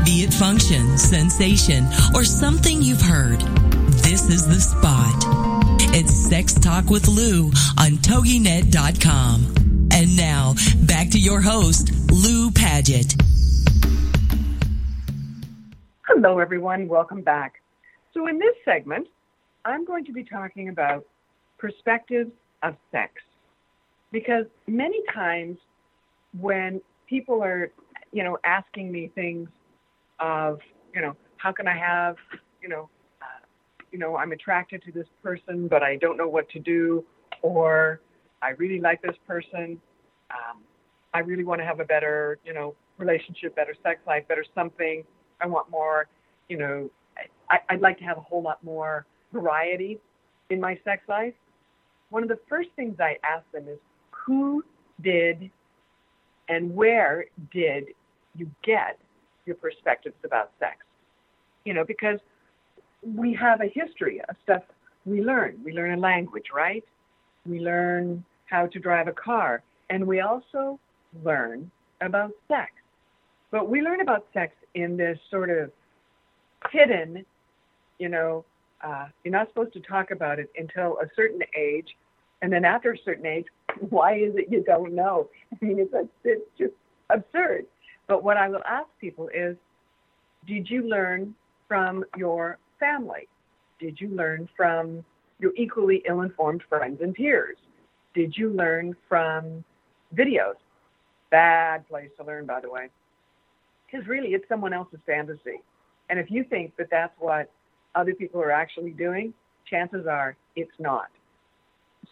Be 0.06 0.24
it 0.24 0.34
function, 0.34 0.98
sensation, 0.98 1.90
or 2.16 2.24
something 2.24 2.82
you've 2.82 3.02
heard. 3.02 3.42
This 4.00 4.30
is 4.30 4.48
the 4.48 4.62
spot. 4.62 5.14
It's 5.94 6.14
Sex 6.14 6.54
Talk 6.54 6.90
with 6.90 7.10
Lou 7.10 7.48
on 7.78 7.98
TogiNet.com. 8.00 9.90
And 9.92 10.16
now, 10.16 10.56
back 10.88 11.10
to 11.10 11.20
your 11.20 11.42
host, 11.42 11.92
Lou 12.14 12.50
Paget. 12.52 13.14
Hello, 16.08 16.40
everyone. 16.40 16.88
Welcome 16.88 17.24
back. 17.24 17.62
So, 18.14 18.26
in 18.28 18.40
this 18.40 18.56
segment, 18.64 19.10
I'm 19.66 19.84
going 19.84 20.06
to 20.06 20.14
be 20.14 20.24
talking 20.24 20.70
about 20.70 21.06
perspectives 21.58 22.32
of 22.64 22.76
sex. 22.92 23.14
Because 24.12 24.46
many 24.68 25.02
times 25.14 25.58
when 26.40 26.82
people 27.08 27.44
are, 27.44 27.72
you 28.12 28.24
know, 28.24 28.38
asking 28.44 28.92
me 28.92 29.12
things 29.16 29.50
of, 30.20 30.60
you 30.94 31.02
know, 31.02 31.16
how 31.38 31.52
can 31.52 31.68
I 31.68 31.78
have, 31.78 32.16
you 32.62 32.70
know, 32.70 32.90
uh, 33.22 33.46
you 33.92 34.00
know, 34.00 34.16
I'm 34.18 34.32
attracted 34.32 34.84
to 34.84 34.92
this 34.92 35.08
person, 35.22 35.68
but 35.68 35.84
I 35.84 35.98
don't 35.98 36.18
know 36.18 36.28
what 36.28 36.50
to 36.50 36.60
do, 36.60 37.04
or 37.42 38.00
I 38.42 38.50
really 38.52 38.80
like 38.80 39.02
this 39.02 39.16
person, 39.28 39.80
um, 40.32 40.62
I 41.14 41.20
really 41.20 41.44
want 41.44 41.62
to 41.62 41.66
have 41.66 41.80
a 41.80 41.86
better, 41.86 42.40
you 42.46 42.54
know, 42.54 42.76
relationship, 42.98 43.56
better 43.56 43.76
sex 43.84 44.00
life, 44.08 44.28
better 44.28 44.46
something. 44.54 45.04
I 45.42 45.48
want 45.48 45.70
more, 45.70 46.08
you 46.50 46.58
know, 46.58 46.90
I, 47.50 47.60
I'd 47.70 47.82
like 47.82 47.98
to 48.00 48.04
have 48.04 48.18
a 48.18 48.22
whole 48.22 48.42
lot 48.42 48.64
more 48.64 49.06
variety 49.34 50.00
in 50.50 50.60
my 50.60 50.80
sex 50.84 51.04
life, 51.08 51.34
one 52.10 52.24
of 52.24 52.30
the 52.30 52.40
first 52.48 52.70
things 52.76 52.98
I 53.00 53.18
ask 53.24 53.44
them 53.52 53.68
is 53.68 53.80
who 54.12 54.64
did 55.02 55.50
and 56.48 56.76
where 56.76 57.26
did 57.52 57.86
you 58.36 58.50
get 58.64 59.00
your 59.46 59.56
perspectives 59.56 60.16
about 60.24 60.52
sex? 60.60 60.78
You 61.64 61.74
know, 61.74 61.84
because 61.84 62.20
we 63.04 63.34
have 63.34 63.62
a 63.62 63.68
history 63.74 64.22
of 64.30 64.36
stuff 64.44 64.62
we 65.06 65.22
learn. 65.22 65.60
We 65.64 65.74
learn 65.74 65.98
a 65.98 66.00
language, 66.00 66.46
right? 66.54 66.84
We 67.46 67.60
learn 67.60 68.24
how 68.46 68.68
to 68.68 68.80
drive 68.80 69.08
a 69.08 69.14
car. 69.14 69.64
And 69.90 70.06
we 70.06 70.22
also 70.22 70.80
learn 71.24 71.70
about 72.02 72.32
sex. 72.48 72.72
But 73.52 73.70
we 73.70 73.82
learn 73.82 74.02
about 74.02 74.26
sex 74.34 74.54
in 74.74 74.98
this 74.98 75.18
sort 75.30 75.50
of 75.50 75.72
hidden, 76.72 77.26
you 78.00 78.10
know, 78.10 78.44
uh, 78.86 79.08
you're 79.24 79.32
not 79.32 79.48
supposed 79.50 79.74
to 79.74 79.80
talk 79.80 80.12
about 80.12 80.40
it 80.40 80.50
until 80.58 80.98
a 81.00 81.10
certain 81.16 81.42
age, 81.58 81.98
and 82.42 82.54
then 82.54 82.64
after 82.64 82.92
a 82.92 82.98
certain 83.04 83.26
age, 83.26 83.46
why 83.90 84.16
is 84.16 84.36
it 84.36 84.48
you 84.50 84.64
don't 84.64 84.94
know? 84.94 85.28
I 85.52 85.66
mean, 85.66 85.80
it's, 85.80 85.94
it's 86.24 86.44
just 86.58 86.74
absurd. 87.10 87.66
But 88.08 88.24
what 88.24 88.38
I 88.38 88.48
will 88.48 88.64
ask 88.66 88.88
people 89.02 89.30
is, 89.34 89.58
did 90.48 90.70
you 90.70 90.88
learn 90.88 91.34
from 91.68 92.06
your 92.18 92.60
family? 92.80 93.28
Did 93.80 94.00
you 94.00 94.10
learn 94.10 94.48
from 94.56 95.04
your 95.40 95.52
equally 95.58 96.04
ill-informed 96.08 96.62
friends 96.70 97.02
and 97.02 97.16
peers? 97.16 97.58
Did 98.14 98.38
you 98.38 98.50
learn 98.52 98.96
from 99.10 99.64
videos? 100.16 100.56
Bad 101.32 101.88
place 101.90 102.12
to 102.18 102.24
learn, 102.24 102.46
by 102.46 102.62
the 102.62 102.70
way. 102.70 102.90
Because 103.86 104.08
really, 104.08 104.30
it's 104.30 104.48
someone 104.48 104.74
else's 104.74 105.00
fantasy. 105.06 105.62
And 106.10 106.20
if 106.20 106.30
you 106.30 106.44
think 106.44 106.76
that 106.78 106.90
that's 106.92 107.14
what 107.18 107.50
other 107.96 108.14
people 108.14 108.42
are 108.42 108.52
actually 108.52 108.92
doing, 108.92 109.34
chances 109.70 110.06
are 110.08 110.36
it's 110.56 110.72
not. 110.80 111.08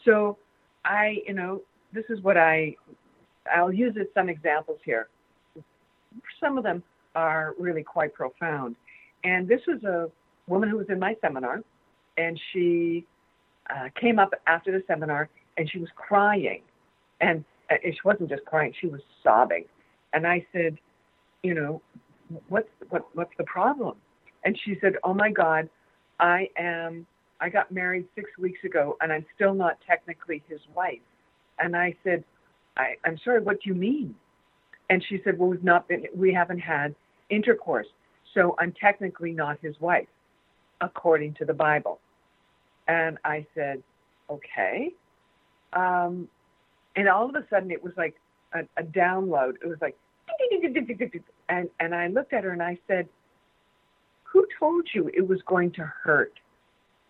So 0.05 0.37
I, 0.85 1.17
you 1.27 1.33
know, 1.33 1.61
this 1.93 2.05
is 2.09 2.21
what 2.21 2.37
I, 2.37 2.75
I'll 3.53 3.73
use 3.73 3.95
as 3.99 4.07
some 4.13 4.29
examples 4.29 4.79
here. 4.83 5.07
Some 6.39 6.57
of 6.57 6.63
them 6.63 6.83
are 7.15 7.53
really 7.59 7.83
quite 7.83 8.13
profound. 8.13 8.75
And 9.23 9.47
this 9.47 9.61
was 9.67 9.83
a 9.83 10.09
woman 10.47 10.69
who 10.69 10.77
was 10.77 10.87
in 10.89 10.99
my 10.99 11.15
seminar, 11.21 11.61
and 12.17 12.39
she 12.51 13.05
uh, 13.69 13.89
came 13.99 14.19
up 14.19 14.31
after 14.47 14.71
the 14.71 14.83
seminar 14.87 15.29
and 15.57 15.69
she 15.69 15.79
was 15.79 15.89
crying. 15.95 16.61
And 17.21 17.45
uh, 17.69 17.75
she 17.83 17.99
wasn't 18.03 18.29
just 18.29 18.45
crying, 18.45 18.73
she 18.79 18.87
was 18.87 19.01
sobbing. 19.23 19.65
And 20.13 20.27
I 20.27 20.45
said, 20.51 20.77
you 21.43 21.53
know, 21.53 21.81
what's 22.49 22.69
what 22.89 23.07
what's 23.13 23.31
the 23.37 23.43
problem? 23.45 23.95
And 24.45 24.57
she 24.63 24.77
said, 24.81 24.93
Oh 25.03 25.13
my 25.13 25.29
God, 25.31 25.69
I 26.19 26.49
am, 26.57 27.05
I 27.39 27.49
got 27.49 27.71
married 27.71 28.05
six 28.15 28.29
weeks 28.37 28.63
ago 28.63 28.97
and 29.01 29.11
I'm 29.11 29.25
still 29.35 29.53
not 29.53 29.77
technically 29.85 30.43
his 30.47 30.59
wife. 30.75 30.99
And 31.59 31.75
I 31.75 31.95
said, 32.03 32.23
I, 32.77 32.95
I'm 33.05 33.17
sorry, 33.23 33.41
what 33.41 33.61
do 33.61 33.69
you 33.69 33.75
mean? 33.75 34.15
And 34.89 35.03
she 35.07 35.21
said, 35.23 35.37
Well, 35.37 35.49
we've 35.49 35.63
not 35.63 35.87
been, 35.87 36.05
we 36.15 36.33
haven't 36.33 36.59
had 36.59 36.95
intercourse. 37.29 37.87
So 38.33 38.55
I'm 38.59 38.73
technically 38.73 39.31
not 39.31 39.57
his 39.61 39.79
wife, 39.79 40.07
according 40.81 41.35
to 41.35 41.45
the 41.45 41.53
Bible. 41.53 41.99
And 42.87 43.17
I 43.23 43.45
said, 43.55 43.81
Okay. 44.29 44.91
Um, 45.73 46.27
and 46.95 47.09
all 47.09 47.27
of 47.27 47.35
a 47.35 47.45
sudden 47.49 47.71
it 47.71 47.83
was 47.83 47.93
like 47.97 48.15
a, 48.53 48.59
a 48.77 48.83
download. 48.83 49.55
It 49.61 49.67
was 49.67 49.77
like, 49.81 49.97
and, 51.49 51.69
and 51.79 51.95
I 51.95 52.07
looked 52.07 52.33
at 52.33 52.43
her 52.43 52.51
and 52.51 52.61
I 52.61 52.77
said, 52.87 53.07
who 54.33 54.47
told 54.59 54.89
you 54.93 55.11
it 55.13 55.27
was 55.27 55.39
going 55.45 55.71
to 55.73 55.83
hurt? 55.83 56.33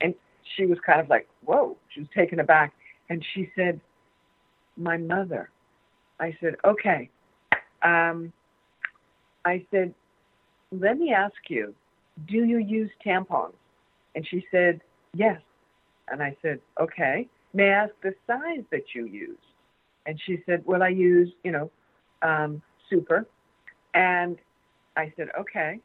And 0.01 0.13
she 0.55 0.65
was 0.65 0.78
kind 0.86 0.99
of 0.99 1.07
like, 1.09 1.28
whoa, 1.45 1.78
she 1.89 2.01
was 2.01 2.09
taken 2.15 2.41
aback. 2.41 2.74
And 3.09 3.26
she 3.34 3.49
said, 3.55 3.80
my 4.76 4.97
mother. 4.97 5.49
I 6.19 6.36
said, 6.41 6.55
okay. 6.65 7.09
Um, 7.82 8.34
I 9.45 9.65
said, 9.71 9.93
let 10.71 10.97
me 10.97 11.13
ask 11.13 11.36
you, 11.47 11.74
do 12.28 12.43
you 12.43 12.57
use 12.57 12.91
tampons? 13.05 13.53
And 14.15 14.28
she 14.28 14.45
said, 14.51 14.82
yes. 15.13 15.39
And 16.09 16.21
I 16.21 16.36
said, 16.41 16.59
okay. 16.80 17.28
May 17.53 17.69
I 17.69 17.84
ask 17.84 17.93
the 18.01 18.13
size 18.28 18.63
that 18.71 18.93
you 18.93 19.05
use? 19.05 19.38
And 20.05 20.19
she 20.26 20.39
said, 20.45 20.63
well, 20.65 20.84
I 20.84 20.89
use, 20.89 21.32
you 21.43 21.51
know, 21.51 21.71
um, 22.21 22.61
super. 22.89 23.28
And 23.93 24.38
I 24.97 25.13
said, 25.15 25.30
okay. 25.39 25.80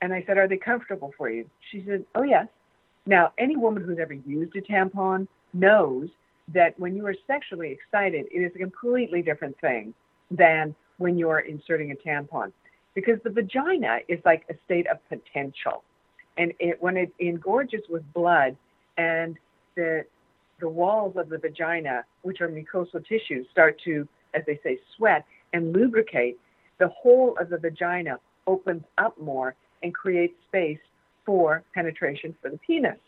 And 0.00 0.12
I 0.12 0.22
said, 0.26 0.38
Are 0.38 0.48
they 0.48 0.56
comfortable 0.56 1.12
for 1.16 1.30
you? 1.30 1.48
She 1.70 1.84
said, 1.86 2.04
Oh, 2.14 2.22
yes. 2.22 2.46
Now, 3.06 3.32
any 3.38 3.56
woman 3.56 3.84
who's 3.84 3.98
ever 3.98 4.14
used 4.14 4.56
a 4.56 4.60
tampon 4.60 5.28
knows 5.54 6.08
that 6.52 6.78
when 6.78 6.94
you 6.96 7.06
are 7.06 7.14
sexually 7.26 7.70
excited, 7.70 8.26
it 8.32 8.38
is 8.38 8.52
a 8.54 8.58
completely 8.58 9.22
different 9.22 9.58
thing 9.60 9.94
than 10.30 10.74
when 10.98 11.16
you're 11.18 11.40
inserting 11.40 11.92
a 11.92 11.94
tampon. 11.94 12.52
Because 12.94 13.18
the 13.24 13.30
vagina 13.30 13.98
is 14.08 14.18
like 14.24 14.44
a 14.48 14.54
state 14.64 14.86
of 14.88 14.98
potential. 15.08 15.82
And 16.38 16.52
it, 16.58 16.80
when 16.80 16.96
it 16.96 17.12
engorges 17.20 17.82
with 17.88 18.02
blood 18.12 18.56
and 18.96 19.36
the, 19.74 20.04
the 20.60 20.68
walls 20.68 21.14
of 21.16 21.28
the 21.28 21.38
vagina, 21.38 22.04
which 22.22 22.40
are 22.40 22.48
mucosal 22.48 23.06
tissues, 23.06 23.46
start 23.50 23.80
to, 23.84 24.08
as 24.34 24.42
they 24.46 24.58
say, 24.62 24.78
sweat 24.96 25.24
and 25.52 25.72
lubricate, 25.72 26.38
the 26.78 26.88
whole 26.88 27.36
of 27.40 27.50
the 27.50 27.58
vagina 27.58 28.18
opens 28.46 28.82
up 28.98 29.18
more 29.20 29.54
and 29.82 29.94
create 29.94 30.36
space 30.48 30.78
for 31.24 31.62
penetration 31.74 32.34
for 32.40 32.50
the 32.50 32.58
penis. 32.58 32.98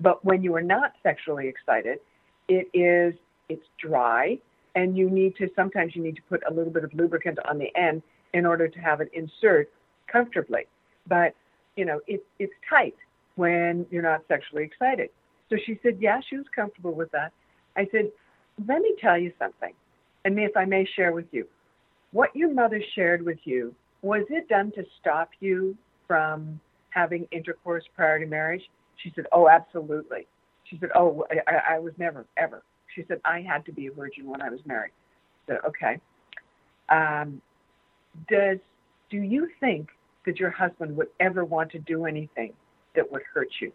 But 0.00 0.24
when 0.24 0.42
you 0.42 0.54
are 0.56 0.62
not 0.62 0.92
sexually 1.02 1.48
excited, 1.48 1.98
it 2.48 2.68
is 2.74 3.14
it's 3.48 3.66
dry 3.78 4.38
and 4.74 4.96
you 4.96 5.10
need 5.10 5.36
to 5.36 5.48
sometimes 5.54 5.94
you 5.94 6.02
need 6.02 6.16
to 6.16 6.22
put 6.22 6.42
a 6.48 6.52
little 6.52 6.72
bit 6.72 6.84
of 6.84 6.92
lubricant 6.94 7.38
on 7.48 7.58
the 7.58 7.74
end 7.76 8.02
in 8.34 8.46
order 8.46 8.68
to 8.68 8.78
have 8.78 9.00
it 9.00 9.10
insert 9.12 9.70
comfortably. 10.10 10.66
But 11.06 11.34
you 11.76 11.84
know, 11.84 12.00
it's 12.06 12.24
it's 12.38 12.52
tight 12.68 12.96
when 13.36 13.86
you're 13.90 14.02
not 14.02 14.22
sexually 14.28 14.64
excited. 14.64 15.10
So 15.48 15.56
she 15.64 15.78
said, 15.82 15.98
yeah, 16.00 16.20
she 16.28 16.36
was 16.36 16.46
comfortable 16.54 16.92
with 16.92 17.10
that. 17.12 17.32
I 17.76 17.86
said, 17.92 18.10
let 18.66 18.80
me 18.80 18.94
tell 19.00 19.18
you 19.18 19.32
something, 19.38 19.72
and 20.24 20.38
if 20.38 20.56
I 20.56 20.64
may 20.64 20.86
share 20.96 21.12
with 21.12 21.26
you, 21.30 21.46
what 22.12 22.34
your 22.34 22.52
mother 22.52 22.82
shared 22.94 23.24
with 23.24 23.38
you 23.44 23.74
was 24.02 24.24
it 24.30 24.48
done 24.48 24.72
to 24.72 24.84
stop 25.00 25.30
you 25.40 25.76
from 26.12 26.60
having 26.90 27.26
intercourse 27.30 27.84
prior 27.96 28.18
to 28.18 28.26
marriage? 28.26 28.62
She 29.02 29.10
said, 29.14 29.24
oh, 29.32 29.48
absolutely. 29.48 30.26
She 30.64 30.76
said, 30.78 30.90
oh, 30.94 31.24
I, 31.46 31.76
I 31.76 31.78
was 31.78 31.94
never 31.96 32.26
ever. 32.36 32.62
She 32.94 33.02
said, 33.08 33.18
I 33.24 33.40
had 33.40 33.64
to 33.64 33.72
be 33.72 33.86
a 33.86 33.90
virgin 33.90 34.26
when 34.26 34.42
I 34.42 34.50
was 34.50 34.60
married. 34.66 34.92
I 35.48 35.52
said, 35.52 35.60
okay. 35.66 35.98
Um, 36.90 37.40
does 38.28 38.58
do 39.08 39.16
you 39.16 39.48
think 39.58 39.88
that 40.26 40.38
your 40.38 40.50
husband 40.50 40.94
would 40.98 41.08
ever 41.18 41.46
want 41.46 41.72
to 41.72 41.78
do 41.78 42.04
anything 42.04 42.52
that 42.94 43.10
would 43.10 43.22
hurt 43.32 43.48
you? 43.62 43.72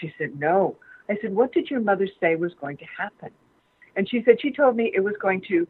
She 0.00 0.12
said, 0.18 0.38
No. 0.40 0.76
I 1.08 1.16
said, 1.22 1.32
What 1.32 1.52
did 1.52 1.70
your 1.70 1.80
mother 1.80 2.08
say 2.20 2.34
was 2.34 2.52
going 2.60 2.78
to 2.78 2.84
happen? 2.98 3.30
And 3.94 4.08
she 4.10 4.22
said, 4.24 4.40
She 4.42 4.50
told 4.50 4.74
me 4.74 4.90
it 4.92 5.04
was 5.04 5.14
going 5.22 5.42
to 5.48 5.68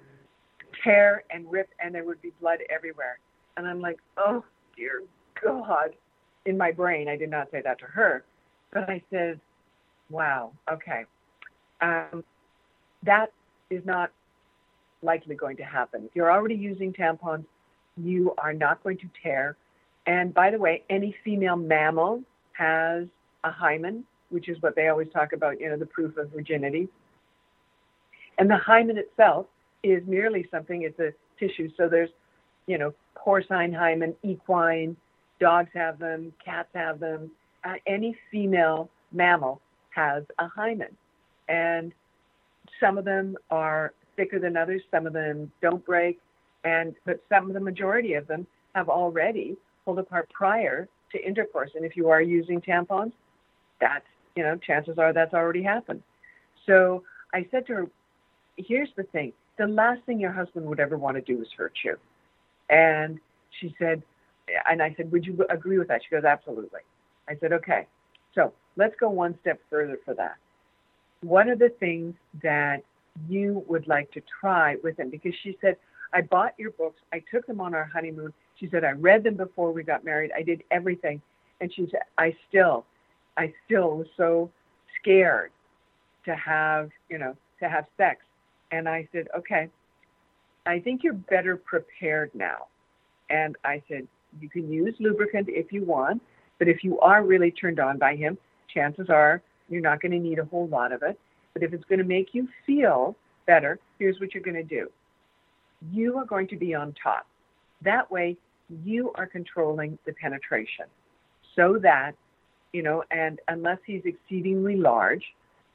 tear 0.82 1.24
and 1.30 1.50
rip 1.52 1.68
and 1.82 1.94
there 1.94 2.04
would 2.04 2.22
be 2.22 2.32
blood 2.40 2.60
everywhere. 2.70 3.18
And 3.58 3.66
I'm 3.66 3.82
like, 3.82 3.98
Oh, 4.16 4.42
dear 4.76 5.02
God. 5.42 5.90
In 6.46 6.56
my 6.56 6.72
brain, 6.72 7.08
I 7.08 7.16
did 7.16 7.30
not 7.30 7.50
say 7.50 7.60
that 7.62 7.78
to 7.80 7.84
her, 7.86 8.24
but 8.72 8.88
I 8.88 9.02
said, 9.10 9.40
Wow, 10.10 10.52
okay. 10.70 11.04
Um, 11.80 12.24
that 13.04 13.32
is 13.70 13.84
not 13.84 14.10
likely 15.02 15.34
going 15.34 15.56
to 15.56 15.64
happen. 15.64 16.04
If 16.04 16.10
you're 16.14 16.30
already 16.30 16.54
using 16.54 16.92
tampons, 16.92 17.44
you 17.96 18.34
are 18.38 18.52
not 18.52 18.82
going 18.82 18.98
to 18.98 19.08
tear. 19.22 19.56
And 20.06 20.32
by 20.32 20.50
the 20.50 20.58
way, 20.58 20.82
any 20.88 21.14
female 21.24 21.56
mammal 21.56 22.22
has 22.52 23.06
a 23.44 23.50
hymen, 23.50 24.04
which 24.30 24.48
is 24.48 24.60
what 24.60 24.76
they 24.76 24.88
always 24.88 25.08
talk 25.12 25.32
about, 25.32 25.60
you 25.60 25.68
know, 25.68 25.76
the 25.76 25.86
proof 25.86 26.16
of 26.16 26.30
virginity. 26.30 26.88
And 28.38 28.50
the 28.50 28.56
hymen 28.56 28.98
itself 28.98 29.46
is 29.82 30.02
merely 30.06 30.46
something, 30.50 30.82
it's 30.82 30.98
a 30.98 31.12
tissue. 31.38 31.70
So 31.76 31.88
there's, 31.88 32.10
you 32.66 32.78
know, 32.78 32.94
porcine 33.16 33.74
hymen, 33.74 34.14
equine, 34.22 34.96
dogs 35.40 35.70
have 35.74 35.98
them, 35.98 36.32
cats 36.44 36.68
have 36.74 37.00
them. 37.00 37.30
Uh, 37.64 37.74
any 37.86 38.16
female 38.30 38.90
mammal 39.12 39.60
has 39.90 40.24
a 40.38 40.48
hymen. 40.48 40.96
And 41.48 41.92
some 42.80 42.98
of 42.98 43.04
them 43.04 43.36
are 43.50 43.92
thicker 44.16 44.38
than 44.38 44.56
others, 44.56 44.82
some 44.90 45.06
of 45.06 45.12
them 45.12 45.50
don't 45.62 45.84
break, 45.84 46.18
and 46.64 46.94
but 47.04 47.20
some 47.28 47.48
of 47.48 47.54
the 47.54 47.60
majority 47.60 48.14
of 48.14 48.26
them 48.26 48.46
have 48.74 48.88
already 48.88 49.56
pulled 49.84 49.98
apart 49.98 50.28
prior 50.32 50.88
to 51.12 51.24
intercourse. 51.24 51.70
And 51.74 51.84
if 51.84 51.96
you 51.96 52.08
are 52.08 52.20
using 52.20 52.60
tampons, 52.60 53.12
that's 53.80 54.06
you 54.34 54.42
know, 54.42 54.56
chances 54.56 54.98
are 54.98 55.12
that's 55.12 55.34
already 55.34 55.62
happened. 55.62 56.02
So 56.66 57.02
I 57.32 57.46
said 57.50 57.66
to 57.68 57.74
her, 57.74 57.86
here's 58.56 58.90
the 58.96 59.04
thing. 59.04 59.32
The 59.58 59.66
last 59.66 60.02
thing 60.04 60.20
your 60.20 60.32
husband 60.32 60.66
would 60.66 60.80
ever 60.80 60.98
want 60.98 61.16
to 61.16 61.22
do 61.22 61.40
is 61.40 61.48
hurt 61.56 61.72
you. 61.84 61.96
And 62.68 63.18
she 63.60 63.74
said, 63.78 64.02
and 64.68 64.82
I 64.82 64.94
said, 64.96 65.10
would 65.12 65.26
you 65.26 65.44
agree 65.50 65.78
with 65.78 65.88
that? 65.88 66.02
She 66.02 66.14
goes, 66.14 66.24
absolutely. 66.24 66.80
I 67.28 67.36
said, 67.40 67.52
okay. 67.52 67.86
So 68.34 68.52
let's 68.76 68.94
go 69.00 69.08
one 69.08 69.36
step 69.40 69.60
further 69.70 69.98
for 70.04 70.14
that. 70.14 70.36
What 71.22 71.48
are 71.48 71.56
the 71.56 71.70
things 71.80 72.14
that 72.42 72.82
you 73.28 73.64
would 73.68 73.88
like 73.88 74.10
to 74.12 74.22
try 74.40 74.76
with 74.84 74.98
him? 74.98 75.10
Because 75.10 75.32
she 75.42 75.56
said, 75.60 75.76
I 76.12 76.20
bought 76.20 76.54
your 76.58 76.70
books. 76.72 77.00
I 77.12 77.22
took 77.32 77.46
them 77.46 77.60
on 77.60 77.74
our 77.74 77.90
honeymoon. 77.92 78.32
She 78.60 78.68
said, 78.70 78.84
I 78.84 78.90
read 78.90 79.24
them 79.24 79.36
before 79.36 79.72
we 79.72 79.82
got 79.82 80.04
married. 80.04 80.30
I 80.36 80.42
did 80.42 80.62
everything. 80.70 81.20
And 81.60 81.72
she 81.74 81.88
said, 81.90 82.02
I 82.18 82.34
still, 82.48 82.84
I 83.36 83.52
still 83.64 83.98
was 83.98 84.06
so 84.16 84.50
scared 85.00 85.50
to 86.24 86.36
have, 86.36 86.90
you 87.08 87.18
know, 87.18 87.34
to 87.60 87.68
have 87.68 87.86
sex. 87.96 88.20
And 88.70 88.88
I 88.88 89.08
said, 89.12 89.26
okay, 89.36 89.68
I 90.66 90.80
think 90.80 91.02
you're 91.02 91.14
better 91.14 91.56
prepared 91.56 92.30
now. 92.34 92.66
And 93.30 93.56
I 93.64 93.82
said, 93.88 94.06
you 94.40 94.48
can 94.48 94.70
use 94.70 94.94
lubricant 94.98 95.48
if 95.48 95.72
you 95.72 95.84
want, 95.84 96.22
but 96.58 96.68
if 96.68 96.82
you 96.82 96.98
are 97.00 97.24
really 97.24 97.50
turned 97.50 97.80
on 97.80 97.98
by 97.98 98.16
him, 98.16 98.38
chances 98.72 99.08
are 99.10 99.42
you're 99.68 99.80
not 99.80 100.00
going 100.00 100.12
to 100.12 100.18
need 100.18 100.38
a 100.38 100.44
whole 100.44 100.68
lot 100.68 100.92
of 100.92 101.02
it. 101.02 101.18
But 101.52 101.62
if 101.62 101.72
it's 101.72 101.84
going 101.84 101.98
to 101.98 102.04
make 102.04 102.34
you 102.34 102.48
feel 102.66 103.16
better, 103.46 103.78
here's 103.98 104.20
what 104.20 104.34
you're 104.34 104.42
going 104.42 104.56
to 104.56 104.62
do. 104.62 104.90
You 105.92 106.18
are 106.18 106.24
going 106.24 106.48
to 106.48 106.56
be 106.56 106.74
on 106.74 106.94
top. 107.02 107.26
That 107.82 108.10
way, 108.10 108.36
you 108.84 109.12
are 109.14 109.26
controlling 109.26 109.98
the 110.06 110.12
penetration 110.12 110.86
so 111.54 111.78
that, 111.82 112.12
you 112.72 112.82
know, 112.82 113.04
and 113.10 113.40
unless 113.48 113.78
he's 113.86 114.02
exceedingly 114.04 114.76
large, 114.76 115.24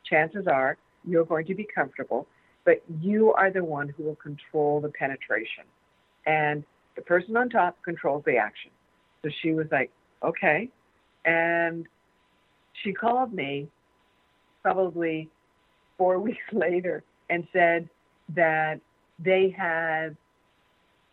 chances 0.03 0.47
are 0.47 0.77
you're 1.05 1.25
going 1.25 1.45
to 1.47 1.55
be 1.55 1.67
comfortable, 1.73 2.27
but 2.65 2.83
you 3.01 3.33
are 3.33 3.51
the 3.51 3.63
one 3.63 3.89
who 3.89 4.03
will 4.03 4.15
control 4.15 4.81
the 4.81 4.89
penetration. 4.89 5.63
And 6.25 6.63
the 6.95 7.01
person 7.01 7.37
on 7.37 7.49
top 7.49 7.77
controls 7.83 8.23
the 8.25 8.37
action. 8.37 8.71
So 9.23 9.29
she 9.41 9.53
was 9.53 9.67
like, 9.71 9.91
okay. 10.23 10.69
And 11.25 11.87
she 12.83 12.93
called 12.93 13.33
me 13.33 13.67
probably 14.61 15.29
four 15.97 16.19
weeks 16.27 16.43
later 16.51 17.03
and 17.29 17.47
said 17.53 17.89
that 18.35 18.79
they 19.19 19.53
had 19.55 20.15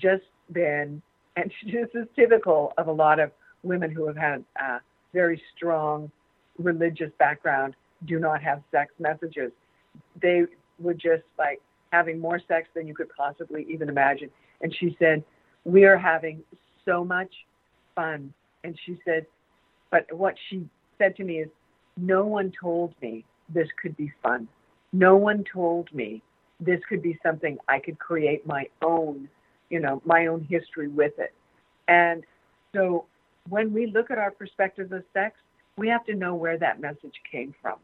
just 0.00 0.24
been, 0.52 1.02
and 1.36 1.52
this 1.64 1.88
is 1.94 2.06
typical 2.16 2.72
of 2.78 2.88
a 2.88 2.92
lot 2.92 3.20
of 3.20 3.30
women 3.62 3.90
who 3.90 4.06
have 4.06 4.16
had 4.16 4.44
a 4.60 4.80
very 5.12 5.40
strong 5.56 6.10
religious 6.58 7.10
background, 7.18 7.74
do 8.06 8.18
not 8.18 8.42
have 8.42 8.62
sex 8.70 8.92
messages. 8.98 9.52
They 10.20 10.42
were 10.78 10.94
just 10.94 11.24
like 11.38 11.60
having 11.92 12.18
more 12.18 12.40
sex 12.46 12.68
than 12.74 12.86
you 12.86 12.94
could 12.94 13.08
possibly 13.16 13.66
even 13.68 13.88
imagine. 13.88 14.30
And 14.60 14.74
she 14.74 14.96
said, 14.98 15.24
We 15.64 15.84
are 15.84 15.98
having 15.98 16.42
so 16.84 17.04
much 17.04 17.32
fun. 17.94 18.32
And 18.64 18.78
she 18.84 18.98
said, 19.04 19.26
But 19.90 20.12
what 20.12 20.34
she 20.48 20.68
said 20.98 21.16
to 21.16 21.24
me 21.24 21.38
is, 21.38 21.48
No 21.96 22.24
one 22.24 22.52
told 22.60 22.94
me 23.02 23.24
this 23.48 23.68
could 23.80 23.96
be 23.96 24.12
fun. 24.22 24.48
No 24.92 25.16
one 25.16 25.44
told 25.52 25.92
me 25.92 26.22
this 26.60 26.80
could 26.88 27.02
be 27.02 27.18
something 27.22 27.58
I 27.68 27.78
could 27.78 27.98
create 27.98 28.46
my 28.46 28.66
own, 28.82 29.28
you 29.70 29.80
know, 29.80 30.02
my 30.04 30.26
own 30.26 30.46
history 30.48 30.88
with 30.88 31.12
it. 31.18 31.32
And 31.86 32.24
so 32.74 33.06
when 33.48 33.72
we 33.72 33.86
look 33.86 34.10
at 34.10 34.18
our 34.18 34.30
perspective 34.30 34.92
of 34.92 35.04
sex, 35.12 35.36
we 35.76 35.88
have 35.88 36.04
to 36.06 36.14
know 36.14 36.34
where 36.34 36.58
that 36.58 36.80
message 36.80 37.14
came 37.30 37.54
from. 37.62 37.76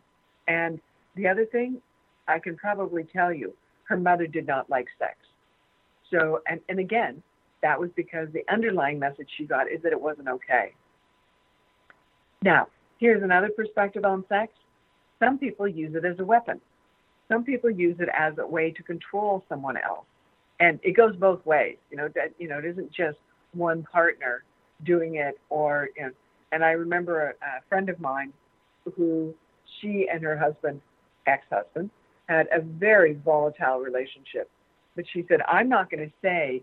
And 0.49 0.81
the 1.15 1.29
other 1.29 1.47
thing, 1.47 1.81
I 2.27 2.39
can 2.39 2.57
probably 2.57 3.05
tell 3.05 3.33
you, 3.33 3.55
her 3.85 3.97
mother 3.97 4.27
did 4.27 4.47
not 4.47 4.69
like 4.69 4.87
sex. 4.99 5.17
So, 6.11 6.41
and, 6.49 6.61
and 6.69 6.79
again, 6.79 7.23
that 7.65 7.81
was 7.81 7.89
because 7.97 8.29
the 8.35 8.45
underlying 8.53 8.99
message 8.99 9.27
she 9.39 9.45
got 9.47 9.73
is 9.73 9.83
that 9.83 9.91
it 9.91 10.01
wasn't 10.01 10.29
okay. 10.29 10.75
Now, 12.43 12.69
here's 12.99 13.23
another 13.23 13.49
perspective 13.49 14.05
on 14.05 14.23
sex. 14.29 14.53
Some 15.19 15.39
people 15.39 15.67
use 15.67 15.95
it 15.95 16.05
as 16.05 16.19
a 16.19 16.25
weapon. 16.25 16.61
Some 17.27 17.43
people 17.43 17.71
use 17.71 17.97
it 18.01 18.11
as 18.13 18.35
a 18.37 18.47
way 18.47 18.71
to 18.71 18.83
control 18.83 19.43
someone 19.49 19.79
else, 19.79 20.05
and 20.61 20.79
it 20.83 20.93
goes 20.93 21.17
both 21.17 21.45
ways. 21.47 21.79
You 21.91 21.97
know 21.97 22.09
that 22.15 22.35
you 22.39 22.49
know 22.49 22.59
it 22.59 22.67
isn't 22.67 22.93
just 22.93 23.17
one 23.55 23.83
partner 23.91 24.45
doing 24.85 25.15
it, 25.15 25.41
or 25.49 25.89
you 25.97 26.03
know, 26.03 26.11
and 26.53 26.63
I 26.63 26.73
remember 26.73 27.31
a, 27.31 27.47
a 27.47 27.63
friend 27.71 27.89
of 27.89 27.99
mine 27.99 28.31
who 28.95 29.35
she 29.81 30.07
and 30.13 30.23
her 30.23 30.37
husband, 30.37 30.83
ex-husband, 31.27 31.89
had 32.29 32.47
a 32.53 32.61
very 32.61 33.15
volatile 33.25 33.79
relationship. 33.79 34.51
But 34.97 35.07
she 35.11 35.25
said, 35.29 35.41
I'm 35.49 35.71
not 35.71 35.91
going 35.91 36.07
to 36.07 36.13
say 36.21 36.63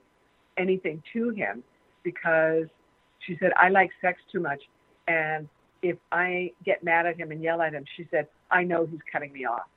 anything 0.58 1.02
to 1.14 1.30
him 1.30 1.64
because 2.04 2.66
she 3.26 3.38
said, 3.40 3.52
I 3.58 3.70
like 3.70 3.92
sex 4.02 4.20
too 4.32 4.40
much 4.40 4.62
And 5.08 5.48
if 5.82 5.98
I 6.12 6.52
get 6.64 6.84
mad 6.84 7.06
at 7.06 7.18
him 7.18 7.32
and 7.32 7.42
yell 7.42 7.62
at 7.62 7.74
him, 7.74 7.86
she 7.98 8.08
said, 8.12 8.28
I 8.50 8.64
know 8.64 8.86
he's 8.86 9.00
cutting 9.12 9.34
me 9.34 9.46
off. 9.46 9.68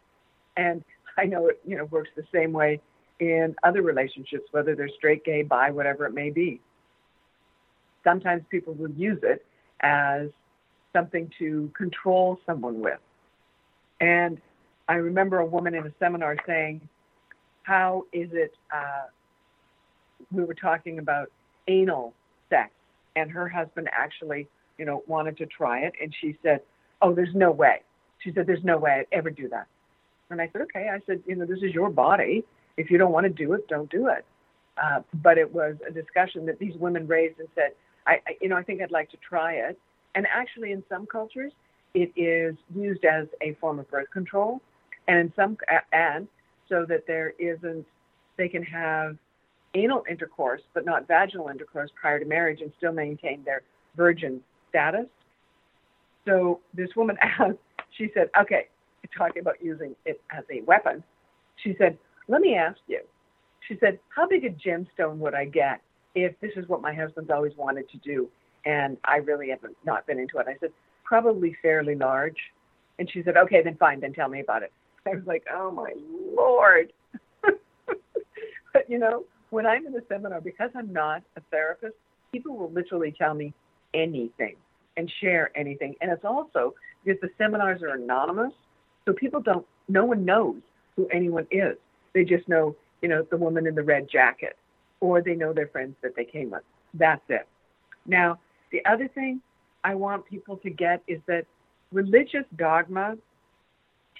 And 0.57 0.85
I 1.19 1.25
know 1.25 1.47
it, 1.49 1.61
you 1.67 1.77
know, 1.77 1.85
works 1.87 2.11
the 2.17 2.25
same 2.33 2.53
way 2.53 2.81
in 3.21 3.55
other 3.63 3.83
relationships, 3.83 4.45
whether 4.51 4.75
they're 4.75 4.91
straight, 4.97 5.25
gay, 5.25 5.43
bi, 5.43 5.71
whatever 5.71 6.05
it 6.07 6.13
may 6.13 6.31
be. 6.31 6.61
Sometimes 8.03 8.43
people 8.51 8.75
will 8.75 8.91
use 8.91 9.21
it 9.23 9.45
as 9.81 10.29
something 10.93 11.31
to 11.39 11.71
control 11.77 12.39
someone 12.45 12.81
with. 12.81 12.99
And 14.01 14.41
I 14.89 14.95
remember 14.95 15.39
a 15.39 15.47
woman 15.47 15.75
in 15.75 15.87
a 15.87 15.93
seminar 15.99 16.37
saying, 16.47 16.81
How 17.63 18.05
is 18.13 18.29
it? 18.33 18.55
Uh, 18.73 19.07
we 20.33 20.45
were 20.45 20.55
talking 20.55 20.99
about 20.99 21.31
anal 21.69 22.15
sex, 22.51 22.71
and 23.17 23.31
her 23.31 23.49
husband 23.49 23.89
actually, 23.93 24.49
you 24.79 24.85
know, 24.85 25.03
wanted 25.07 25.37
to 25.39 25.47
try 25.47 25.81
it, 25.81 25.95
and 26.01 26.15
she 26.21 26.37
said, 26.43 26.61
"Oh, 27.01 27.15
there's 27.15 27.35
no 27.35 27.51
way." 27.51 27.83
She 28.19 28.33
said, 28.33 28.47
"There's 28.47 28.65
no 28.65 28.79
way 28.79 28.93
I'd 28.93 29.07
ever 29.13 29.31
do 29.31 29.49
that." 29.49 29.67
And 30.31 30.41
I 30.41 30.49
said, 30.53 30.63
"Okay." 30.63 30.89
I 30.89 31.01
said, 31.07 31.23
"You 31.27 31.37
know, 31.37 31.47
this 31.47 31.63
is 31.63 31.73
your 31.75 31.91
body. 31.91 32.45
If 32.77 32.91
you 32.91 32.99
don't 32.99 33.13
want 33.13 33.25
to 33.25 33.31
do 33.31 33.53
it, 33.53 33.69
don't 33.69 33.91
do 33.91 34.09
it." 34.09 34.25
Uh, 34.77 35.03
but 35.23 35.39
it 35.39 35.53
was 35.53 35.77
a 35.87 35.91
discussion 35.91 36.47
that 36.47 36.59
these 36.59 36.75
women 36.77 37.07
raised 37.07 37.39
and 37.39 37.49
said, 37.55 37.73
I, 38.07 38.21
I, 38.27 38.37
you 38.41 38.49
know, 38.49 38.57
I 38.57 38.63
think 38.63 38.83
I'd 38.83 38.91
like 38.91 39.11
to 39.11 39.17
try 39.19 39.55
it." 39.55 39.79
And 40.15 40.27
actually, 40.27 40.73
in 40.73 40.83
some 40.89 41.07
cultures, 41.07 41.53
it 41.95 42.13
is 42.17 42.57
used 42.75 43.05
as 43.05 43.27
a 43.41 43.55
form 43.55 43.79
of 43.79 43.89
birth 43.91 44.11
control, 44.11 44.61
and 45.07 45.19
in 45.19 45.33
some, 45.37 45.57
and 45.93 46.27
so 46.69 46.85
that 46.89 47.07
there 47.07 47.35
isn't, 47.39 47.87
they 48.37 48.49
can 48.49 48.63
have 48.63 49.17
anal 49.75 50.05
intercourse, 50.09 50.63
but 50.73 50.85
not 50.85 51.07
vaginal 51.09 51.49
intercourse 51.49 51.91
prior 52.01 52.19
to 52.19 52.25
marriage 52.25 52.61
and 52.61 52.73
still 52.77 52.93
maintain 52.93 53.43
their 53.45 53.63
virgin 53.97 54.41
status. 54.69 55.07
So 56.25 56.61
this 56.75 56.89
woman 56.97 57.17
asked, 57.23 57.59
she 57.97 58.11
said, 58.15 58.31
okay, 58.41 58.69
talking 59.17 59.41
about 59.41 59.63
using 59.63 59.95
it 60.05 60.21
as 60.31 60.45
a 60.51 60.63
weapon. 60.63 61.03
She 61.63 61.75
said, 61.79 61.99
let 62.29 62.41
me 62.41 62.55
ask 62.55 62.79
you. 62.87 63.01
She 63.69 63.77
said, 63.81 63.99
how 64.15 64.27
big 64.27 64.45
a 64.45 64.51
gemstone 64.51 65.17
would 65.19 65.35
I 65.35 65.47
get 65.47 65.81
if 66.15 66.39
this 66.41 66.53
is 66.57 66.69
what 66.69 66.83
my 66.83 66.95
husband's 66.95 67.31
always 67.31 67.53
wanted 67.57 67.89
to 67.91 67.97
do 67.99 68.29
and 68.67 68.97
I 69.05 69.17
really 69.17 69.51
haven't 69.51 69.77
not 69.85 70.07
been 70.07 70.19
into 70.19 70.39
it? 70.39 70.47
I 70.49 70.57
said, 70.61 70.71
probably 71.05 71.57
fairly 71.63 71.95
large. 71.95 72.37
And 72.99 73.11
she 73.11 73.23
said, 73.23 73.37
okay, 73.37 73.63
then 73.63 73.77
fine, 73.77 74.01
then 74.01 74.13
tell 74.13 74.29
me 74.29 74.41
about 74.41 74.63
it. 74.63 74.73
I 75.07 75.11
was 75.11 75.25
like, 75.27 75.45
oh 75.53 75.71
my 75.71 75.93
lord. 76.35 76.93
but 77.43 78.89
you 78.89 78.99
know, 78.99 79.25
when 79.55 79.67
I'm 79.67 79.87
in 79.87 79.95
a 79.95 80.01
seminar, 80.09 80.41
because 80.41 80.71
I'm 80.75 80.93
not 80.93 81.23
a 81.37 81.41
therapist, 81.53 81.95
people 82.33 82.57
will 82.57 82.73
literally 82.73 83.15
tell 83.17 83.35
me 83.35 83.55
anything 83.95 84.57
and 84.97 85.11
share 85.21 85.53
anything. 85.57 85.95
And 86.01 86.11
it's 86.11 86.25
also 86.25 86.75
because 87.05 87.21
the 87.21 87.31
seminars 87.39 87.81
are 87.81 87.95
anonymous, 87.95 88.53
so 89.05 89.13
people 89.13 89.41
don't, 89.41 89.65
no 89.89 90.05
one 90.05 90.25
knows 90.25 90.57
who 90.97 91.07
anyone 91.13 91.47
is. 91.53 91.77
They 92.15 92.25
just 92.25 92.49
know, 92.49 92.75
you 93.01 93.09
know, 93.09 93.25
the 93.31 93.37
woman 93.37 93.69
in 93.69 93.77
the 93.77 93.83
red 93.85 94.09
jacket, 94.11 94.57
or 94.99 95.23
they 95.23 95.37
know 95.37 95.53
their 95.53 95.69
friends 95.69 95.95
that 96.03 96.17
they 96.17 96.25
came 96.25 96.51
with. 96.51 96.63
That's 96.93 97.23
it. 97.29 97.47
Now, 98.07 98.41
the 98.73 98.85
other 98.87 99.07
thing 99.07 99.41
I 99.85 99.95
want 99.95 100.27
people 100.27 100.57
to 100.59 100.71
get 100.71 101.01
is 101.07 101.21
that 101.29 101.47
religious 101.93 102.45
dogma 102.57 103.17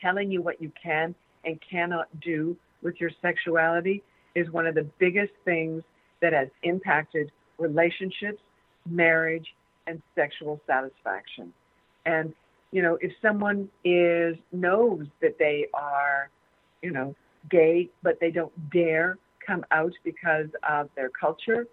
telling 0.01 0.31
you 0.31 0.43
what 0.43 0.63
you 0.63 0.71
can 0.81 1.13
and 1.45 1.59
cannot 1.69 2.07
do 2.21 2.57
with 2.83 3.01
your 3.01 3.11
sexuality 3.21 4.05
is 4.35 4.51
one 4.51 4.67
of 4.67 4.75
the 4.75 4.87
biggest 4.99 5.33
things 5.45 5.83
that 6.21 6.33
has 6.33 6.49
impacted 6.63 7.31
relationships, 7.59 8.43
marriage, 8.89 9.55
and 9.87 10.03
sexual 10.15 10.61
satisfaction. 10.67 11.53
And 12.07 12.33
you 12.73 12.83
know, 12.83 12.99
if 13.01 13.13
someone 13.23 13.69
is 13.85 14.37
knows 14.51 15.07
that 15.23 15.39
they 15.39 15.69
are, 15.75 16.29
you 16.83 16.91
know, 16.91 17.15
gay, 17.49 17.89
but 18.03 18.19
they 18.21 18.31
don't 18.31 18.53
dare 18.71 19.17
come 19.47 19.65
out 19.71 19.93
because 20.03 20.49
of 20.69 20.89
their 20.97 21.09
culture, 21.09 21.67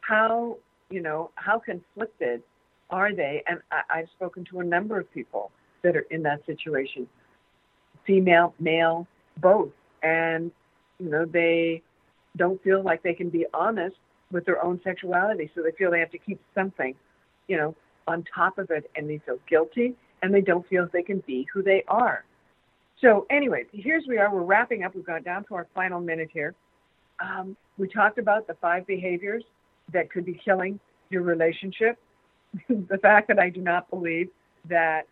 how 0.00 0.56
you 0.88 1.02
know 1.02 1.30
how 1.34 1.58
conflicted 1.58 2.42
are 2.88 3.14
they? 3.14 3.42
And 3.46 3.60
I, 3.70 3.98
I've 3.98 4.08
spoken 4.16 4.44
to 4.46 4.60
a 4.60 4.64
number 4.64 4.98
of 4.98 5.12
people 5.12 5.50
that 5.82 5.96
are 5.96 6.06
in 6.10 6.22
that 6.22 6.44
situation, 6.46 7.06
female, 8.06 8.54
male, 8.58 9.06
both, 9.38 9.70
and 10.02 10.50
you 11.00 11.10
know, 11.10 11.24
they 11.24 11.82
don't 12.36 12.62
feel 12.62 12.82
like 12.82 13.02
they 13.02 13.14
can 13.14 13.30
be 13.30 13.46
honest 13.54 13.96
with 14.30 14.44
their 14.44 14.62
own 14.62 14.80
sexuality. 14.84 15.50
So 15.54 15.62
they 15.62 15.72
feel 15.72 15.90
they 15.90 16.00
have 16.00 16.10
to 16.12 16.18
keep 16.18 16.40
something, 16.54 16.94
you 17.48 17.56
know, 17.56 17.74
on 18.06 18.24
top 18.32 18.58
of 18.58 18.70
it 18.70 18.90
and 18.94 19.08
they 19.08 19.20
feel 19.24 19.38
guilty 19.48 19.94
and 20.22 20.32
they 20.32 20.40
don't 20.40 20.66
feel 20.68 20.88
they 20.92 21.02
can 21.02 21.22
be 21.26 21.46
who 21.52 21.62
they 21.62 21.82
are. 21.88 22.24
So, 23.00 23.26
anyway, 23.30 23.64
here's 23.72 24.04
we 24.06 24.18
are. 24.18 24.32
We're 24.32 24.42
wrapping 24.42 24.82
up. 24.84 24.94
We've 24.94 25.06
got 25.06 25.24
down 25.24 25.44
to 25.44 25.54
our 25.54 25.66
final 25.74 26.00
minute 26.00 26.28
here. 26.32 26.54
Um, 27.18 27.56
we 27.78 27.88
talked 27.88 28.18
about 28.18 28.46
the 28.46 28.54
five 28.60 28.86
behaviors 28.86 29.42
that 29.92 30.10
could 30.10 30.26
be 30.26 30.38
killing 30.44 30.78
your 31.08 31.22
relationship. 31.22 31.98
the 32.68 32.98
fact 32.98 33.28
that 33.28 33.38
I 33.38 33.48
do 33.48 33.62
not 33.62 33.88
believe 33.88 34.28
that, 34.68 35.06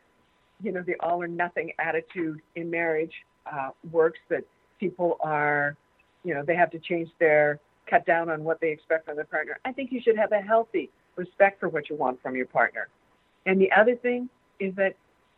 you 0.62 0.70
know, 0.70 0.82
the 0.82 0.96
all 1.00 1.22
or 1.22 1.28
nothing 1.28 1.72
attitude 1.78 2.40
in 2.56 2.70
marriage 2.70 3.12
uh, 3.50 3.70
works, 3.90 4.18
that 4.28 4.44
people 4.78 5.16
are, 5.20 5.76
you 6.24 6.34
know, 6.34 6.42
they 6.42 6.56
have 6.56 6.70
to 6.70 6.78
change 6.78 7.08
their 7.18 7.60
cut 7.88 8.06
down 8.06 8.28
on 8.28 8.44
what 8.44 8.60
they 8.60 8.70
expect 8.70 9.06
from 9.06 9.16
their 9.16 9.24
partner. 9.24 9.58
I 9.64 9.72
think 9.72 9.92
you 9.92 10.00
should 10.00 10.16
have 10.16 10.32
a 10.32 10.40
healthy 10.40 10.90
respect 11.16 11.60
for 11.60 11.68
what 11.68 11.88
you 11.88 11.96
want 11.96 12.20
from 12.22 12.36
your 12.36 12.46
partner. 12.46 12.88
And 13.46 13.60
the 13.60 13.70
other 13.72 13.96
thing 13.96 14.28
is 14.60 14.74
that 14.76 14.94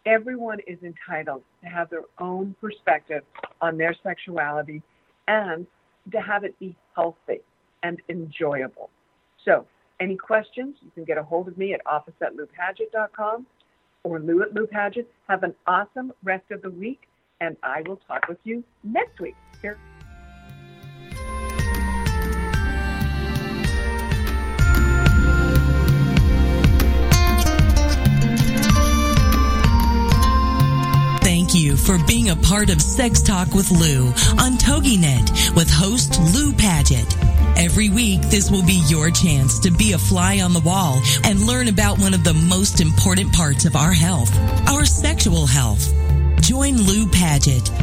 everyone 0.06 0.58
is 0.66 0.78
entitled 0.82 1.42
to 1.62 1.68
have 1.68 1.90
their 1.90 2.04
own 2.18 2.54
perspective 2.60 3.22
on 3.60 3.76
their 3.76 3.94
sexuality 4.02 4.82
and 5.28 5.66
to 6.12 6.20
have 6.20 6.44
it 6.44 6.58
be 6.58 6.76
healthy 6.94 7.40
and 7.82 8.00
enjoyable. 8.08 8.90
So, 9.44 9.66
any 10.00 10.16
questions, 10.16 10.76
you 10.82 10.90
can 10.94 11.04
get 11.04 11.18
a 11.18 11.22
hold 11.22 11.46
of 11.48 11.58
me 11.58 11.74
at 11.74 11.80
office 11.86 12.14
at 12.22 12.32
loupaget.com 12.34 13.46
or 14.02 14.18
Lou 14.18 14.42
at 14.42 14.70
Paget. 14.70 15.10
Have 15.28 15.42
an 15.42 15.54
awesome 15.66 16.12
rest 16.24 16.50
of 16.50 16.62
the 16.62 16.70
week 16.70 17.02
and 17.40 17.56
I 17.62 17.82
will 17.82 17.98
talk 18.06 18.28
with 18.28 18.38
you 18.44 18.62
next 18.84 19.18
week. 19.20 19.36
Here. 19.62 19.78
Thank 31.22 31.54
you 31.54 31.76
for 31.76 31.98
being 32.06 32.30
a 32.30 32.36
part 32.36 32.70
of 32.70 32.80
Sex 32.80 33.22
Talk 33.22 33.54
with 33.54 33.70
Lou 33.70 34.06
on 34.38 34.56
TogiNet 34.58 35.54
with 35.56 35.70
host 35.70 36.20
Lou 36.34 36.52
Paget. 36.52 37.16
Every 37.56 37.90
week, 37.90 38.22
this 38.22 38.50
will 38.50 38.64
be 38.64 38.82
your 38.86 39.10
chance 39.10 39.58
to 39.60 39.70
be 39.70 39.92
a 39.92 39.98
fly 39.98 40.40
on 40.40 40.52
the 40.52 40.60
wall 40.60 41.02
and 41.24 41.40
learn 41.40 41.68
about 41.68 41.98
one 41.98 42.14
of 42.14 42.24
the 42.24 42.34
most 42.34 42.80
important 42.80 43.32
parts 43.32 43.64
of 43.64 43.76
our 43.76 43.92
health, 43.92 44.30
our 44.68 44.84
sexual 44.84 45.46
health. 45.46 45.92
Join 46.42 46.76
Lou 46.86 47.06
Paget 47.06 47.70